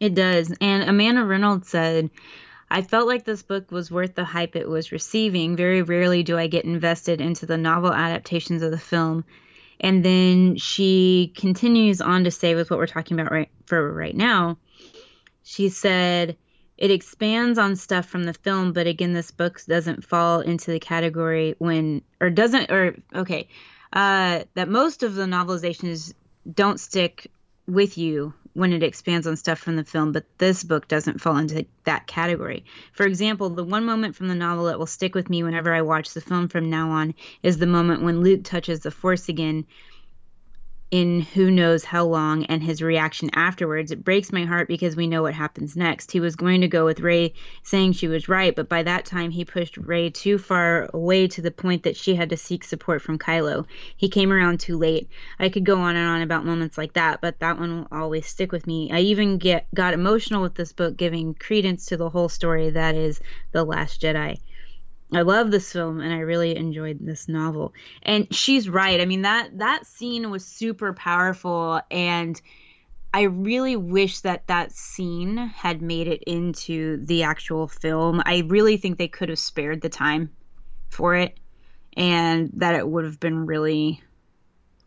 It 0.00 0.14
does. 0.14 0.54
And 0.60 0.88
Amanda 0.88 1.24
Reynolds 1.24 1.68
said, 1.68 2.10
I 2.70 2.82
felt 2.82 3.06
like 3.06 3.24
this 3.24 3.42
book 3.42 3.70
was 3.70 3.90
worth 3.90 4.14
the 4.14 4.24
hype 4.24 4.56
it 4.56 4.68
was 4.68 4.92
receiving. 4.92 5.56
Very 5.56 5.82
rarely 5.82 6.22
do 6.22 6.38
I 6.38 6.46
get 6.46 6.64
invested 6.64 7.20
into 7.20 7.46
the 7.46 7.58
novel 7.58 7.92
adaptations 7.92 8.62
of 8.62 8.70
the 8.70 8.78
film. 8.78 9.24
And 9.78 10.04
then 10.04 10.56
she 10.56 11.32
continues 11.36 12.00
on 12.00 12.24
to 12.24 12.30
say, 12.30 12.54
with 12.54 12.70
what 12.70 12.78
we're 12.78 12.86
talking 12.86 13.18
about 13.18 13.32
right 13.32 13.50
for 13.66 13.92
right 13.92 14.16
now, 14.16 14.58
she 15.42 15.68
said, 15.68 16.36
it 16.82 16.90
expands 16.90 17.58
on 17.60 17.76
stuff 17.76 18.06
from 18.06 18.24
the 18.24 18.34
film, 18.34 18.72
but 18.72 18.88
again, 18.88 19.12
this 19.12 19.30
book 19.30 19.64
doesn't 19.68 20.04
fall 20.04 20.40
into 20.40 20.72
the 20.72 20.80
category 20.80 21.54
when, 21.58 22.02
or 22.20 22.28
doesn't, 22.28 22.72
or 22.72 22.96
okay, 23.14 23.46
uh, 23.92 24.40
that 24.54 24.68
most 24.68 25.04
of 25.04 25.14
the 25.14 25.26
novelizations 25.26 26.12
don't 26.52 26.80
stick 26.80 27.30
with 27.68 27.96
you 27.96 28.34
when 28.54 28.72
it 28.72 28.82
expands 28.82 29.28
on 29.28 29.36
stuff 29.36 29.60
from 29.60 29.76
the 29.76 29.84
film, 29.84 30.10
but 30.10 30.26
this 30.38 30.64
book 30.64 30.88
doesn't 30.88 31.20
fall 31.20 31.36
into 31.36 31.64
that 31.84 32.08
category. 32.08 32.64
For 32.94 33.06
example, 33.06 33.48
the 33.50 33.62
one 33.62 33.84
moment 33.84 34.16
from 34.16 34.26
the 34.26 34.34
novel 34.34 34.64
that 34.64 34.80
will 34.80 34.86
stick 34.86 35.14
with 35.14 35.30
me 35.30 35.44
whenever 35.44 35.72
I 35.72 35.82
watch 35.82 36.12
the 36.12 36.20
film 36.20 36.48
from 36.48 36.68
now 36.68 36.90
on 36.90 37.14
is 37.44 37.58
the 37.58 37.66
moment 37.68 38.02
when 38.02 38.22
Luke 38.22 38.42
touches 38.42 38.80
the 38.80 38.90
Force 38.90 39.28
again 39.28 39.66
in 40.92 41.22
who 41.22 41.50
knows 41.50 41.84
how 41.84 42.04
long 42.04 42.44
and 42.44 42.62
his 42.62 42.82
reaction 42.82 43.30
afterwards. 43.32 43.90
It 43.90 44.04
breaks 44.04 44.30
my 44.30 44.44
heart 44.44 44.68
because 44.68 44.94
we 44.94 45.06
know 45.06 45.22
what 45.22 45.32
happens 45.32 45.74
next. 45.74 46.12
He 46.12 46.20
was 46.20 46.36
going 46.36 46.60
to 46.60 46.68
go 46.68 46.84
with 46.84 47.00
Rey 47.00 47.32
saying 47.62 47.92
she 47.92 48.08
was 48.08 48.28
right, 48.28 48.54
but 48.54 48.68
by 48.68 48.82
that 48.82 49.06
time 49.06 49.30
he 49.30 49.46
pushed 49.46 49.78
Rey 49.78 50.10
too 50.10 50.36
far 50.36 50.90
away 50.92 51.28
to 51.28 51.40
the 51.40 51.50
point 51.50 51.84
that 51.84 51.96
she 51.96 52.14
had 52.14 52.28
to 52.28 52.36
seek 52.36 52.62
support 52.62 53.00
from 53.00 53.18
Kylo. 53.18 53.64
He 53.96 54.10
came 54.10 54.30
around 54.30 54.60
too 54.60 54.76
late. 54.76 55.08
I 55.38 55.48
could 55.48 55.64
go 55.64 55.78
on 55.78 55.96
and 55.96 56.06
on 56.06 56.20
about 56.20 56.44
moments 56.44 56.76
like 56.76 56.92
that, 56.92 57.22
but 57.22 57.40
that 57.40 57.58
one 57.58 57.74
will 57.74 57.88
always 57.90 58.26
stick 58.26 58.52
with 58.52 58.66
me. 58.66 58.90
I 58.92 59.00
even 59.00 59.38
get 59.38 59.66
got 59.74 59.94
emotional 59.94 60.42
with 60.42 60.56
this 60.56 60.74
book 60.74 60.98
giving 60.98 61.32
credence 61.32 61.86
to 61.86 61.96
the 61.96 62.10
whole 62.10 62.28
story 62.28 62.68
that 62.68 62.94
is 62.96 63.18
The 63.52 63.64
Last 63.64 64.02
Jedi. 64.02 64.36
I 65.12 65.22
love 65.22 65.50
this 65.50 65.72
film 65.72 66.00
and 66.00 66.12
I 66.12 66.18
really 66.18 66.56
enjoyed 66.56 66.98
this 67.00 67.28
novel. 67.28 67.74
And 68.02 68.32
she's 68.34 68.68
right. 68.68 69.00
I 69.00 69.04
mean 69.04 69.22
that 69.22 69.58
that 69.58 69.86
scene 69.86 70.30
was 70.30 70.44
super 70.44 70.92
powerful 70.92 71.80
and 71.90 72.40
I 73.14 73.22
really 73.22 73.76
wish 73.76 74.20
that 74.20 74.46
that 74.46 74.72
scene 74.72 75.36
had 75.36 75.82
made 75.82 76.08
it 76.08 76.22
into 76.22 77.04
the 77.04 77.24
actual 77.24 77.68
film. 77.68 78.22
I 78.24 78.44
really 78.46 78.78
think 78.78 78.96
they 78.96 79.08
could 79.08 79.28
have 79.28 79.38
spared 79.38 79.82
the 79.82 79.90
time 79.90 80.30
for 80.88 81.14
it 81.14 81.38
and 81.94 82.50
that 82.54 82.74
it 82.74 82.88
would 82.88 83.04
have 83.04 83.20
been 83.20 83.44
really 83.44 84.02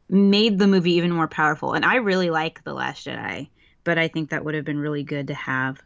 made 0.10 0.58
the 0.58 0.68
movie 0.68 0.94
even 0.94 1.12
more 1.12 1.28
powerful. 1.28 1.74
And 1.74 1.86
I 1.86 1.96
really 1.96 2.32
like 2.32 2.64
The 2.64 2.74
Last 2.74 3.06
Jedi, 3.06 3.50
but 3.84 4.00
I 4.00 4.08
think 4.08 4.32
that 4.32 4.44
would 4.44 4.56
have 4.56 4.66
been 4.66 4.80
really 4.80 5.04
good 5.04 5.28
to 5.28 5.36
have. 5.36 5.82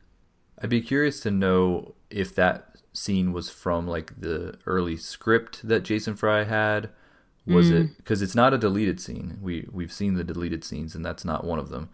I'd 0.61 0.69
be 0.69 0.81
curious 0.81 1.19
to 1.21 1.31
know 1.31 1.95
if 2.09 2.35
that 2.35 2.68
scene 2.99 3.33
was 3.33 3.49
from 3.49 3.87
like 3.87 4.19
the 4.19 4.57
early 4.65 4.97
script 4.97 5.67
that 5.67 5.83
Jason 5.83 6.15
Fry 6.15 6.43
had. 6.43 6.89
Was 7.45 7.71
it 7.71 7.97
because 7.97 8.21
it's 8.21 8.35
not 8.35 8.53
a 8.53 8.57
deleted 8.59 8.99
scene? 8.99 9.39
We 9.41 9.67
we've 9.71 9.91
seen 9.91 10.13
the 10.15 10.23
deleted 10.23 10.63
scenes, 10.63 10.93
and 10.95 11.03
that's 11.03 11.25
not 11.25 11.43
one 11.45 11.57
of 11.59 11.69
them. 11.69 11.89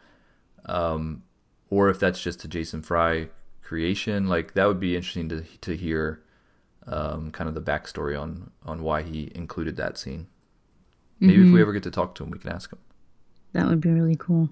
Um, 0.65 1.23
or 1.69 1.89
if 1.89 1.99
that's 1.99 2.21
just 2.21 2.43
a 2.43 2.47
Jason 2.47 2.81
Fry 2.81 3.29
creation, 3.61 4.27
like 4.27 4.53
that 4.55 4.65
would 4.67 4.79
be 4.79 4.95
interesting 4.95 5.29
to 5.29 5.43
to 5.61 5.75
hear, 5.77 6.21
um, 6.87 7.31
kind 7.31 7.47
of 7.47 7.55
the 7.55 7.61
backstory 7.61 8.19
on 8.19 8.51
on 8.65 8.83
why 8.83 9.03
he 9.03 9.31
included 9.35 9.77
that 9.77 9.97
scene. 9.97 10.27
Maybe 11.19 11.43
if 11.43 11.51
we 11.51 11.61
ever 11.61 11.73
get 11.73 11.83
to 11.83 11.91
talk 11.91 12.15
to 12.15 12.23
him, 12.23 12.31
we 12.31 12.39
can 12.39 12.51
ask 12.51 12.71
him. 12.71 12.79
That 13.53 13.67
would 13.67 13.81
be 13.81 13.89
really 13.91 14.15
cool. 14.15 14.49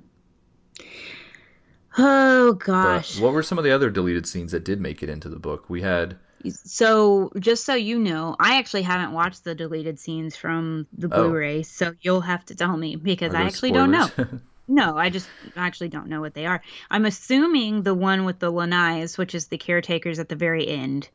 Oh 1.97 2.53
But 2.85 3.01
gosh. 3.01 3.19
what 3.19 3.33
were 3.33 3.43
some 3.43 3.57
of 3.57 3.63
the 3.63 3.71
other 3.71 3.89
deleted 3.89 4.25
scenes 4.27 4.51
that 4.51 4.63
did 4.65 4.79
make 4.81 5.01
it 5.03 5.09
into 5.09 5.29
the 5.29 5.39
book? 5.39 5.69
We 5.69 5.81
had 5.81 6.17
So, 6.49 7.31
just 7.39 7.65
so 7.65 7.75
you 7.75 7.99
know, 7.99 8.35
I 8.39 8.57
actually 8.57 8.81
haven't 8.83 9.13
watched 9.13 9.43
the 9.43 9.55
deleted 9.55 9.99
scenes 9.99 10.35
from 10.35 10.87
the 10.97 11.07
Oh. 11.11 11.23
Blu-ray, 11.29 11.63
so 11.63 11.93
you'll 12.01 12.21
have 12.21 12.45
to 12.45 12.55
tell 12.55 12.75
me 12.77 12.95
because 12.95 13.33
I 13.33 13.43
actually 13.43 13.71
don't 13.71 13.91
know. 13.91 14.09
No, 14.65 14.95
I 14.97 15.09
just 15.09 15.27
actually 15.57 15.89
don't 15.89 16.07
know 16.07 16.21
what 16.21 16.35
they 16.35 16.45
are. 16.45 16.61
I'm 16.89 17.05
assuming 17.05 17.83
the 17.83 17.93
one 17.93 18.23
with 18.23 18.39
the 18.39 18.49
Lanais, 18.49 19.17
which 19.17 19.35
is 19.35 19.47
the 19.47 19.57
caretakers 19.57 20.19
at 20.19 20.29
the 20.29 20.37
very 20.37 20.65
end, 20.65 21.09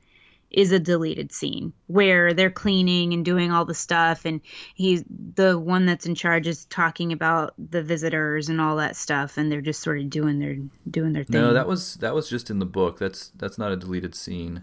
is 0.51 0.71
a 0.71 0.79
deleted 0.79 1.33
scene 1.33 1.73
where 1.87 2.35
they're 2.35 2.51
cleaning 2.51 3.15
and 3.15 3.25
doing 3.25 3.51
all 3.51 3.65
the 3.65 3.73
stuff, 3.75 4.27
and 4.27 4.43
he's 4.75 5.03
the 5.35 5.59
one 5.59 5.87
that's 5.87 6.05
in 6.05 6.15
charge 6.15 6.47
is 6.47 6.67
talking 6.67 7.11
about 7.11 7.55
the 7.59 7.83
visitors 7.83 8.51
and 8.51 8.61
all 8.61 8.77
that 8.77 8.97
stuff, 8.97 9.39
and 9.39 9.51
they're 9.51 9.63
just 9.63 9.83
sort 9.83 9.99
of 9.99 10.11
doing 10.11 10.39
their 10.41 10.57
doing 10.91 11.15
their 11.15 11.25
thing. 11.25 11.41
no, 11.41 11.55
that 11.55 11.67
was 11.67 11.95
that 11.97 12.15
was 12.15 12.29
just 12.29 12.51
in 12.51 12.59
the 12.59 12.67
book. 12.67 12.99
That's 12.99 13.31
that's 13.37 13.57
not 13.57 13.73
a 13.73 13.77
deleted 13.77 14.15
scene. 14.15 14.63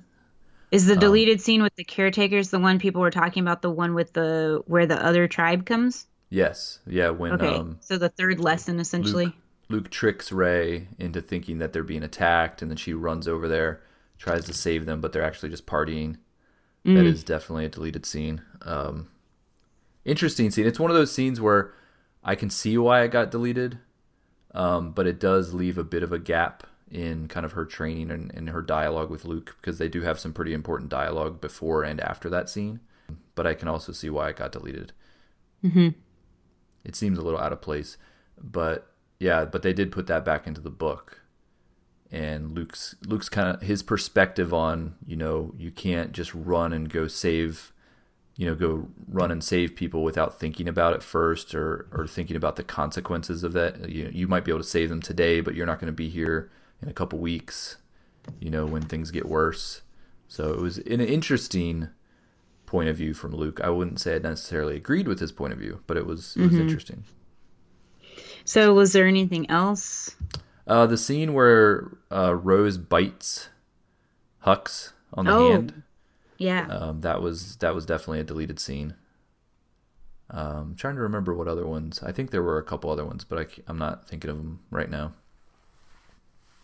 Is 0.75 0.85
the 0.85 0.95
deleted 0.95 1.39
scene 1.39 1.63
with 1.63 1.75
the 1.75 1.85
caretakers 1.85 2.49
the 2.49 2.59
one 2.59 2.79
people 2.79 3.01
were 3.01 3.11
talking 3.11 3.41
about? 3.41 3.61
The 3.61 3.69
one 3.69 3.93
with 3.93 4.11
the 4.11 4.61
where 4.67 4.85
the 4.85 5.03
other 5.03 5.27
tribe 5.27 5.65
comes? 5.65 6.05
Yes, 6.29 6.79
yeah. 6.85 7.11
When 7.11 7.33
Okay, 7.33 7.47
um, 7.47 7.77
so 7.79 7.97
the 7.97 8.09
third 8.09 8.41
lesson 8.41 8.79
essentially. 8.79 9.25
Luke, 9.25 9.35
Luke 9.69 9.89
tricks 9.89 10.33
Rey 10.33 10.89
into 10.99 11.21
thinking 11.21 11.59
that 11.59 11.71
they're 11.71 11.83
being 11.83 12.03
attacked, 12.03 12.61
and 12.61 12.69
then 12.69 12.75
she 12.75 12.93
runs 12.93 13.25
over 13.25 13.47
there, 13.47 13.81
tries 14.17 14.43
to 14.45 14.53
save 14.53 14.85
them, 14.85 14.99
but 14.99 15.13
they're 15.13 15.23
actually 15.23 15.49
just 15.49 15.65
partying. 15.65 16.17
That 16.83 17.05
is 17.05 17.23
definitely 17.23 17.65
a 17.65 17.69
deleted 17.69 18.05
scene. 18.05 18.43
Um, 18.61 19.07
interesting 20.03 20.51
scene. 20.51 20.67
It's 20.67 20.79
one 20.79 20.91
of 20.91 20.95
those 20.95 21.11
scenes 21.11 21.41
where 21.41 21.73
I 22.23 22.35
can 22.35 22.51
see 22.51 22.77
why 22.77 23.01
it 23.01 23.07
got 23.07 23.31
deleted, 23.31 23.79
um, 24.53 24.91
but 24.91 25.07
it 25.07 25.19
does 25.19 25.51
leave 25.51 25.79
a 25.79 25.83
bit 25.83 26.03
of 26.03 26.11
a 26.11 26.19
gap 26.19 26.67
in 26.89 27.27
kind 27.27 27.45
of 27.45 27.53
her 27.53 27.65
training 27.65 28.11
and, 28.11 28.31
and 28.33 28.49
her 28.49 28.61
dialogue 28.61 29.09
with 29.09 29.25
Luke 29.25 29.57
because 29.59 29.77
they 29.77 29.89
do 29.89 30.01
have 30.01 30.19
some 30.19 30.33
pretty 30.33 30.53
important 30.53 30.89
dialogue 30.89 31.41
before 31.41 31.83
and 31.83 31.99
after 31.99 32.29
that 32.29 32.49
scene. 32.49 32.79
But 33.33 33.47
I 33.47 33.53
can 33.53 33.67
also 33.67 33.91
see 33.91 34.09
why 34.09 34.29
it 34.29 34.37
got 34.37 34.51
deleted. 34.51 34.93
Mm-hmm. 35.63 35.89
It 36.83 36.95
seems 36.95 37.17
a 37.17 37.21
little 37.21 37.39
out 37.39 37.51
of 37.51 37.61
place, 37.61 37.97
but 38.41 38.91
yeah, 39.19 39.45
but 39.45 39.63
they 39.63 39.73
did 39.73 39.91
put 39.91 40.07
that 40.07 40.23
back 40.23 40.45
into 40.45 40.61
the 40.61 40.69
book. 40.69 41.21
And 42.11 42.51
Luke's 42.51 42.95
Luke's 43.05 43.29
kind 43.29 43.49
of 43.49 43.61
his 43.61 43.81
perspective 43.81 44.53
on 44.53 44.95
you 45.05 45.15
know 45.15 45.53
you 45.57 45.71
can't 45.71 46.11
just 46.11 46.33
run 46.35 46.71
and 46.71 46.89
go 46.89 47.07
save, 47.07 47.73
you 48.37 48.45
know, 48.45 48.53
go 48.53 48.87
run 49.07 49.31
and 49.31 49.43
save 49.43 49.75
people 49.75 50.03
without 50.03 50.39
thinking 50.39 50.67
about 50.67 50.93
it 50.93 51.01
first 51.01 51.55
or 51.55 51.87
or 51.91 52.05
thinking 52.05 52.35
about 52.35 52.55
the 52.55 52.63
consequences 52.63 53.43
of 53.43 53.53
that. 53.53 53.89
You 53.89 54.11
you 54.13 54.27
might 54.27 54.45
be 54.45 54.51
able 54.51 54.61
to 54.61 54.67
save 54.67 54.89
them 54.89 55.01
today, 55.01 55.41
but 55.41 55.55
you're 55.55 55.65
not 55.65 55.79
going 55.79 55.91
to 55.91 55.93
be 55.93 56.09
here 56.09 56.51
in 56.85 56.91
a 56.91 56.93
couple 56.93 57.19
weeks, 57.19 57.77
you 58.39 58.49
know, 58.49 58.65
when 58.65 58.83
things 58.83 59.11
get 59.11 59.27
worse. 59.27 59.81
So 60.27 60.51
it 60.53 60.59
was 60.59 60.77
an 60.77 61.01
interesting 61.01 61.89
point 62.65 62.89
of 62.89 62.95
view 62.97 63.13
from 63.13 63.33
Luke. 63.35 63.59
I 63.63 63.69
wouldn't 63.69 63.99
say 63.99 64.15
I 64.15 64.19
necessarily 64.19 64.75
agreed 64.77 65.07
with 65.07 65.19
his 65.19 65.31
point 65.31 65.51
of 65.53 65.59
view, 65.59 65.81
but 65.87 65.97
it 65.97 66.05
was 66.05 66.35
it 66.37 66.45
was 66.45 66.57
interesting. 66.57 67.03
So 68.45 68.73
was 68.73 68.93
there 68.93 69.07
anything 69.07 69.49
else? 69.49 70.15
Uh, 70.67 70.85
the 70.85 70.97
scene 70.97 71.33
where 71.33 71.91
uh, 72.11 72.35
Rose 72.35 72.77
bites 72.77 73.49
Hux 74.45 74.93
on 75.13 75.25
the 75.25 75.31
Oh. 75.31 75.51
hand, 75.51 75.83
Yeah. 76.37 76.67
um, 76.67 77.01
that 77.01 77.21
was 77.21 77.55
that 77.57 77.73
was 77.75 77.85
definitely 77.85 78.19
a 78.19 78.23
deleted 78.23 78.59
scene. 78.59 78.95
Um, 80.31 80.75
trying 80.75 80.95
to 80.95 81.01
remember 81.01 81.35
what 81.35 81.47
other 81.47 81.67
ones. 81.67 82.01
I 82.01 82.11
think 82.11 82.31
there 82.31 82.41
were 82.41 82.57
a 82.57 82.63
couple 82.63 82.89
other 82.89 83.05
ones, 83.05 83.23
but 83.23 83.37
I, 83.39 83.69
am 83.71 83.77
not 83.77 84.07
thinking 84.07 84.29
of 84.31 84.37
them 84.37 84.59
right 84.71 84.89
now. 84.89 85.13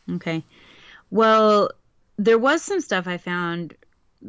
Okay. 0.10 0.44
Well, 1.10 1.70
there 2.18 2.38
was 2.40 2.62
some 2.62 2.82
stuff 2.82 3.08
I 3.08 3.18
found 3.18 3.76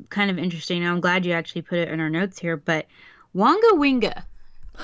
kind 0.09 0.31
of 0.31 0.39
interesting. 0.39 0.85
I'm 0.87 1.01
glad 1.01 1.25
you 1.25 1.33
actually 1.33 1.63
put 1.63 1.79
it 1.79 1.89
in 1.89 2.01
our 2.01 2.11
notes 2.11 2.39
here, 2.39 2.57
but 2.57 2.87
Wonga 3.35 3.73
Winga. 3.75 4.25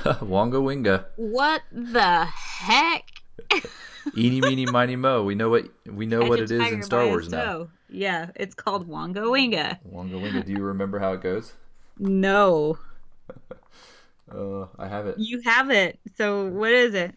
Wonga 0.23 0.59
Winga, 0.59 1.05
What 1.17 1.63
the 1.73 2.25
heck? 2.27 3.05
eeny 4.17 4.41
meeny 4.41 4.67
miny 4.67 4.97
mo. 4.97 5.23
We 5.25 5.35
know 5.35 5.49
what 5.49 5.65
we 5.87 6.07
know 6.07 6.21
what 6.21 6.41
it 6.41 6.49
Catch 6.51 6.61
is 6.69 6.73
in 6.73 6.83
Star 6.83 7.07
Wars 7.07 7.29
now. 7.31 7.45
toe. 7.45 7.71
Yeah, 7.89 8.31
it's 8.37 8.55
called 8.55 8.87
Wonga 8.87 9.21
Winga. 9.23 9.79
Wonga 9.85 10.17
Winga. 10.17 10.45
Do 10.45 10.53
you 10.53 10.63
remember 10.63 10.99
how 10.99 11.13
it 11.15 11.23
goes? 11.23 11.55
No, 11.99 12.79
Uh, 14.31 14.67
I 14.79 14.89
have 14.89 15.07
it. 15.07 15.19
you 15.19 15.41
have 15.43 15.71
it. 15.71 15.99
So 16.17 16.47
what 16.49 16.71
is 16.71 16.93
it? 16.95 17.15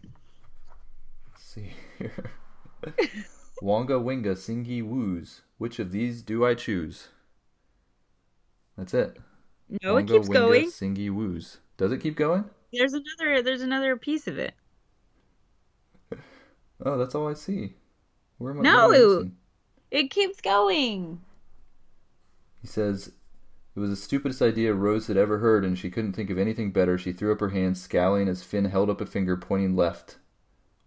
Let's 1.30 1.44
see 1.44 1.74
here. 2.00 2.32
Wonga 3.62 3.94
Winga 3.94 4.36
Singi 4.36 4.84
Woos. 4.84 5.42
Which 5.58 5.80
of 5.80 5.92
these 5.92 6.22
do 6.24 6.44
I 6.46 6.56
choose? 6.56 7.10
That's 8.78 8.94
it. 8.94 9.18
No, 9.84 9.98
it 9.98 10.08
keeps 10.08 10.28
Winga 10.28 10.34
going. 10.34 10.66
Singi 10.66 11.12
Woos. 11.12 11.60
Does 11.78 11.92
it 11.92 12.00
keep 12.00 12.16
going? 12.16 12.46
There's 12.74 12.94
another. 12.94 13.42
There's 13.44 13.62
another 13.62 13.96
piece 13.96 14.28
of 14.28 14.38
it. 14.38 14.54
Oh, 16.84 16.98
that's 16.98 17.14
all 17.14 17.30
I 17.30 17.36
see. 17.36 17.76
Where 18.40 18.54
am 18.54 18.62
I? 18.62 18.64
No. 18.64 18.88
what 18.88 18.98
am 18.98 19.38
I? 19.92 19.98
It 19.98 20.10
keeps 20.10 20.42
going. 20.42 21.22
He 22.60 22.66
says, 22.66 23.12
It 23.76 23.80
was 23.80 23.92
the 23.92 23.96
stupidest 23.96 24.42
idea 24.42 24.74
Rose 24.74 25.06
had 25.06 25.16
ever 25.16 25.38
heard, 25.38 25.64
and 25.64 25.78
she 25.78 25.92
couldn't 25.92 26.14
think 26.14 26.32
of 26.32 26.40
anything 26.40 26.72
better. 26.72 26.98
She 26.98 27.14
threw 27.14 27.32
up 27.34 27.40
her 27.40 27.50
hands, 27.50 27.80
scowling 27.80 28.28
as 28.28 28.42
Finn 28.42 28.66
held 28.66 28.90
up 28.90 29.00
a 29.00 29.06
finger 29.06 29.38
pointing 29.38 29.76
left. 29.76 30.18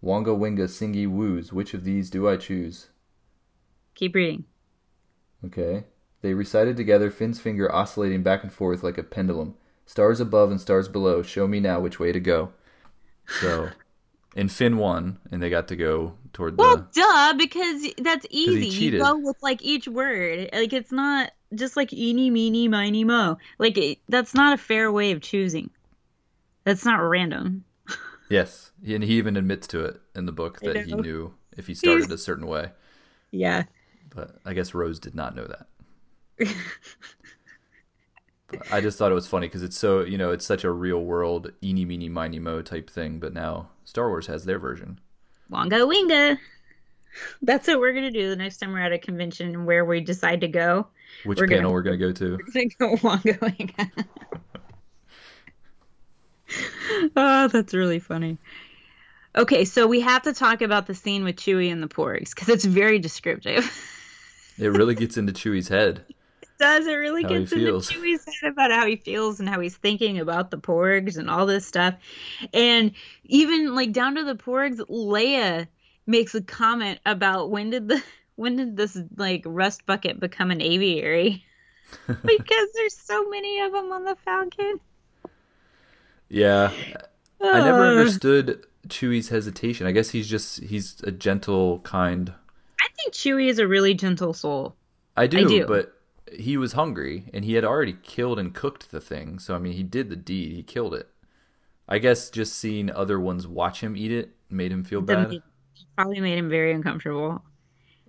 Wonga 0.05 0.29
Winga 0.29 0.67
Singy 0.67 1.07
Woos. 1.09 1.51
Which 1.51 1.73
of 1.73 1.83
these 1.83 2.11
do 2.11 2.29
I 2.29 2.37
choose? 2.37 2.89
Keep 3.95 4.13
reading. 4.13 4.45
Okay. 5.43 5.85
They 6.21 6.35
recited 6.35 6.77
together, 6.77 7.09
Finn's 7.09 7.41
finger 7.41 7.73
oscillating 7.73 8.21
back 8.21 8.43
and 8.43 8.53
forth 8.53 8.83
like 8.83 8.99
a 8.99 9.03
pendulum. 9.03 9.55
Stars 9.87 10.19
above 10.19 10.51
and 10.51 10.61
stars 10.61 10.87
below. 10.87 11.23
Show 11.23 11.47
me 11.47 11.59
now 11.59 11.79
which 11.79 11.99
way 11.99 12.11
to 12.11 12.19
go. 12.19 12.51
So, 13.41 13.69
and 14.35 14.51
Finn 14.51 14.77
won, 14.77 15.17
and 15.31 15.41
they 15.41 15.49
got 15.49 15.69
to 15.69 15.75
go 15.75 16.13
toward 16.33 16.57
the. 16.57 16.61
Well, 16.61 16.87
duh, 16.93 17.33
because 17.33 17.91
that's 17.97 18.27
easy. 18.29 18.67
You 18.67 18.99
go 18.99 19.17
with 19.17 19.37
like 19.41 19.63
each 19.63 19.87
word. 19.87 20.49
Like 20.53 20.73
it's 20.73 20.91
not 20.91 21.31
just 21.55 21.75
like 21.75 21.91
eeny, 21.93 22.29
meeny, 22.29 22.67
miny, 22.67 23.03
mo. 23.03 23.39
Like 23.57 23.75
it, 23.79 23.97
that's 24.07 24.35
not 24.35 24.53
a 24.53 24.61
fair 24.61 24.91
way 24.91 25.13
of 25.13 25.21
choosing. 25.21 25.71
That's 26.63 26.85
not 26.85 26.97
random. 26.97 27.63
Yes, 28.29 28.71
and 28.85 29.03
he 29.03 29.17
even 29.17 29.37
admits 29.37 29.67
to 29.67 29.83
it 29.85 29.99
in 30.15 30.25
the 30.25 30.31
book 30.31 30.59
that 30.61 30.85
he 30.85 30.93
knew 30.93 31.33
if 31.57 31.67
he 31.67 31.73
started 31.73 32.11
a 32.11 32.17
certain 32.17 32.47
way. 32.47 32.71
Yeah. 33.31 33.63
But 34.13 34.37
I 34.45 34.53
guess 34.53 34.73
Rose 34.73 34.99
did 34.99 35.15
not 35.15 35.35
know 35.35 35.47
that. 35.47 36.47
I 38.71 38.79
just 38.79 38.97
thought 38.97 39.11
it 39.11 39.15
was 39.15 39.27
funny 39.27 39.47
because 39.47 39.63
it's 39.63 39.77
so 39.77 40.01
you 40.01 40.17
know 40.17 40.31
it's 40.31 40.45
such 40.45 40.63
a 40.63 40.71
real 40.71 41.03
world 41.03 41.51
eeny 41.63 41.83
meeny 41.83 42.09
miny 42.09 42.39
mo 42.39 42.61
type 42.61 42.89
thing. 42.89 43.19
But 43.19 43.33
now 43.33 43.69
Star 43.83 44.07
Wars 44.09 44.27
has 44.27 44.45
their 44.45 44.59
version. 44.59 44.99
Wonga 45.49 45.77
winga. 45.77 46.37
That's 47.41 47.67
what 47.67 47.79
we're 47.79 47.93
gonna 47.93 48.11
do 48.11 48.29
the 48.29 48.35
next 48.35 48.57
time 48.57 48.71
we're 48.71 48.79
at 48.79 48.91
a 48.93 48.99
convention 48.99 49.65
where 49.65 49.85
we 49.85 50.01
decide 50.01 50.41
to 50.41 50.47
go. 50.47 50.87
Which 51.23 51.39
We're 51.39 51.47
gonna- 51.47 51.61
panel 51.61 51.73
we're 51.73 51.81
gonna 51.81 51.97
go 51.97 52.11
to? 52.11 52.37
We're 52.53 52.67
gonna 52.67 52.97
go 52.97 52.97
Wonga 53.03 53.33
winga. 53.39 54.05
oh, 57.15 57.47
that's 57.51 57.73
really 57.73 57.99
funny. 57.99 58.37
Okay, 59.35 59.65
so 59.65 59.85
we 59.87 59.99
have 60.01 60.23
to 60.23 60.33
talk 60.33 60.61
about 60.61 60.87
the 60.87 60.95
scene 60.95 61.23
with 61.23 61.35
Chewie 61.35 61.71
and 61.71 61.83
the 61.83 61.87
Porgs 61.87 62.33
because 62.33 62.49
it's 62.49 62.65
very 62.65 62.99
descriptive. 62.99 63.69
It 64.57 64.67
really 64.67 64.95
gets 64.95 65.17
into 65.17 65.33
Chewie's 65.33 65.67
head. 65.67 66.05
It 66.41 66.47
does 66.57 66.87
it 66.87 66.93
really 66.93 67.23
How 67.23 67.29
gets 67.29 67.51
into 67.51 67.65
feels. 67.65 67.91
Chewie's 67.91 68.25
head 68.25 68.51
about 68.51 68.71
how 68.71 68.85
he 68.85 68.95
feels 68.95 69.39
and 69.39 69.49
how 69.49 69.59
he's 69.59 69.75
thinking 69.75 70.19
about 70.19 70.51
the 70.51 70.57
porgs 70.57 71.17
and 71.17 71.29
all 71.29 71.45
this 71.45 71.65
stuff. 71.65 71.95
And 72.53 72.93
even 73.25 73.75
like 73.75 73.91
down 73.91 74.15
to 74.15 74.23
the 74.23 74.35
porgs, 74.35 74.77
Leia 74.77 75.67
makes 76.07 76.35
a 76.35 76.41
comment 76.41 76.99
about 77.05 77.51
when 77.51 77.69
did 77.71 77.89
the 77.89 78.01
when 78.35 78.55
did 78.55 78.77
this 78.77 78.97
like 79.17 79.43
rust 79.45 79.85
bucket 79.85 80.19
become 80.19 80.51
an 80.51 80.61
aviary? 80.61 81.43
because 82.07 82.69
there's 82.73 82.97
so 82.97 83.29
many 83.29 83.59
of 83.59 83.71
them 83.71 83.91
on 83.91 84.05
the 84.05 84.15
Falcon. 84.23 84.79
Yeah, 86.29 86.71
I 87.41 87.59
never 87.59 87.85
uh. 87.85 87.89
understood 87.91 88.65
Chewie's 88.87 89.29
hesitation. 89.29 89.87
I 89.87 89.91
guess 89.91 90.09
he's 90.09 90.27
just 90.27 90.63
he's 90.63 91.01
a 91.03 91.11
gentle, 91.11 91.79
kind. 91.79 92.33
I 92.79 92.87
think 92.95 93.13
Chewie 93.13 93.49
is 93.49 93.59
a 93.59 93.67
really 93.67 93.93
gentle 93.93 94.33
soul. 94.33 94.75
I 95.17 95.27
do, 95.27 95.47
do. 95.47 95.65
but 95.65 95.93
he 96.31 96.57
was 96.57 96.73
hungry 96.73 97.29
and 97.33 97.45
he 97.45 97.53
had 97.53 97.63
already 97.63 97.97
killed 98.03 98.39
and 98.39 98.53
cooked 98.53 98.91
the 98.91 99.01
thing. 99.01 99.39
So 99.39 99.55
I 99.55 99.59
mean, 99.59 99.73
he 99.73 99.83
did 99.83 100.09
the 100.09 100.15
deed. 100.15 100.53
He 100.53 100.63
killed 100.63 100.93
it. 100.93 101.09
I 101.87 101.99
guess 101.99 102.29
just 102.29 102.53
seeing 102.57 102.91
other 102.91 103.19
ones 103.19 103.47
watch 103.47 103.81
him 103.81 103.95
eat 103.95 104.11
it 104.11 104.35
made 104.49 104.71
him 104.71 104.83
feel 104.83 105.01
bad. 105.01 105.41
Probably 105.95 106.19
made 106.19 106.37
him 106.37 106.49
very 106.49 106.73
uncomfortable. 106.73 107.43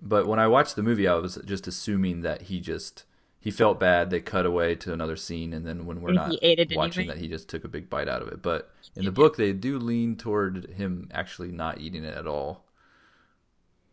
But 0.01 0.27
when 0.27 0.39
I 0.39 0.47
watched 0.47 0.75
the 0.75 0.83
movie, 0.83 1.07
I 1.07 1.15
was 1.15 1.39
just 1.45 1.67
assuming 1.67 2.21
that 2.21 2.43
he 2.43 2.59
just 2.59 3.05
he 3.39 3.51
felt 3.51 3.79
bad. 3.79 4.09
They 4.09 4.19
cut 4.19 4.45
away 4.45 4.75
to 4.75 4.93
another 4.93 5.15
scene, 5.15 5.53
and 5.53 5.65
then 5.65 5.85
when 5.85 6.01
we're 6.01 6.13
not 6.13 6.35
it 6.41 6.71
watching 6.75 7.07
that, 7.07 7.17
he 7.17 7.27
just 7.27 7.49
took 7.49 7.63
a 7.63 7.67
big 7.67 7.89
bite 7.89 8.09
out 8.09 8.21
of 8.21 8.27
it. 8.29 8.41
But 8.41 8.71
in 8.95 9.05
the 9.05 9.11
book, 9.11 9.37
they 9.37 9.53
do 9.53 9.79
lean 9.79 10.15
toward 10.15 10.71
him 10.71 11.09
actually 11.13 11.51
not 11.51 11.79
eating 11.79 12.03
it 12.03 12.15
at 12.15 12.27
all, 12.27 12.65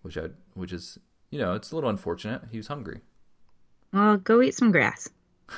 which 0.03 0.17
I 0.17 0.31
which 0.55 0.73
is 0.73 0.99
you 1.31 1.39
know 1.39 1.55
it's 1.55 1.73
a 1.73 1.75
little 1.75 1.91
unfortunate. 1.91 2.43
He 2.51 2.57
was 2.57 2.69
hungry. 2.69 3.01
Well, 3.93 4.17
go 4.17 4.43
eat 4.43 4.55
some 4.55 4.73
grass. 4.73 5.09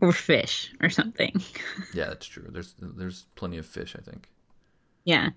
or 0.00 0.12
fish 0.12 0.72
or 0.80 0.88
something. 0.88 1.42
Yeah, 1.92 2.06
that's 2.06 2.26
true. 2.26 2.46
There's 2.48 2.74
there's 2.80 3.26
plenty 3.34 3.58
of 3.58 3.66
fish. 3.66 3.96
I 3.98 4.02
think. 4.02 4.28
Yeah. 5.04 5.30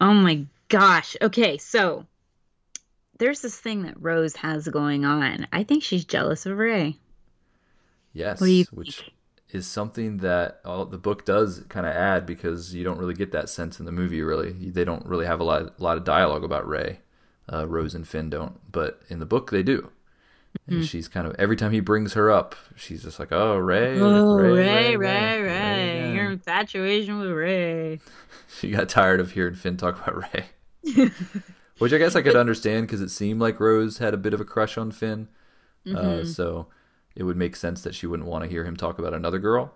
Oh 0.00 0.14
my 0.14 0.46
gosh. 0.68 1.16
Okay, 1.20 1.58
so 1.58 2.06
there's 3.18 3.40
this 3.40 3.56
thing 3.58 3.82
that 3.82 4.00
Rose 4.00 4.36
has 4.36 4.66
going 4.68 5.04
on. 5.04 5.46
I 5.52 5.62
think 5.64 5.82
she's 5.82 6.04
jealous 6.04 6.46
of 6.46 6.56
Rey. 6.58 6.98
Yes, 8.12 8.40
What 8.40 8.46
do 8.46 8.52
you 8.52 8.64
which 8.72 8.98
think? 9.00 9.12
is 9.50 9.66
something 9.66 10.18
that 10.18 10.60
all, 10.64 10.84
the 10.86 10.98
book 10.98 11.24
does 11.24 11.64
kind 11.68 11.86
of 11.86 11.92
add 11.94 12.26
because 12.26 12.74
you 12.74 12.84
don't 12.84 12.98
really 12.98 13.14
get 13.14 13.32
that 13.32 13.48
sense 13.48 13.78
in 13.80 13.86
the 13.86 13.92
movie. 13.92 14.22
Really, 14.22 14.52
they 14.52 14.84
don't 14.84 15.04
really 15.06 15.26
have 15.26 15.40
a 15.40 15.44
lot, 15.44 15.80
lot 15.80 15.96
of 15.96 16.04
dialogue 16.04 16.44
about 16.44 16.66
Rey. 16.68 17.00
Uh, 17.52 17.66
Rose 17.66 17.94
and 17.94 18.06
Finn 18.08 18.30
don't, 18.30 18.58
but 18.72 19.02
in 19.08 19.18
the 19.18 19.26
book 19.26 19.50
they 19.50 19.62
do. 19.62 19.90
Mm-hmm. 20.60 20.76
And 20.76 20.86
she's 20.86 21.08
kind 21.08 21.26
of 21.26 21.34
every 21.38 21.56
time 21.56 21.72
he 21.72 21.80
brings 21.80 22.12
her 22.14 22.30
up, 22.30 22.54
she's 22.76 23.02
just 23.02 23.18
like, 23.18 23.32
"Oh, 23.32 23.56
Rey, 23.58 23.98
Oh, 24.00 24.36
Rey, 24.36 24.52
Rey, 24.52 24.56
Rey, 24.56 24.96
Rey, 24.96 25.42
Rey. 25.42 25.98
again." 25.98 26.14
Your 26.14 26.30
infatuation 26.30 27.18
with 27.18 27.30
Rey. 27.32 28.00
She 28.60 28.70
got 28.70 28.88
tired 28.88 29.18
of 29.18 29.32
hearing 29.32 29.56
Finn 29.56 29.76
talk 29.76 30.00
about 30.00 30.32
Rey, 30.32 30.44
which 31.78 31.92
I 31.92 31.98
guess 31.98 32.14
I 32.16 32.22
could 32.22 32.36
understand 32.36 32.86
because 32.86 33.00
it 33.00 33.10
seemed 33.10 33.40
like 33.40 33.60
Rose 33.60 33.98
had 33.98 34.14
a 34.14 34.18
bit 34.18 34.34
of 34.34 34.40
a 34.40 34.44
crush 34.44 34.76
on 34.78 34.90
Finn. 34.92 35.28
Mm-hmm. 35.86 35.96
Uh, 35.96 36.24
so 36.24 36.68
it 37.16 37.22
would 37.24 37.36
make 37.36 37.56
sense 37.56 37.82
that 37.82 37.94
she 37.94 38.06
wouldn't 38.06 38.28
want 38.28 38.44
to 38.44 38.50
hear 38.50 38.64
him 38.64 38.76
talk 38.76 38.98
about 38.98 39.14
another 39.14 39.38
girl. 39.38 39.72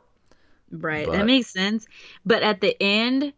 Right. 0.71 1.07
But- 1.07 1.13
That 1.17 1.27
makes 1.27 1.51
sense. 1.51 1.87
But 2.27 2.43
at 2.43 2.61
the 2.61 2.77
end, 2.83 3.33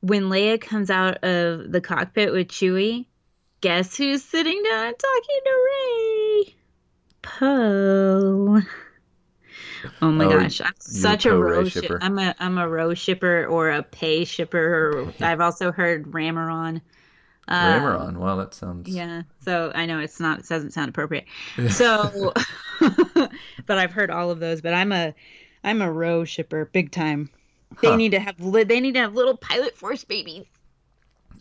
when 0.00 0.24
Leia 0.24 0.60
comes 0.60 0.90
out 0.90 1.22
of 1.24 1.70
the 1.72 1.80
cockpit 1.80 2.32
with 2.32 2.48
Chewie, 2.48 3.06
guess 3.60 3.96
who's 3.96 4.24
sitting 4.24 4.62
down 4.62 4.94
talking 4.94 5.40
to 5.44 5.68
Rey? 6.46 6.54
Poe. 7.22 8.60
Oh 10.02 10.10
my 10.10 10.24
Oh, 10.26 10.30
gosh, 10.40 10.60
I'm 10.60 10.72
such 10.78 11.24
a 11.26 11.30
Poe 11.30 11.38
Rose 11.38 11.72
shipper. 11.72 11.86
shipper. 11.86 11.98
I'm 12.02 12.18
a 12.18 12.34
I'm 12.38 12.58
a 12.58 12.68
Rose 12.68 12.98
shipper 12.98 13.46
or 13.46 13.70
a 13.70 13.82
Pay 13.82 14.24
shipper. 14.24 15.12
I've 15.20 15.40
also 15.40 15.72
heard 15.72 16.06
Rameron. 16.12 16.80
Rameron. 17.50 18.08
Um, 18.08 18.18
well, 18.18 18.36
that 18.36 18.54
sounds. 18.54 18.88
Yeah. 18.88 19.22
So 19.40 19.72
I 19.74 19.86
know 19.86 19.98
it's 19.98 20.20
not 20.20 20.38
it 20.40 20.48
doesn't 20.48 20.72
sound 20.72 20.88
appropriate. 20.88 21.24
So 21.70 22.32
but 23.66 23.78
I've 23.78 23.92
heard 23.92 24.10
all 24.10 24.30
of 24.30 24.40
those, 24.40 24.60
but 24.60 24.72
I'm 24.74 24.92
a 24.92 25.14
I'm 25.64 25.82
a 25.82 25.90
row 25.90 26.24
shipper 26.24 26.64
big 26.66 26.90
time. 26.90 27.30
They 27.82 27.88
Huh. 27.88 27.96
need 27.96 28.12
to 28.12 28.20
have 28.20 28.40
li- 28.40 28.64
they 28.64 28.80
need 28.80 28.94
to 28.94 29.00
have 29.00 29.14
little 29.14 29.36
pilot 29.36 29.76
force 29.76 30.04
babies. 30.04 30.46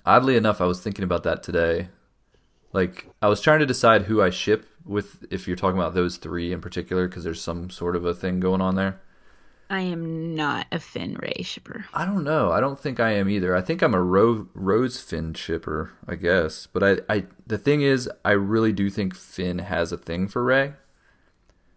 Oddly 0.05 0.35
enough, 0.35 0.61
I 0.61 0.65
was 0.65 0.81
thinking 0.81 1.03
about 1.03 1.23
that 1.23 1.43
today. 1.43 1.89
Like, 2.71 3.07
I 3.21 3.27
was 3.27 3.41
trying 3.41 3.59
to 3.59 3.65
decide 3.65 4.03
who 4.03 4.21
I 4.21 4.29
ship 4.29 4.65
with, 4.85 5.25
if 5.31 5.47
you're 5.47 5.57
talking 5.57 5.77
about 5.79 5.93
those 5.95 6.17
three 6.17 6.53
in 6.53 6.61
particular, 6.61 7.07
because 7.07 7.23
there's 7.23 7.41
some 7.41 7.69
sort 7.69 7.95
of 7.95 8.05
a 8.05 8.13
thing 8.13 8.39
going 8.39 8.61
on 8.61 8.75
there. 8.75 9.01
I 9.69 9.81
am 9.81 10.35
not 10.35 10.65
a 10.71 10.79
Finn 10.79 11.15
Rey 11.21 11.43
shipper. 11.43 11.85
I 11.93 12.03
don't 12.05 12.23
know. 12.23 12.51
I 12.51 12.59
don't 12.59 12.79
think 12.79 12.99
I 12.99 13.11
am 13.11 13.29
either. 13.29 13.55
I 13.55 13.61
think 13.61 13.83
I'm 13.83 13.93
a 13.93 14.01
ro- 14.01 14.47
rose 14.55 14.99
Finn 14.99 15.35
shipper, 15.35 15.91
I 16.07 16.15
guess. 16.15 16.67
But 16.67 16.83
I, 16.83 17.13
I, 17.13 17.25
the 17.45 17.59
thing 17.59 17.83
is, 17.83 18.09
I 18.25 18.31
really 18.31 18.73
do 18.73 18.89
think 18.89 19.15
Finn 19.15 19.59
has 19.59 19.91
a 19.91 19.97
thing 19.97 20.27
for 20.27 20.43
Rey. 20.43 20.73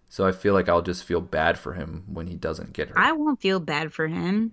So 0.09 0.27
I 0.27 0.33
feel 0.33 0.55
like 0.55 0.69
I'll 0.69 0.83
just 0.83 1.05
feel 1.05 1.21
bad 1.21 1.59
for 1.59 1.75
him 1.75 2.05
when 2.07 2.27
he 2.27 2.37
doesn't 2.37 2.73
get 2.73 2.89
her. 2.89 2.99
I 2.99 3.13
won't 3.13 3.41
feel 3.41 3.61
bad 3.61 3.93
for 3.93 4.09
him. 4.09 4.53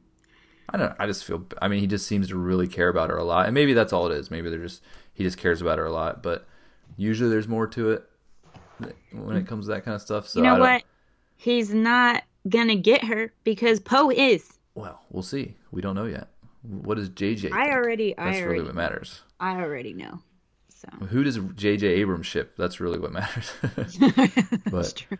I 0.70 0.78
don't. 0.78 0.94
I 1.00 1.06
just 1.06 1.26
feel. 1.26 1.46
I 1.62 1.68
mean, 1.68 1.80
he 1.80 1.88
just 1.88 2.08
seems 2.08 2.30
to 2.30 2.38
really 2.38 2.68
care 2.68 2.90
about 2.90 3.10
her 3.10 3.18
a 3.18 3.24
lot, 3.24 3.46
and 3.46 3.54
maybe 3.54 3.74
that's 3.74 3.92
all 3.92 4.06
it 4.10 4.16
is. 4.16 4.30
Maybe 4.30 4.50
they're 4.50 4.60
just 4.60 4.84
he 5.14 5.24
just 5.24 5.38
cares 5.38 5.62
about 5.62 5.80
her 5.80 5.86
a 5.86 5.92
lot. 5.92 6.22
But 6.24 6.48
usually, 6.96 7.30
there's 7.30 7.48
more 7.48 7.68
to 7.68 7.92
it 7.92 8.04
when 9.12 9.36
it 9.36 9.48
comes 9.48 9.66
to 9.66 9.72
that 9.74 9.84
kind 9.84 9.96
of 9.96 10.02
stuff. 10.02 10.28
So 10.28 10.40
you 10.40 10.46
know 10.46 10.60
what? 10.60 10.84
He's 11.36 11.74
not 11.74 12.24
gonna 12.48 12.76
get 12.76 13.04
her 13.04 13.34
because 13.44 13.80
Poe 13.80 14.10
is. 14.12 14.58
Well, 14.76 15.02
we'll 15.10 15.24
see. 15.24 15.56
We 15.72 15.82
don't 15.82 15.96
know 15.96 16.06
yet. 16.06 16.30
What 16.62 16.96
does 16.96 17.10
JJ? 17.10 17.52
I 17.52 17.64
think? 17.66 17.76
already 17.76 18.18
I 18.18 18.26
That's 18.26 18.38
already 18.42 18.54
really 18.60 18.66
what 18.66 18.76
matters. 18.76 19.22
I 19.40 19.62
already 19.62 19.94
know. 19.94 20.20
So 20.70 20.88
Who 21.08 21.24
does 21.24 21.38
JJ 21.38 21.84
Abrams 21.84 22.26
ship? 22.28 22.54
That's 22.58 22.80
really 22.80 23.00
what 23.00 23.12
matters. 23.12 23.52
that's 23.76 23.98
but 24.72 24.94
true. 24.96 25.18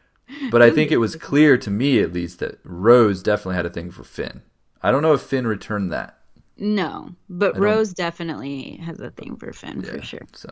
but 0.52 0.62
I 0.62 0.70
think 0.72 0.92
it 0.92 0.98
was 0.98 1.16
clear 1.18 1.58
to 1.58 1.70
me 1.70 2.00
at 2.00 2.14
least 2.14 2.40
that 2.40 2.60
Rose 2.64 3.22
definitely 3.24 3.56
had 3.56 3.66
a 3.66 3.70
thing 3.70 3.92
for 3.92 4.04
Finn. 4.04 4.42
I 4.82 4.92
don't 4.92 5.02
know 5.02 5.14
if 5.14 5.22
Finn 5.22 5.46
returned 5.48 5.92
that. 5.92 6.18
No, 6.58 7.16
but 7.30 7.54
don't- 7.56 7.64
Rose 7.64 7.94
definitely 7.94 8.78
has 8.84 9.00
a 9.00 9.12
thing 9.12 9.36
for 9.38 9.52
Finn 9.52 9.82
for 9.82 10.02
sure. 10.02 10.28
So 10.34 10.50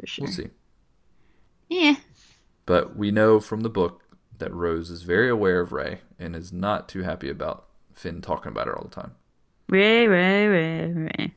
For 0.00 0.06
sure. 0.06 0.24
we'll 0.24 0.32
see. 0.32 0.48
Yeah. 1.68 1.94
But 2.66 2.96
we 2.96 3.10
know 3.10 3.40
from 3.40 3.60
the 3.60 3.70
book 3.70 4.02
that 4.38 4.52
Rose 4.52 4.90
is 4.90 5.02
very 5.02 5.28
aware 5.28 5.60
of 5.60 5.72
Rey 5.72 6.00
and 6.18 6.34
is 6.34 6.52
not 6.52 6.88
too 6.88 7.02
happy 7.02 7.30
about 7.30 7.66
Finn 7.94 8.20
talking 8.20 8.50
about 8.50 8.66
her 8.66 8.76
all 8.76 8.84
the 8.84 8.94
time. 8.94 9.12
Rey, 9.68 10.06
Rey, 10.06 10.46
Rey, 10.46 10.92
Rey. 10.92 11.34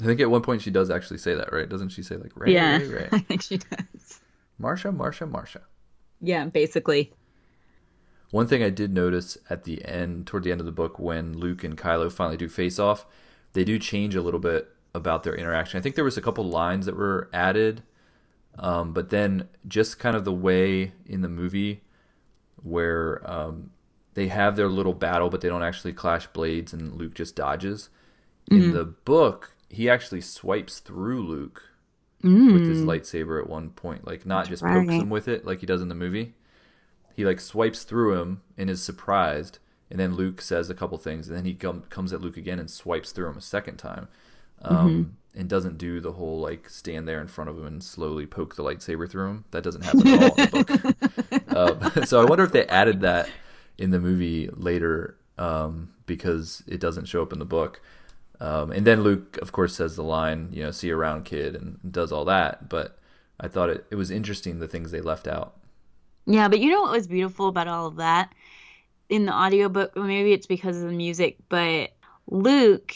I 0.00 0.04
think 0.04 0.20
at 0.20 0.30
one 0.30 0.42
point 0.42 0.62
she 0.62 0.70
does 0.70 0.90
actually 0.90 1.18
say 1.18 1.34
that, 1.34 1.52
right? 1.52 1.68
Doesn't 1.68 1.90
she 1.90 2.02
say 2.02 2.16
like 2.16 2.32
Rey, 2.34 2.52
yeah, 2.52 2.78
Rey, 2.78 3.08
I 3.12 3.18
think 3.18 3.42
she 3.42 3.58
does. 3.58 4.20
Marsha, 4.60 4.96
Marsha, 4.96 5.30
Marsha. 5.30 5.60
Yeah, 6.20 6.46
basically. 6.46 7.12
One 8.30 8.46
thing 8.46 8.62
I 8.62 8.70
did 8.70 8.94
notice 8.94 9.36
at 9.50 9.64
the 9.64 9.84
end, 9.84 10.26
toward 10.26 10.44
the 10.44 10.52
end 10.52 10.60
of 10.60 10.66
the 10.66 10.72
book, 10.72 10.98
when 10.98 11.36
Luke 11.36 11.62
and 11.64 11.76
Kylo 11.76 12.10
finally 12.10 12.38
do 12.38 12.48
face 12.48 12.78
off, 12.78 13.04
they 13.52 13.64
do 13.64 13.78
change 13.78 14.14
a 14.14 14.22
little 14.22 14.40
bit 14.40 14.70
about 14.94 15.22
their 15.22 15.34
interaction. 15.34 15.78
I 15.78 15.82
think 15.82 15.96
there 15.96 16.04
was 16.04 16.16
a 16.16 16.22
couple 16.22 16.44
lines 16.44 16.86
that 16.86 16.96
were 16.96 17.28
added, 17.34 17.82
um, 18.58 18.92
but 18.92 19.10
then 19.10 19.48
just 19.66 19.98
kind 19.98 20.16
of 20.16 20.24
the 20.24 20.32
way 20.32 20.92
in 21.06 21.22
the 21.22 21.28
movie 21.28 21.80
where 22.62 23.20
um, 23.28 23.70
they 24.14 24.28
have 24.28 24.56
their 24.56 24.68
little 24.68 24.94
battle, 24.94 25.30
but 25.30 25.40
they 25.40 25.48
don't 25.48 25.62
actually 25.62 25.92
clash 25.92 26.26
blades, 26.28 26.72
and 26.72 26.94
Luke 26.94 27.14
just 27.14 27.34
dodges. 27.36 27.88
In 28.50 28.72
the 28.72 28.84
book, 28.84 29.54
he 29.68 29.88
actually 29.88 30.20
swipes 30.20 30.80
through 30.80 31.22
Luke 31.26 31.62
with 32.52 32.66
his 32.66 32.82
lightsaber 32.82 33.40
at 33.42 33.48
one 33.48 33.70
point, 33.70 34.06
like 34.06 34.26
not 34.26 34.48
just 34.48 34.62
pokes 34.62 34.92
him 35.00 35.10
with 35.10 35.26
it 35.28 35.44
like 35.44 35.60
he 35.60 35.66
does 35.66 35.80
in 35.82 35.88
the 35.88 35.94
movie. 35.94 36.34
He 37.14 37.24
like 37.24 37.40
swipes 37.40 37.82
through 37.84 38.20
him 38.20 38.42
and 38.56 38.70
is 38.70 38.82
surprised 38.82 39.58
and 39.90 40.00
then 40.00 40.14
luke 40.14 40.40
says 40.40 40.70
a 40.70 40.74
couple 40.74 40.96
things 40.96 41.28
and 41.28 41.36
then 41.36 41.44
he 41.44 41.52
com- 41.54 41.82
comes 41.90 42.12
at 42.14 42.20
luke 42.22 42.38
again 42.38 42.58
and 42.58 42.70
swipes 42.70 43.12
through 43.12 43.28
him 43.28 43.36
a 43.36 43.40
second 43.42 43.76
time. 43.76 44.08
Um, 44.62 45.16
and 45.34 45.48
doesn't 45.48 45.78
do 45.78 46.00
the 46.00 46.12
whole 46.12 46.40
like 46.40 46.68
stand 46.68 47.08
there 47.08 47.20
in 47.20 47.26
front 47.26 47.48
of 47.48 47.58
him 47.58 47.66
and 47.66 47.82
slowly 47.82 48.26
poke 48.26 48.56
the 48.56 48.62
lightsaber 48.62 49.08
through 49.08 49.28
him. 49.28 49.44
That 49.50 49.62
doesn't 49.62 49.84
happen 49.84 50.06
at 50.06 50.22
all 50.22 50.34
in 50.36 50.50
the 50.50 51.44
book. 51.46 51.56
Um, 51.56 52.04
so 52.06 52.20
i 52.20 52.24
wonder 52.24 52.44
if 52.44 52.52
they 52.52 52.66
added 52.66 53.00
that 53.00 53.28
in 53.78 53.90
the 53.90 54.00
movie 54.00 54.48
later 54.52 55.16
um, 55.38 55.92
because 56.06 56.62
it 56.66 56.80
doesn't 56.80 57.06
show 57.06 57.22
up 57.22 57.32
in 57.32 57.38
the 57.38 57.44
book. 57.44 57.80
Um, 58.40 58.72
and 58.72 58.86
then 58.86 59.02
luke 59.02 59.38
of 59.40 59.52
course 59.52 59.74
says 59.74 59.94
the 59.94 60.02
line 60.02 60.48
you 60.52 60.64
know 60.64 60.72
see 60.72 60.88
you 60.88 60.96
around 60.96 61.24
kid 61.24 61.54
and 61.54 61.78
does 61.90 62.12
all 62.12 62.24
that. 62.26 62.68
But 62.68 62.98
i 63.40 63.48
thought 63.48 63.70
it, 63.70 63.86
it 63.90 63.96
was 63.96 64.10
interesting 64.10 64.58
the 64.58 64.68
things 64.68 64.90
they 64.90 65.00
left 65.00 65.26
out. 65.26 65.56
Yeah, 66.26 66.48
but 66.48 66.60
you 66.60 66.70
know 66.70 66.82
what 66.82 66.92
was 66.92 67.06
beautiful 67.06 67.48
about 67.48 67.68
all 67.68 67.86
of 67.86 67.96
that? 67.96 68.32
In 69.08 69.26
the 69.26 69.32
audiobook, 69.34 69.96
maybe 69.96 70.32
it's 70.32 70.46
because 70.46 70.80
of 70.80 70.88
the 70.88 70.96
music, 70.96 71.36
but 71.48 71.90
Luke 72.28 72.94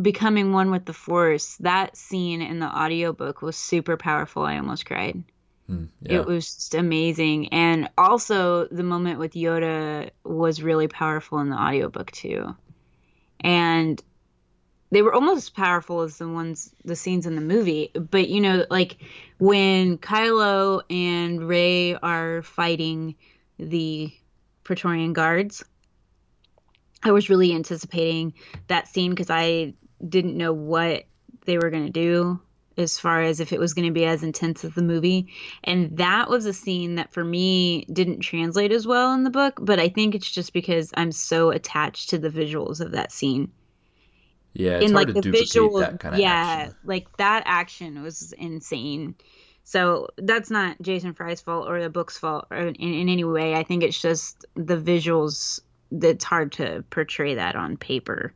becoming 0.00 0.52
one 0.52 0.70
with 0.70 0.84
the 0.84 0.92
Force, 0.92 1.56
that 1.56 1.96
scene 1.96 2.42
in 2.42 2.58
the 2.58 2.66
audiobook 2.66 3.42
was 3.42 3.56
super 3.56 3.96
powerful. 3.96 4.42
I 4.42 4.58
almost 4.58 4.86
cried. 4.86 5.22
Hmm, 5.66 5.84
yeah. 6.02 6.20
It 6.20 6.26
was 6.26 6.54
just 6.54 6.74
amazing. 6.74 7.48
And 7.52 7.88
also 7.96 8.66
the 8.66 8.82
moment 8.82 9.18
with 9.18 9.32
Yoda 9.34 10.10
was 10.24 10.62
really 10.62 10.88
powerful 10.88 11.38
in 11.38 11.50
the 11.50 11.56
audiobook 11.56 12.10
too. 12.10 12.54
And 13.40 14.02
they 14.90 15.02
were 15.02 15.14
almost 15.14 15.38
as 15.38 15.50
powerful 15.50 16.00
as 16.00 16.18
the 16.18 16.28
ones 16.28 16.74
the 16.84 16.96
scenes 16.96 17.26
in 17.26 17.36
the 17.36 17.40
movie. 17.40 17.90
But 17.94 18.28
you 18.28 18.40
know, 18.40 18.66
like 18.70 18.96
when 19.38 19.98
Kylo 19.98 20.82
and 20.90 21.46
Rey 21.46 21.94
are 21.94 22.42
fighting 22.42 23.14
the 23.58 24.12
Praetorian 24.64 25.12
guards, 25.12 25.64
I 27.02 27.12
was 27.12 27.30
really 27.30 27.52
anticipating 27.54 28.34
that 28.66 28.88
scene 28.88 29.10
because 29.10 29.30
I 29.30 29.74
didn't 30.06 30.36
know 30.36 30.52
what 30.52 31.04
they 31.44 31.56
were 31.56 31.70
going 31.70 31.86
to 31.86 31.92
do 31.92 32.40
as 32.76 32.98
far 32.98 33.22
as 33.22 33.40
if 33.40 33.52
it 33.52 33.60
was 33.60 33.74
going 33.74 33.86
to 33.86 33.92
be 33.92 34.04
as 34.04 34.22
intense 34.22 34.64
as 34.64 34.74
the 34.74 34.82
movie. 34.82 35.28
And 35.64 35.96
that 35.98 36.30
was 36.30 36.46
a 36.46 36.52
scene 36.52 36.96
that 36.96 37.12
for 37.12 37.24
me 37.24 37.84
didn't 37.92 38.20
translate 38.20 38.72
as 38.72 38.86
well 38.86 39.12
in 39.12 39.24
the 39.24 39.30
book, 39.30 39.58
but 39.60 39.78
I 39.78 39.88
think 39.88 40.14
it's 40.14 40.30
just 40.30 40.52
because 40.52 40.90
I'm 40.96 41.12
so 41.12 41.50
attached 41.50 42.10
to 42.10 42.18
the 42.18 42.30
visuals 42.30 42.80
of 42.80 42.92
that 42.92 43.12
scene. 43.12 43.50
Yeah, 44.52 44.76
it's 44.76 44.86
in 44.86 44.92
hard 44.92 45.06
like 45.06 45.06
to 45.08 45.12
the 45.14 45.20
duplicate 45.20 45.48
visual 45.48 45.78
that 45.78 46.00
kind 46.00 46.14
of 46.14 46.20
yeah, 46.20 46.32
action. 46.32 46.76
like 46.84 47.16
that 47.18 47.44
action 47.46 48.02
was 48.02 48.32
insane. 48.32 49.14
So 49.62 50.08
that's 50.16 50.50
not 50.50 50.80
Jason 50.82 51.14
Fry's 51.14 51.40
fault 51.40 51.68
or 51.68 51.80
the 51.80 51.90
book's 51.90 52.18
fault 52.18 52.46
in, 52.50 52.74
in 52.74 53.08
any 53.08 53.22
way. 53.22 53.54
I 53.54 53.62
think 53.62 53.84
it's 53.84 54.00
just 54.00 54.44
the 54.54 54.76
visuals 54.76 55.60
that's 55.90 56.24
hard 56.24 56.52
to 56.52 56.84
portray 56.90 57.34
that 57.34 57.56
on 57.56 57.76
paper. 57.76 58.32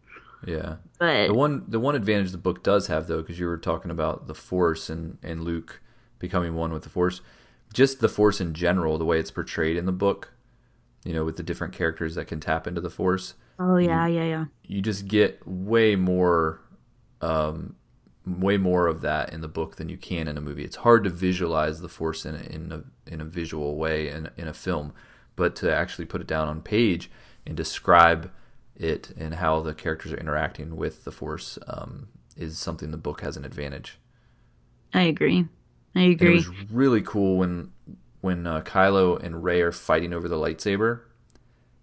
Yeah. 0.47 0.77
But 0.99 1.29
The 1.29 1.35
one 1.35 1.65
the 1.69 1.81
one 1.81 1.95
advantage 1.95 2.33
the 2.33 2.39
book 2.39 2.63
does 2.63 2.87
have 2.89 3.07
though, 3.07 3.21
because 3.21 3.39
you 3.39 3.47
were 3.47 3.57
talking 3.59 3.91
about 3.91 4.27
the 4.27 4.35
Force 4.35 4.91
and 4.91 5.19
and 5.23 5.43
Luke 5.43 5.81
becoming 6.19 6.55
one 6.55 6.73
with 6.73 6.83
the 6.83 6.89
Force, 6.89 7.21
just 7.73 8.01
the 8.01 8.09
Force 8.09 8.41
in 8.41 8.55
general, 8.55 8.99
the 8.99 9.05
way 9.05 9.19
it's 9.19 9.31
portrayed 9.31 9.77
in 9.77 9.87
the 9.87 9.93
book, 9.93 10.33
you 11.05 11.13
know, 11.13 11.25
with 11.25 11.37
the 11.37 11.43
different 11.43 11.73
characters 11.73 12.15
that 12.15 12.27
can 12.27 12.41
tap 12.41 12.67
into 12.67 12.81
the 12.81 12.91
Force, 12.91 13.35
oh 13.59 13.77
yeah, 13.77 14.07
yeah, 14.07 14.25
yeah. 14.25 14.45
you 14.65 14.81
just 14.81 15.09
get 15.09 15.47
way 15.47 15.97
more, 15.97 16.61
um, 17.21 17.77
way 18.27 18.57
more 18.57 18.87
of 18.87 19.01
that 19.01 19.33
in 19.33 19.41
the 19.41 19.49
book 19.49 19.77
than 19.77 19.89
you 19.89 19.97
can 19.97 20.29
in 20.29 20.39
a 20.39 20.41
movie. 20.41 20.65
It's 20.65 20.77
hard 20.77 21.05
to 21.05 21.11
visualize 21.11 21.81
the 21.81 21.89
Force 21.89 22.25
in 22.25 22.35
a, 22.35 22.43
in 22.43 22.73
a 22.73 22.85
in 23.13 23.21
a 23.21 23.25
visual 23.25 23.77
way 23.77 24.09
in 24.09 24.31
in 24.37 24.49
a 24.49 24.55
film, 24.55 24.93
but 25.37 25.57
to 25.57 25.75
actually 25.75 26.07
put 26.07 26.21
it 26.21 26.27
down 26.27 26.49
on 26.49 26.63
page 26.63 27.11
and 27.47 27.57
describe 27.57 28.30
it 28.76 29.11
and 29.16 29.34
how 29.36 29.61
the 29.61 29.74
characters 29.74 30.12
are 30.12 30.18
interacting 30.18 30.76
with 30.76 31.05
the 31.05 31.12
Force 31.12 31.59
um, 31.66 32.09
is 32.36 32.59
something 32.59 32.90
the 32.90 32.97
book 32.97 33.20
has 33.20 33.36
an 33.36 33.45
advantage. 33.45 33.99
I 34.95 35.03
agree. 35.03 35.47
I 35.95 36.16
And 36.18 36.28
it 36.28 36.32
was 36.32 36.49
really 36.70 37.03
cool 37.03 37.38
when 37.38 37.72
when 38.20 38.47
uh, 38.47 38.62
Kylo 38.62 39.22
and 39.22 39.45
Rey 39.45 39.61
are 39.61 39.72
fighting 39.72 40.12
over 40.14 40.28
the 40.28 40.36
lightsaber, 40.36 41.01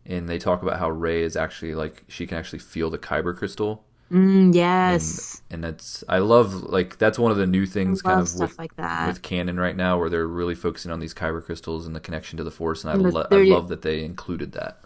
and 0.05 0.29
they 0.29 0.39
talk 0.39 0.61
about 0.63 0.79
how 0.79 0.89
Rey 0.89 1.23
is 1.23 1.35
actually 1.37 1.75
like 1.75 2.03
she 2.07 2.27
can 2.27 2.37
actually 2.37 2.59
feel 2.59 2.89
the 2.89 2.99
kyber 2.99 3.35
crystal, 3.37 3.85
Mm, 4.11 4.53
yes. 4.53 5.41
and 5.49 5.63
that's 5.63 6.03
I 6.07 6.19
love 6.19 6.53
like 6.63 6.97
that's 6.97 7.19
one 7.19 7.31
of 7.31 7.37
the 7.37 7.47
new 7.47 7.65
things 7.65 8.01
kind 8.01 8.19
of 8.21 8.27
stuff 8.29 8.57
with 8.57 8.57
like 8.57 8.75
that. 8.77 9.05
with 9.05 9.21
canon 9.21 9.59
right 9.59 9.75
now 9.75 9.99
where 9.99 10.09
they're 10.09 10.27
really 10.27 10.55
focusing 10.55 10.91
on 10.91 10.99
these 10.99 11.13
kyber 11.13 11.43
crystals 11.43 11.85
and 11.87 11.95
the 11.95 11.99
connection 11.99 12.37
to 12.37 12.43
the 12.43 12.51
Force, 12.51 12.83
and 12.83 12.91
I, 12.91 12.95
And 12.95 13.03
lo- 13.11 13.27
I 13.31 13.37
love 13.37 13.67
that 13.69 13.81
they 13.81 14.03
included 14.03 14.53
that. 14.53 14.81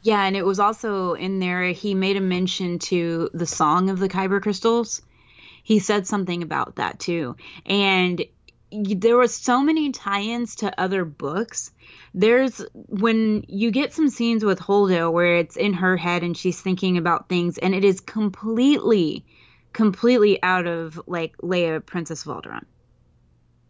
Yeah, 0.00 0.24
and 0.24 0.36
it 0.36 0.44
was 0.44 0.58
also 0.58 1.14
in 1.14 1.38
there. 1.38 1.64
He 1.64 1.94
made 1.94 2.16
a 2.16 2.20
mention 2.20 2.78
to 2.80 3.28
the 3.34 3.46
song 3.46 3.90
of 3.90 3.98
the 3.98 4.08
Kyber 4.08 4.40
crystals. 4.40 5.02
He 5.62 5.80
said 5.80 6.06
something 6.06 6.42
about 6.42 6.76
that 6.76 6.98
too, 6.98 7.36
and 7.66 8.24
there 8.70 9.18
was 9.18 9.34
so 9.34 9.60
many 9.60 9.92
tie-ins 9.92 10.56
to 10.56 10.80
other 10.80 11.04
books. 11.04 11.72
There's 12.14 12.64
when 12.74 13.44
you 13.48 13.70
get 13.70 13.92
some 13.92 14.08
scenes 14.08 14.44
with 14.44 14.58
Holdo 14.58 15.12
where 15.12 15.36
it's 15.36 15.56
in 15.56 15.74
her 15.74 15.96
head 15.96 16.22
and 16.22 16.36
she's 16.36 16.60
thinking 16.60 16.96
about 16.96 17.28
things, 17.28 17.58
and 17.58 17.74
it 17.74 17.84
is 17.84 18.00
completely, 18.00 19.26
completely 19.72 20.42
out 20.42 20.66
of 20.66 21.00
like 21.06 21.36
Leia, 21.38 21.84
Princess 21.84 22.26
of 22.26 22.44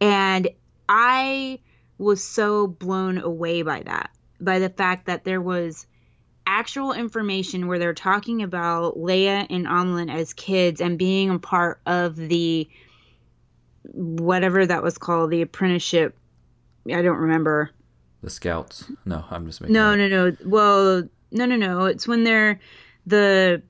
and 0.00 0.48
I 0.88 1.58
was 1.98 2.22
so 2.22 2.66
blown 2.66 3.18
away 3.18 3.62
by 3.62 3.82
that, 3.82 4.10
by 4.40 4.58
the 4.58 4.70
fact 4.70 5.06
that 5.06 5.24
there 5.24 5.40
was 5.40 5.86
actual 6.46 6.92
information 6.92 7.66
where 7.66 7.78
they're 7.78 7.94
talking 7.94 8.42
about 8.42 8.96
Leia 8.96 9.46
and 9.50 9.66
Amilyn 9.66 10.12
as 10.12 10.32
kids 10.32 10.80
and 10.80 10.98
being 10.98 11.30
a 11.30 11.38
part 11.38 11.80
of 11.86 12.16
the 12.16 12.68
whatever 13.84 14.64
that 14.66 14.82
was 14.82 14.98
called, 14.98 15.30
the 15.30 15.42
apprenticeship. 15.42 16.16
I 16.86 17.02
don't 17.02 17.18
remember. 17.18 17.70
The 18.22 18.30
Scouts. 18.30 18.90
No, 19.04 19.24
I'm 19.30 19.46
just 19.46 19.60
making. 19.60 19.74
No, 19.74 19.92
that 19.92 20.08
no, 20.08 20.30
no. 20.30 20.36
Well, 20.44 21.08
no, 21.30 21.46
no, 21.46 21.56
no. 21.56 21.86
It's 21.86 22.06
when 22.06 22.24
they're 22.24 22.60
the 23.06 23.62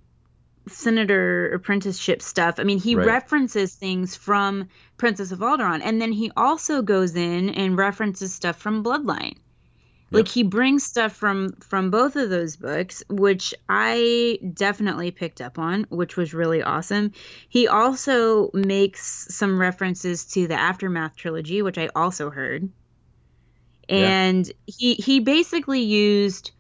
senator 0.69 1.53
apprenticeship 1.53 2.23
stuff. 2.23 2.57
I 2.59 2.65
mean, 2.65 2.79
he 2.79 2.95
Right. 2.95 3.07
references 3.07 3.75
things 3.75 4.15
from 4.15 4.69
Princess 4.97 5.33
of 5.33 5.41
Alderaan, 5.41 5.81
and 5.83 6.01
then 6.01 6.13
he 6.13 6.31
also 6.37 6.83
goes 6.83 7.17
in 7.17 7.49
and 7.51 7.77
references 7.77 8.33
stuff 8.33 8.57
from 8.57 8.85
Bloodline. 8.85 9.37
Like 10.13 10.29
he 10.29 10.43
brings 10.43 10.85
stuff 10.85 11.13
from 11.13 11.53
from 11.61 11.91
both 11.91 12.17
of 12.17 12.29
those 12.29 12.57
books, 12.57 13.03
which 13.09 13.55
I 13.69 14.39
definitely 14.53 15.11
picked 15.11 15.41
up 15.41 15.59
on, 15.59 15.87
which 15.89 16.17
was 16.17 16.35
really 16.35 16.63
awesome. 16.63 17.13
He 17.49 17.67
also 17.67 18.51
makes 18.53 19.27
some 19.35 19.59
references 19.59 20.27
to 20.33 20.47
the 20.47 20.55
Aftermath 20.55 21.17
trilogy, 21.17 21.63
which 21.63 21.79
I 21.79 21.89
also 21.97 22.31
heard. 22.31 22.69
And 23.89 24.51
he 24.67 24.95
he 24.95 25.21
basically 25.21 25.81
used 25.81 26.53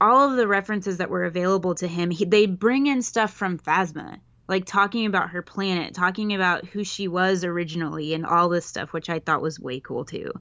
all 0.00 0.30
of 0.30 0.36
the 0.36 0.46
references 0.46 0.98
that 0.98 1.10
were 1.10 1.24
available 1.24 1.74
to 1.76 1.86
him. 1.86 2.10
He, 2.10 2.24
they 2.24 2.46
bring 2.46 2.86
in 2.86 3.02
stuff 3.02 3.32
from 3.32 3.58
Phasma, 3.58 4.18
like 4.48 4.64
talking 4.64 5.06
about 5.06 5.30
her 5.30 5.42
planet, 5.42 5.94
talking 5.94 6.34
about 6.34 6.64
who 6.66 6.84
she 6.84 7.08
was 7.08 7.44
originally, 7.44 8.14
and 8.14 8.24
all 8.24 8.48
this 8.48 8.66
stuff, 8.66 8.92
which 8.92 9.10
I 9.10 9.18
thought 9.18 9.42
was 9.42 9.60
way 9.60 9.80
cool 9.80 10.04
too. 10.04 10.32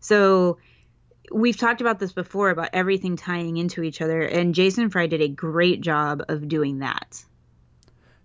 So 0.00 0.58
we've 1.32 1.56
talked 1.56 1.80
about 1.80 1.98
this 1.98 2.12
before 2.12 2.50
about 2.50 2.70
everything 2.72 3.16
tying 3.16 3.56
into 3.56 3.82
each 3.82 4.00
other, 4.00 4.22
and 4.22 4.54
Jason 4.54 4.90
Fry 4.90 5.06
did 5.06 5.20
a 5.20 5.28
great 5.28 5.80
job 5.80 6.22
of 6.28 6.48
doing 6.48 6.78
that 6.80 7.24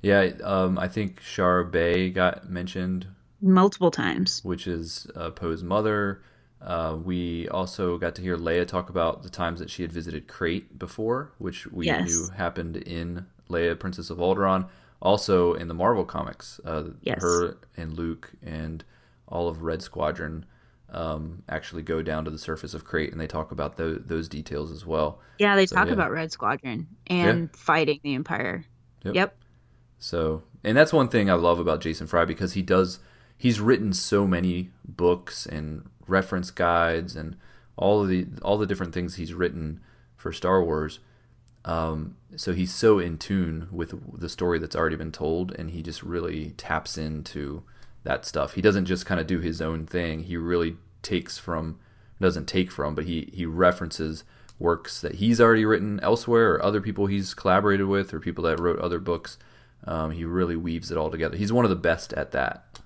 Yeah, 0.02 0.32
um, 0.44 0.78
I 0.78 0.88
think 0.88 1.22
Shara 1.22 1.70
Bey 1.70 2.10
got 2.10 2.50
mentioned 2.50 3.08
multiple 3.42 3.92
times. 3.92 4.42
which 4.44 4.68
is 4.68 5.08
uh, 5.16 5.30
Poe's 5.32 5.64
mother. 5.64 6.22
Uh, 6.62 6.98
we 7.04 7.48
also 7.50 7.98
got 7.98 8.16
to 8.16 8.22
hear 8.22 8.38
Leia 8.38 8.66
talk 8.66 8.90
about 8.90 9.24
the 9.24 9.30
times 9.30 9.60
that 9.60 9.70
she 9.70 9.82
had 9.82 9.92
visited 9.92 10.28
Crait 10.28 10.78
before, 10.80 11.32
which 11.38 11.68
we 11.68 11.88
Yes. 11.88 12.08
knew 12.10 12.30
happened 12.36 12.78
in 12.78 13.26
Leia, 13.50 13.78
Princess 13.78 14.10
of 14.10 14.18
Alderaan. 14.20 14.68
Also 15.02 15.54
in 15.56 15.68
the 15.68 15.74
Marvel 15.74 16.06
comics, 16.06 16.62
uh, 16.64 16.84
Yes. 17.02 17.22
her 17.22 17.58
and 17.76 17.94
Luke 17.98 18.32
and 18.42 18.86
all 19.28 19.50
of 19.50 19.62
Red 19.64 19.82
Squadron 19.82 20.46
um, 20.94 21.44
actually 21.50 21.82
go 21.82 22.02
down 22.02 22.26
to 22.26 22.32
the 22.32 22.38
surface 22.38 22.74
of 22.74 22.86
Crait, 22.86 23.12
and 23.12 23.20
they 23.20 23.28
talk 23.28 23.52
about 23.52 23.78
tho- 23.78 23.96
those 23.96 24.28
details 24.30 24.72
as 24.72 24.86
well. 24.86 25.20
Yeah, 25.40 25.56
they 25.56 25.66
So, 25.66 25.76
talk 25.76 25.88
yeah. 25.88 25.94
about 25.94 26.12
Red 26.12 26.32
Squadron 26.32 26.88
and 27.08 27.54
fighting 27.56 28.00
the 28.04 28.16
Empire. 28.16 28.66
Yep. 29.04 29.16
Yep. 29.16 29.38
So, 30.00 30.44
and 30.64 30.78
that's 30.78 30.94
one 30.94 31.08
thing 31.10 31.30
I 31.30 31.34
love 31.34 31.60
about 31.60 31.82
Jason 31.82 32.08
Fry 32.08 32.26
because 32.26 32.54
he 32.54 32.62
does 32.62 33.00
he's 33.38 33.60
written 33.60 33.92
so 33.94 34.26
many 34.28 34.70
books 34.86 35.46
and 35.46 35.90
reference 36.08 36.52
guides 36.52 37.16
and 37.16 37.36
all 37.76 38.02
of 38.02 38.08
the 38.10 38.28
all 38.42 38.58
the 38.58 38.66
different 38.68 38.94
things 38.94 39.16
he's 39.16 39.34
written 39.34 39.80
for 40.16 40.32
Star 40.32 40.64
Wars. 40.64 41.00
Um, 41.66 42.18
so 42.36 42.54
he's 42.54 42.74
so 42.74 43.00
in 43.00 43.18
tune 43.18 43.68
with 43.72 44.20
the 44.20 44.30
story 44.30 44.60
that's 44.60 44.76
already 44.76 44.98
been 44.98 45.12
told, 45.14 45.54
and 45.54 45.72
he 45.72 45.82
just 45.82 46.04
really 46.04 46.52
taps 46.58 46.98
into 46.98 47.64
that 48.04 48.26
stuff. 48.26 48.54
He 48.56 48.62
doesn't 48.62 48.86
just 48.86 49.06
kind 49.06 49.22
of 49.22 49.28
do 49.28 49.40
his 49.40 49.62
own 49.62 49.86
thing. 49.86 50.24
He 50.24 50.36
really 50.36 50.76
takes 51.04 51.38
from 51.38 51.80
doesn't 52.22 52.48
take 52.48 52.72
from, 52.72 52.96
but 52.96 53.06
he 53.06 53.30
he 53.34 53.46
references 53.46 54.24
works 54.60 55.02
that 55.02 55.16
he's 55.16 55.42
already 55.42 55.66
written 55.66 56.00
elsewhere, 56.02 56.54
or 56.54 56.64
other 56.64 56.82
people 56.82 57.08
he's 57.08 57.34
collaborated 57.34 57.88
with, 57.88 58.14
or 58.14 58.20
people 58.20 58.44
that 58.46 58.60
wrote 58.60 58.80
other 58.80 59.00
books. 59.00 59.38
Um, 59.86 60.12
he 60.12 60.24
really 60.24 60.56
weaves 60.56 60.90
it 60.92 60.98
all 60.98 61.12
together. 61.12 61.36
He's 61.36 61.52
one 61.52 61.66
of 61.66 61.70
the 61.70 61.76
best 61.76 62.14
at 62.14 62.32
that 62.32 62.80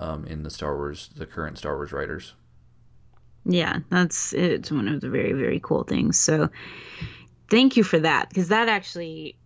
um, 0.00 0.26
in 0.26 0.42
the 0.42 0.50
Star 0.50 0.76
Wars, 0.76 1.10
the 1.16 1.26
current 1.26 1.58
Star 1.58 1.76
Wars 1.76 1.92
writers. 1.92 2.34
Yeah, 3.44 3.78
that's 3.88 4.32
it's 4.34 4.70
one 4.70 4.88
of 4.88 5.00
the 5.00 5.08
very 5.08 5.32
very 5.32 5.60
cool 5.60 5.84
things. 5.84 6.18
So 6.18 6.50
thank 7.50 7.76
you 7.76 7.82
for 7.82 7.98
that 7.98 8.28
because 8.28 8.48
that 8.48 8.68
actually 8.68 9.36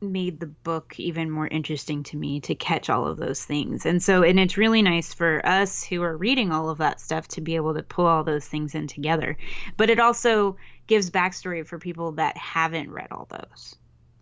made 0.00 0.38
the 0.40 0.46
book 0.46 0.94
even 0.98 1.30
more 1.30 1.46
interesting 1.46 2.02
to 2.04 2.16
me 2.16 2.38
to 2.40 2.54
catch 2.54 2.90
all 2.90 3.06
of 3.06 3.16
those 3.16 3.42
things. 3.44 3.86
And 3.86 4.02
so 4.02 4.22
and 4.22 4.38
it's 4.38 4.56
really 4.58 4.82
nice 4.82 5.14
for 5.14 5.40
us 5.46 5.82
who 5.82 6.02
are 6.02 6.16
reading 6.16 6.52
all 6.52 6.68
of 6.68 6.78
that 6.78 7.00
stuff 7.00 7.26
to 7.28 7.40
be 7.40 7.56
able 7.56 7.74
to 7.74 7.82
pull 7.82 8.06
all 8.06 8.22
those 8.24 8.46
things 8.46 8.74
in 8.74 8.86
together. 8.86 9.36
But 9.76 9.88
it 9.90 9.98
also 9.98 10.56
gives 10.86 11.10
backstory 11.10 11.66
for 11.66 11.78
people 11.78 12.12
that 12.12 12.36
haven't 12.36 12.90
read 12.90 13.08
all 13.10 13.26
those 13.30 13.76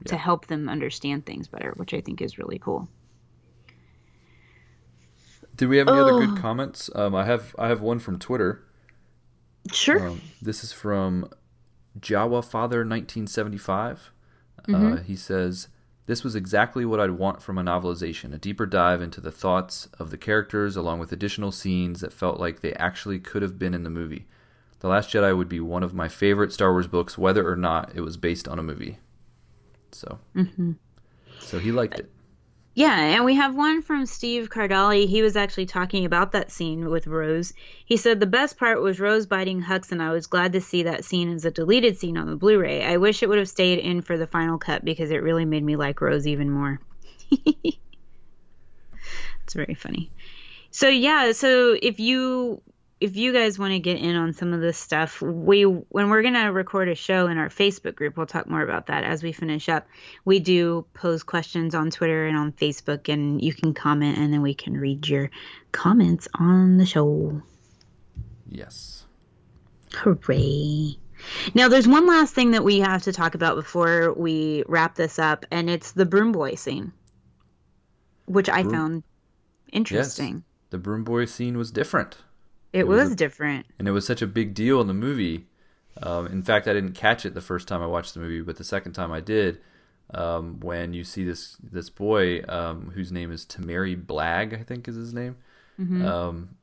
to 0.05 0.17
help 0.17 0.47
them 0.47 0.69
understand 0.69 1.27
things 1.27 1.49
better, 1.49 1.73
which 1.77 1.95
I 1.95 2.01
think 2.01 2.21
is 2.23 2.39
really 2.39 2.59
cool. 2.59 2.89
Did 5.57 5.69
we 5.69 5.77
have 5.79 5.89
any 5.89 5.99
other 5.99 6.15
Oh. 6.15 6.27
good 6.27 6.41
comments? 6.41 6.91
Um, 6.95 7.15
I 7.15 7.25
have 7.25 7.55
I 7.59 7.69
have 7.69 7.81
one 7.81 7.99
from 7.99 8.19
Twitter. 8.19 8.65
Sure. 9.73 10.09
Um, 10.09 10.21
this 10.41 10.65
is 10.65 10.73
from 10.73 11.29
Jawa 11.99 12.45
Father 12.45 12.85
1975. 12.85 14.11
Mm-hmm. 14.69 14.93
Uh, 14.93 14.97
he 15.03 15.17
says, 15.17 15.69
This 16.07 16.23
was 16.25 16.35
exactly 16.35 16.85
what 16.85 17.01
I'd 17.01 17.13
want 17.13 17.43
from 17.43 17.59
a 17.59 17.63
novelization 17.63 18.33
a 18.35 18.39
deeper 18.39 18.67
dive 18.67 19.03
into 19.03 19.21
the 19.21 19.33
thoughts 19.33 19.89
of 19.99 20.11
the 20.11 20.19
characters, 20.19 20.77
along 20.77 20.99
with 21.01 21.13
additional 21.13 21.53
scenes 21.53 22.01
that 22.01 22.13
felt 22.13 22.39
like 22.39 22.61
they 22.61 22.73
actually 22.75 23.19
could 23.19 23.43
have 23.43 23.59
been 23.59 23.75
in 23.75 23.83
the 23.83 23.91
movie. 23.91 24.27
The 24.81 24.89
Last 24.89 25.11
Jedi 25.11 25.37
would 25.37 25.49
be 25.49 25.61
one 25.61 25.83
of 25.83 25.95
my 25.95 26.09
favorite 26.09 26.53
Star 26.53 26.73
Wars 26.73 26.87
books, 26.89 27.17
whether 27.17 27.49
or 27.49 27.57
not 27.57 27.93
it 27.95 28.01
was 28.01 28.17
based 28.17 28.49
on 28.49 28.59
a 28.59 28.63
movie. 28.63 28.99
So, 29.93 30.19
Mm-hmm. 30.35 30.73
so 31.41 31.59
he 31.59 31.71
liked 31.73 31.99
it. 31.99 32.11
Yeah, 32.75 32.99
and 32.99 33.25
we 33.27 33.35
have 33.35 33.55
one 33.55 33.83
from 33.83 34.07
Steve 34.07 34.49
Cardali. 34.49 35.07
He 35.07 35.21
was 35.21 35.37
actually 35.37 35.67
talking 35.67 36.07
about 36.07 36.33
that 36.33 36.51
scene 36.51 36.89
with 36.89 37.07
Rose. 37.07 37.53
He 37.85 37.99
said 37.99 38.19
the 38.19 38.27
best 38.27 38.59
part 38.59 38.81
was 38.81 38.99
Rose 38.99 39.27
biting 39.27 39.63
Hux, 39.63 39.93
and 39.93 40.03
I 40.03 40.11
was 40.11 40.27
glad 40.27 40.55
to 40.55 40.61
see 40.63 40.85
that 40.85 41.05
scene 41.05 41.31
as 41.31 41.45
a 41.45 41.51
deleted 41.51 41.99
scene 41.99 42.17
on 42.17 42.27
the 42.27 42.37
Blu-ray. 42.37 42.83
I 42.83 42.97
wish 42.97 43.23
it 43.23 43.29
would 43.29 43.39
have 43.39 43.49
stayed 43.49 43.79
in 43.79 44.01
for 44.01 44.17
the 44.17 44.27
final 44.27 44.57
cut 44.57 44.87
because 44.87 45.11
it 45.11 45.23
really 45.23 45.45
made 45.45 45.63
me 45.63 45.77
like 45.77 46.01
Rose 46.01 46.27
even 46.27 46.51
more. 46.51 46.81
it's 47.31 47.85
very 49.55 49.75
funny. 49.75 50.11
So 50.71 50.89
yeah, 50.89 51.33
so 51.33 51.77
if 51.81 52.01
you 52.01 52.63
if 53.03 53.17
you 53.17 53.33
guys 53.33 53.59
want 53.59 53.73
to 53.73 53.81
get 53.81 53.99
in 53.99 54.15
on 54.15 54.33
some 54.33 54.53
of 54.53 54.61
this 54.61 54.79
stuff, 54.79 55.21
we 55.21 55.65
when 55.65 56.09
we're 56.09 56.23
gonna 56.23 56.53
record 56.53 56.89
a 56.89 56.95
show 56.95 57.27
in 57.27 57.37
our 57.37 57.49
Facebook 57.49 57.97
group, 57.97 58.17
we'll 58.17 58.27
talk 58.27 58.49
more 58.49 58.63
about 58.63 58.87
that 58.87 59.03
as 59.03 59.25
we 59.25 59.33
finish 59.33 59.69
up. 59.69 59.89
We 60.25 60.39
do 60.39 60.87
pose 60.95 61.25
questions 61.25 61.75
on 61.75 61.91
Twitter 61.91 62.27
and 62.27 62.37
on 62.37 62.53
Facebook, 62.53 63.13
and 63.13 63.43
you 63.43 63.53
can 63.53 63.75
comment, 63.75 64.19
and 64.19 64.33
then 64.33 64.41
we 64.41 64.55
can 64.55 64.75
read 64.75 65.09
your 65.09 65.31
comments 65.73 66.29
on 66.39 66.77
the 66.77 66.87
show. 66.87 67.43
Yes. 68.49 69.05
Hooray! 69.95 70.97
Now, 71.55 71.69
there's 71.69 71.89
one 71.89 72.07
last 72.07 72.35
thing 72.35 72.53
that 72.53 72.63
we 72.65 72.79
have 72.81 73.03
to 73.03 73.13
talk 73.13 73.35
about 73.35 73.57
before 73.57 74.13
we 74.15 74.63
wrap 74.69 74.95
this 74.95 75.19
up, 75.19 75.45
and 75.51 75.69
it's 75.69 75.93
the 75.93 76.07
broom 76.07 76.31
boy 76.31 76.55
scene, 76.55 76.93
which 78.27 78.49
I 78.49 78.63
Broom- 78.63 78.75
found 78.75 79.03
interesting. 79.73 80.35
Yes. 80.35 80.43
The 80.71 80.79
broom 80.79 81.03
boy 81.03 81.25
scene 81.25 81.59
was 81.59 81.71
different. 81.73 82.19
It, 82.73 82.81
It 82.81 82.87
was 82.89 83.05
was 83.05 83.13
a- 83.13 83.17
different. 83.17 83.67
and 83.79 83.87
it 83.87 83.91
was 83.93 84.07
such 84.07 84.23
a 84.23 84.27
big 84.27 84.55
deal 84.55 84.81
in 84.81 84.87
the 84.87 84.95
movie. 84.95 85.47
Um, 86.03 86.27
in 86.27 86.43
fact, 86.43 86.67
I 86.69 86.73
didn't 86.73 86.93
catch 86.95 87.27
it 87.27 87.35
the 87.35 87.41
first 87.43 87.69
time 87.69 87.83
I 87.83 87.87
watched 87.87 88.15
the 88.15 88.21
movie, 88.21 88.41
but 88.41 88.57
the 88.57 88.65
second 88.65 88.93
time 88.95 89.13
I 89.13 89.21
did, 89.21 89.61
um, 90.15 90.59
when 90.61 90.95
you 90.95 91.05
see 91.05 91.23
this 91.25 91.57
this 91.63 91.91
boy 91.91 92.43
um, 92.49 92.91
whose 92.95 93.13
name 93.13 93.31
is 93.31 93.45
Temiri 93.45 93.95
Blagg, 94.03 94.59
I 94.59 94.63
think 94.63 94.89
is 94.89 94.97
his 94.97 95.13
name, 95.13 95.37
um, 95.79 96.57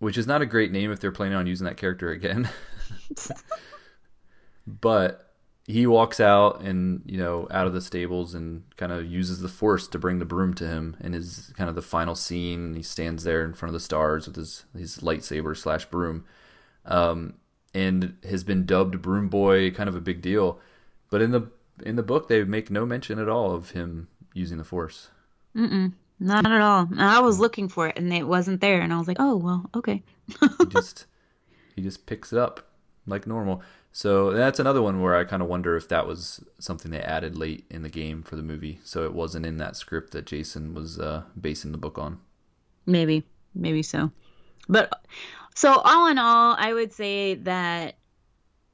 which 0.00 0.18
is 0.18 0.26
not 0.26 0.42
a 0.42 0.46
great 0.46 0.70
name 0.70 0.92
if 0.92 1.00
they're 1.00 1.12
planning 1.12 1.36
on 1.36 1.46
using 1.46 1.64
that 1.64 1.76
character 1.78 2.10
again. 2.10 2.48
but 4.66 5.27
he 5.68 5.86
walks 5.86 6.18
out 6.18 6.62
and 6.62 7.02
you 7.06 7.18
know 7.18 7.46
out 7.50 7.66
of 7.66 7.72
the 7.72 7.80
stables 7.80 8.34
and 8.34 8.64
kind 8.76 8.90
of 8.90 9.06
uses 9.06 9.40
the 9.40 9.48
force 9.48 9.86
to 9.86 9.98
bring 9.98 10.18
the 10.18 10.24
broom 10.24 10.54
to 10.54 10.66
him 10.66 10.96
and 11.00 11.14
his 11.14 11.52
kind 11.56 11.68
of 11.68 11.76
the 11.76 11.82
final 11.82 12.14
scene 12.14 12.74
he 12.74 12.82
stands 12.82 13.22
there 13.22 13.44
in 13.44 13.52
front 13.52 13.68
of 13.68 13.74
the 13.74 13.84
stars 13.84 14.26
with 14.26 14.34
his 14.34 14.64
his 14.76 14.98
lightsaber 14.98 15.56
slash 15.56 15.84
broom 15.84 16.24
um, 16.86 17.34
and 17.74 18.16
has 18.28 18.42
been 18.42 18.64
dubbed 18.64 19.00
broom 19.02 19.28
boy 19.28 19.70
kind 19.70 19.88
of 19.88 19.94
a 19.94 20.00
big 20.00 20.22
deal 20.22 20.58
but 21.10 21.20
in 21.20 21.30
the 21.30 21.48
in 21.84 21.96
the 21.96 22.02
book 22.02 22.28
they 22.28 22.42
make 22.42 22.70
no 22.70 22.84
mention 22.84 23.18
at 23.18 23.28
all 23.28 23.52
of 23.52 23.70
him 23.70 24.08
using 24.34 24.58
the 24.58 24.64
force 24.64 25.10
Mm. 25.56 25.92
Not 26.20 26.46
at 26.46 26.60
all. 26.60 26.88
And 26.90 27.02
I 27.02 27.20
was 27.20 27.38
looking 27.38 27.68
for 27.68 27.88
it, 27.88 27.98
and 27.98 28.12
it 28.12 28.26
wasn't 28.26 28.60
there, 28.60 28.80
and 28.80 28.92
I 28.92 28.98
was 28.98 29.08
like, 29.08 29.18
oh 29.20 29.36
well, 29.36 29.70
okay. 29.74 30.02
he 30.26 30.66
just 30.68 31.06
he 31.76 31.82
just 31.82 32.06
picks 32.06 32.32
it 32.32 32.38
up 32.38 32.72
like 33.06 33.26
normal. 33.26 33.62
So 33.98 34.30
that's 34.30 34.60
another 34.60 34.80
one 34.80 35.02
where 35.02 35.16
I 35.16 35.24
kind 35.24 35.42
of 35.42 35.48
wonder 35.48 35.76
if 35.76 35.88
that 35.88 36.06
was 36.06 36.40
something 36.60 36.92
they 36.92 37.00
added 37.00 37.36
late 37.36 37.64
in 37.68 37.82
the 37.82 37.88
game 37.88 38.22
for 38.22 38.36
the 38.36 38.44
movie, 38.44 38.78
so 38.84 39.04
it 39.04 39.12
wasn't 39.12 39.44
in 39.44 39.56
that 39.56 39.74
script 39.74 40.12
that 40.12 40.24
Jason 40.24 40.72
was 40.72 41.00
uh, 41.00 41.24
basing 41.40 41.72
the 41.72 41.78
book 41.78 41.98
on. 41.98 42.20
Maybe, 42.86 43.24
maybe 43.56 43.82
so. 43.82 44.12
But 44.68 45.04
so 45.56 45.72
all 45.72 46.06
in 46.06 46.16
all, 46.16 46.54
I 46.56 46.72
would 46.72 46.92
say 46.92 47.34
that 47.34 47.96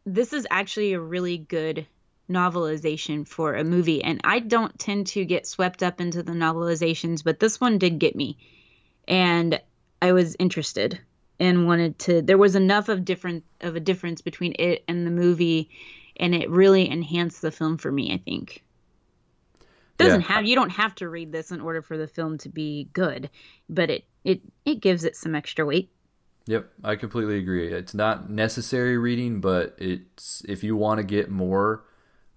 this 0.05 0.35
is 0.35 0.47
actually 0.51 0.93
a 0.93 1.01
really 1.01 1.39
good 1.39 1.87
novelization 2.29 3.27
for 3.27 3.55
a 3.55 3.65
movie 3.65 4.05
and 4.05 4.21
I 4.25 4.41
don't 4.41 4.79
tend 4.79 5.07
to 5.07 5.25
get 5.25 5.47
swept 5.47 5.83
up 5.83 6.03
into 6.03 6.23
the 6.23 6.33
novelizations, 6.33 7.25
but 7.25 7.41
this 7.41 7.59
one 7.59 7.79
did 7.79 7.99
get 7.99 8.15
me. 8.15 8.37
And 9.09 9.59
I 10.03 10.13
was 10.13 10.37
interested 10.39 11.01
and 11.41 11.67
wanted 11.67 11.99
to 12.01 12.23
there 12.23 12.39
was 12.39 12.55
enough 12.57 12.89
of 12.89 13.05
different 13.05 13.45
of 13.61 13.77
a 13.77 13.81
difference 13.81 14.21
between 14.21 14.55
it 14.59 14.85
and 14.89 15.07
the 15.07 15.11
movie 15.11 15.71
and 16.17 16.35
it 16.35 16.49
really 16.49 16.89
enhanced 16.89 17.43
the 17.43 17.51
film 17.51 17.77
for 17.77 17.91
me, 17.91 18.13
I 18.13 18.19
think. 18.19 18.63
it 19.59 19.99
Doesn't 19.99 20.21
Yeah. 20.21 20.27
have 20.29 20.45
you 20.45 20.55
don't 20.55 20.71
have 20.71 20.95
to 20.97 21.09
read 21.09 21.33
this 21.33 21.51
in 21.51 21.61
order 21.61 21.83
for 21.83 21.97
the 21.97 22.07
film 22.07 22.39
to 22.39 22.49
be 22.49 22.89
good, 22.93 23.31
but 23.69 23.91
it 23.91 24.05
it 24.25 24.41
it 24.65 24.81
gives 24.81 25.05
it 25.05 25.17
some 25.17 25.35
extra 25.35 25.67
weight. 25.67 25.91
Yep, 26.47 26.71
I 26.83 26.97
completely 26.97 27.39
agree. 27.39 27.73
It's 27.73 27.95
not 27.95 28.29
necessary 28.31 28.99
reading, 28.99 29.41
but 29.41 29.75
it's 29.79 30.43
if 30.47 30.63
you 30.63 30.77
want 30.77 30.99
to 30.99 31.05
get 31.05 31.31
more 31.31 31.85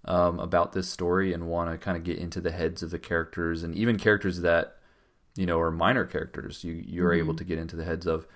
um, 0.05 0.39
about 0.39 0.71
this 0.71 0.87
story 0.87 1.33
and 1.33 1.47
want 1.47 1.69
to 1.71 1.77
kind 1.77 1.97
of 1.97 2.03
get 2.05 2.17
into 2.17 2.39
the 2.39 2.51
heads 2.51 2.81
of 2.81 2.89
the 2.91 2.99
characters 2.99 3.63
and 3.63 3.75
even 3.75 3.97
characters 3.97 4.41
that 4.41 4.77
you 5.35 5.45
know 5.45 5.59
are 5.59 5.71
minor 5.71 6.05
characters, 6.05 6.63
you 6.63 6.73
you're 6.73 7.13
able 7.13 7.35
to 7.35 7.43
get 7.43 7.59
into 7.59 7.75
the 7.75 7.83
heads 7.83 8.07
of. 8.07 8.27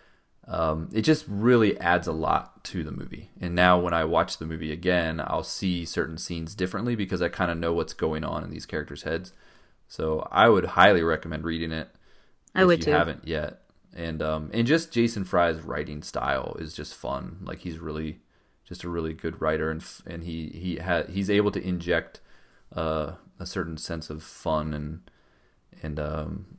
Um, 0.53 0.89
it 0.91 1.03
just 1.03 1.23
really 1.29 1.79
adds 1.79 2.07
a 2.07 2.11
lot 2.11 2.61
to 2.65 2.83
the 2.83 2.91
movie. 2.91 3.29
And 3.39 3.55
now 3.55 3.79
when 3.79 3.93
I 3.93 4.03
watch 4.03 4.37
the 4.37 4.45
movie 4.45 4.73
again, 4.73 5.21
I'll 5.25 5.43
see 5.45 5.85
certain 5.85 6.17
scenes 6.17 6.55
differently 6.55 6.93
because 6.93 7.21
I 7.21 7.29
kind 7.29 7.49
of 7.49 7.57
know 7.57 7.71
what's 7.71 7.93
going 7.93 8.25
on 8.25 8.43
in 8.43 8.49
these 8.49 8.65
characters' 8.65 9.03
heads. 9.03 9.31
So 9.87 10.27
I 10.29 10.49
would 10.49 10.65
highly 10.65 11.03
recommend 11.03 11.45
reading 11.45 11.71
it 11.71 11.87
I 12.53 12.63
if 12.63 12.67
would 12.67 12.79
you 12.79 12.85
too. 12.85 12.91
haven't 12.91 13.25
yet. 13.25 13.61
And 13.95 14.21
um 14.21 14.49
and 14.53 14.67
just 14.67 14.91
Jason 14.91 15.23
Fry's 15.23 15.61
writing 15.61 16.03
style 16.03 16.57
is 16.59 16.73
just 16.73 16.95
fun. 16.95 17.37
Like 17.43 17.59
he's 17.59 17.77
really 17.79 18.19
just 18.67 18.83
a 18.83 18.89
really 18.89 19.13
good 19.13 19.41
writer 19.41 19.71
and 19.71 19.81
and 20.05 20.23
he 20.25 20.47
he 20.49 20.77
ha- 20.77 21.03
he's 21.09 21.29
able 21.29 21.51
to 21.51 21.65
inject 21.65 22.19
uh, 22.75 23.13
a 23.39 23.45
certain 23.45 23.77
sense 23.77 24.09
of 24.09 24.21
fun 24.21 24.73
and 24.73 25.09
and 25.81 25.97
um 25.97 26.57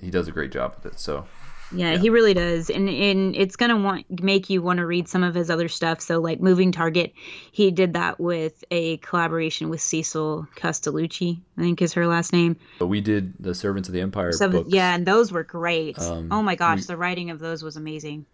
he 0.00 0.10
does 0.10 0.28
a 0.28 0.32
great 0.32 0.52
job 0.52 0.74
with 0.76 0.92
it. 0.92 1.00
So 1.00 1.26
Yeah, 1.72 1.96
he 1.96 2.10
really 2.10 2.34
does, 2.34 2.70
and 2.70 2.88
and 2.88 3.34
it's 3.34 3.56
gonna 3.56 3.76
want 3.76 4.22
make 4.22 4.48
you 4.50 4.62
want 4.62 4.78
to 4.78 4.86
read 4.86 5.08
some 5.08 5.22
of 5.24 5.34
his 5.34 5.50
other 5.50 5.68
stuff. 5.68 6.00
So 6.00 6.20
like 6.20 6.40
Moving 6.40 6.70
Target, 6.72 7.12
he 7.50 7.70
did 7.70 7.94
that 7.94 8.20
with 8.20 8.62
a 8.70 8.98
collaboration 8.98 9.68
with 9.70 9.80
Cecil 9.80 10.46
Castellucci, 10.56 11.40
I 11.58 11.60
think 11.62 11.82
is 11.82 11.92
her 11.94 12.06
last 12.06 12.32
name. 12.32 12.56
but 12.78 12.86
we 12.86 13.00
did 13.00 13.34
the 13.40 13.54
Servants 13.54 13.88
of 13.88 13.92
the 13.94 14.00
Empire 14.00 14.32
So 14.32 14.48
books, 14.50 14.68
yeah, 14.72 14.94
and 14.94 15.04
those 15.06 15.32
were 15.32 15.42
great. 15.42 15.98
Um, 15.98 16.28
oh 16.30 16.42
my 16.42 16.54
gosh, 16.54 16.80
we- 16.80 16.84
the 16.86 16.96
writing 16.96 17.30
of 17.30 17.38
those 17.40 17.62
was 17.62 17.76
amazing. 17.76 18.26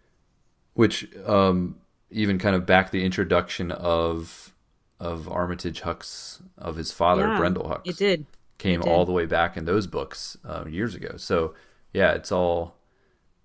which 0.73 1.07
um 1.25 1.77
even 2.11 2.37
kind 2.37 2.55
of 2.55 2.65
back 2.65 2.91
the 2.91 3.03
introduction 3.03 3.71
of 3.71 4.53
of 4.99 5.27
Armitage 5.29 5.81
Hux's 5.81 6.41
of 6.57 6.75
his 6.75 6.91
father 6.91 7.23
Yeah, 7.23 7.39
Brendol 7.39 7.67
Hux. 7.69 7.81
It 7.85 7.97
did. 7.97 8.25
came 8.59 8.81
It 8.81 8.83
did. 8.83 8.91
all 8.91 9.05
the 9.05 9.11
way 9.13 9.25
back 9.25 9.57
in 9.57 9.65
those 9.65 9.87
books 9.87 10.37
um, 10.45 10.69
years 10.69 10.93
ago. 10.93 11.13
So 11.17 11.55
yeah, 11.93 12.11
it's 12.11 12.31
all. 12.31 12.75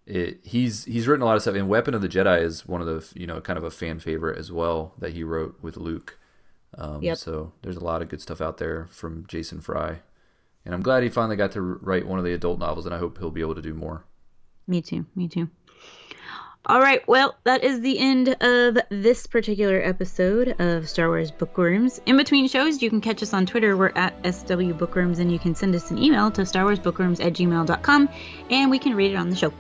It, 0.07 0.39
he's 0.45 0.85
he's 0.85 1.09
written 1.09 1.23
a 1.23 1.27
lot 1.27 1.35
of 1.37 1.43
stuff, 1.43 1.57
and 1.57 1.69
Weapon 1.69 1.95
of 1.95 2.01
the 2.01 2.09
Jedi 2.09 2.41
is 2.43 2.67
one 2.67 2.81
of 2.81 2.87
the 2.87 3.19
you 3.19 3.27
know 3.27 3.41
kind 3.41 3.57
of 3.59 3.65
a 3.65 3.71
fan 3.71 3.99
favorite 3.99 4.39
as 4.39 4.53
well 4.53 4.95
that 4.99 5.13
he 5.13 5.25
wrote 5.25 5.57
with 5.63 5.77
Luke. 5.77 6.19
Um, 6.79 7.03
Yep. 7.03 7.17
So 7.19 7.53
there's 7.63 7.77
a 7.77 7.85
lot 7.85 8.03
of 8.03 8.09
good 8.09 8.21
stuff 8.21 8.41
out 8.41 8.59
there 8.59 8.87
from 8.91 9.25
Jason 9.27 9.61
Fry, 9.61 10.01
and 10.65 10.75
I'm 10.75 10.83
glad 10.83 11.03
he 11.03 11.09
finally 11.09 11.37
got 11.37 11.53
to 11.53 11.61
write 11.61 12.07
one 12.07 12.19
of 12.21 12.25
the 12.25 12.33
adult 12.35 12.59
novels, 12.61 12.87
and 12.87 12.95
I 12.95 12.99
hope 12.99 13.19
he'll 13.19 13.31
be 13.31 13.41
able 13.41 13.57
to 13.57 13.63
do 13.63 13.75
more. 13.75 14.05
Me 14.69 14.81
too. 14.81 15.07
Me 15.17 15.27
too. 15.27 15.49
All 16.69 16.81
right. 16.81 17.07
Well, 17.07 17.37
that 17.45 17.63
is 17.63 17.81
the 17.81 17.97
end 17.99 18.29
of 18.41 18.77
this 18.91 19.27
particular 19.29 19.81
episode 19.81 20.61
of 20.61 20.89
Star 20.89 21.07
Wars 21.09 21.31
Bookworms. 21.31 22.01
In 22.07 22.17
between 22.17 22.49
shows, 22.49 22.83
you 22.83 22.91
can 22.91 23.01
catch 23.01 23.23
us 23.23 23.33
on 23.33 23.47
Twitter. 23.47 23.77
We're 23.77 23.93
at 23.95 24.15
SW 24.35 24.73
Bookworms, 24.73 25.21
and 25.21 25.31
you 25.31 25.39
can 25.39 25.55
send 25.55 25.77
us 25.77 25.93
an 25.93 25.99
email 25.99 26.29
to 26.33 26.43
starwarsbookworms 26.43 27.25
at 27.25 27.35
gmail.com, 27.35 28.09
and 28.51 28.71
we 28.71 28.81
can 28.81 28.97
read 28.97 29.13
it 29.13 29.17
on 29.17 29.31
the 29.31 29.37
show. 29.37 29.53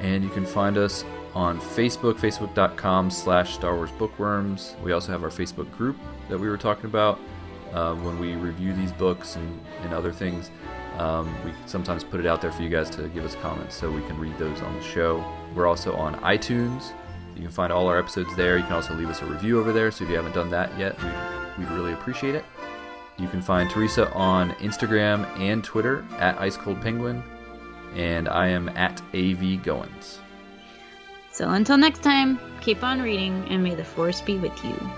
And 0.00 0.24
you 0.24 0.30
can 0.30 0.46
find 0.46 0.76
us 0.78 1.04
on 1.34 1.60
Facebook, 1.60 2.14
facebook.com 2.14 3.10
slash 3.10 3.54
Star 3.54 3.76
Wars 3.76 3.90
Bookworms. 3.92 4.74
We 4.82 4.92
also 4.92 5.12
have 5.12 5.22
our 5.22 5.30
Facebook 5.30 5.70
group 5.76 5.96
that 6.28 6.38
we 6.38 6.48
were 6.48 6.56
talking 6.56 6.86
about 6.86 7.20
uh, 7.72 7.94
when 7.94 8.18
we 8.18 8.34
review 8.34 8.72
these 8.72 8.92
books 8.92 9.36
and, 9.36 9.60
and 9.82 9.92
other 9.92 10.12
things. 10.12 10.50
Um, 10.98 11.32
we 11.44 11.52
sometimes 11.66 12.02
put 12.02 12.20
it 12.20 12.26
out 12.26 12.42
there 12.42 12.50
for 12.50 12.62
you 12.62 12.68
guys 12.68 12.90
to 12.90 13.08
give 13.08 13.24
us 13.24 13.34
comments 13.36 13.74
so 13.74 13.90
we 13.90 14.02
can 14.02 14.18
read 14.18 14.36
those 14.38 14.60
on 14.60 14.74
the 14.74 14.82
show. 14.82 15.24
We're 15.54 15.66
also 15.66 15.94
on 15.94 16.14
iTunes. 16.16 16.92
You 17.36 17.42
can 17.42 17.50
find 17.50 17.72
all 17.72 17.86
our 17.86 17.98
episodes 17.98 18.34
there. 18.36 18.58
You 18.58 18.64
can 18.64 18.72
also 18.72 18.94
leave 18.94 19.08
us 19.08 19.22
a 19.22 19.26
review 19.26 19.60
over 19.60 19.72
there. 19.72 19.90
So 19.90 20.04
if 20.04 20.10
you 20.10 20.16
haven't 20.16 20.34
done 20.34 20.50
that 20.50 20.76
yet, 20.78 21.00
we'd, 21.02 21.12
we'd 21.58 21.74
really 21.74 21.92
appreciate 21.92 22.34
it. 22.34 22.44
You 23.18 23.28
can 23.28 23.40
find 23.40 23.70
Teresa 23.70 24.12
on 24.12 24.50
Instagram 24.54 25.26
and 25.38 25.62
Twitter 25.62 26.04
at 26.18 26.40
Ice 26.40 26.56
Cold 26.56 26.80
Penguin, 26.80 27.22
and 27.94 28.28
I 28.28 28.48
am 28.48 28.68
at 28.70 29.00
AV 29.14 29.62
Goins. 29.62 30.18
So 31.32 31.48
until 31.50 31.76
next 31.76 32.02
time, 32.02 32.38
keep 32.60 32.82
on 32.82 33.00
reading, 33.00 33.46
and 33.48 33.62
may 33.62 33.74
the 33.74 33.84
Force 33.84 34.20
be 34.20 34.36
with 34.36 34.64
you. 34.64 34.90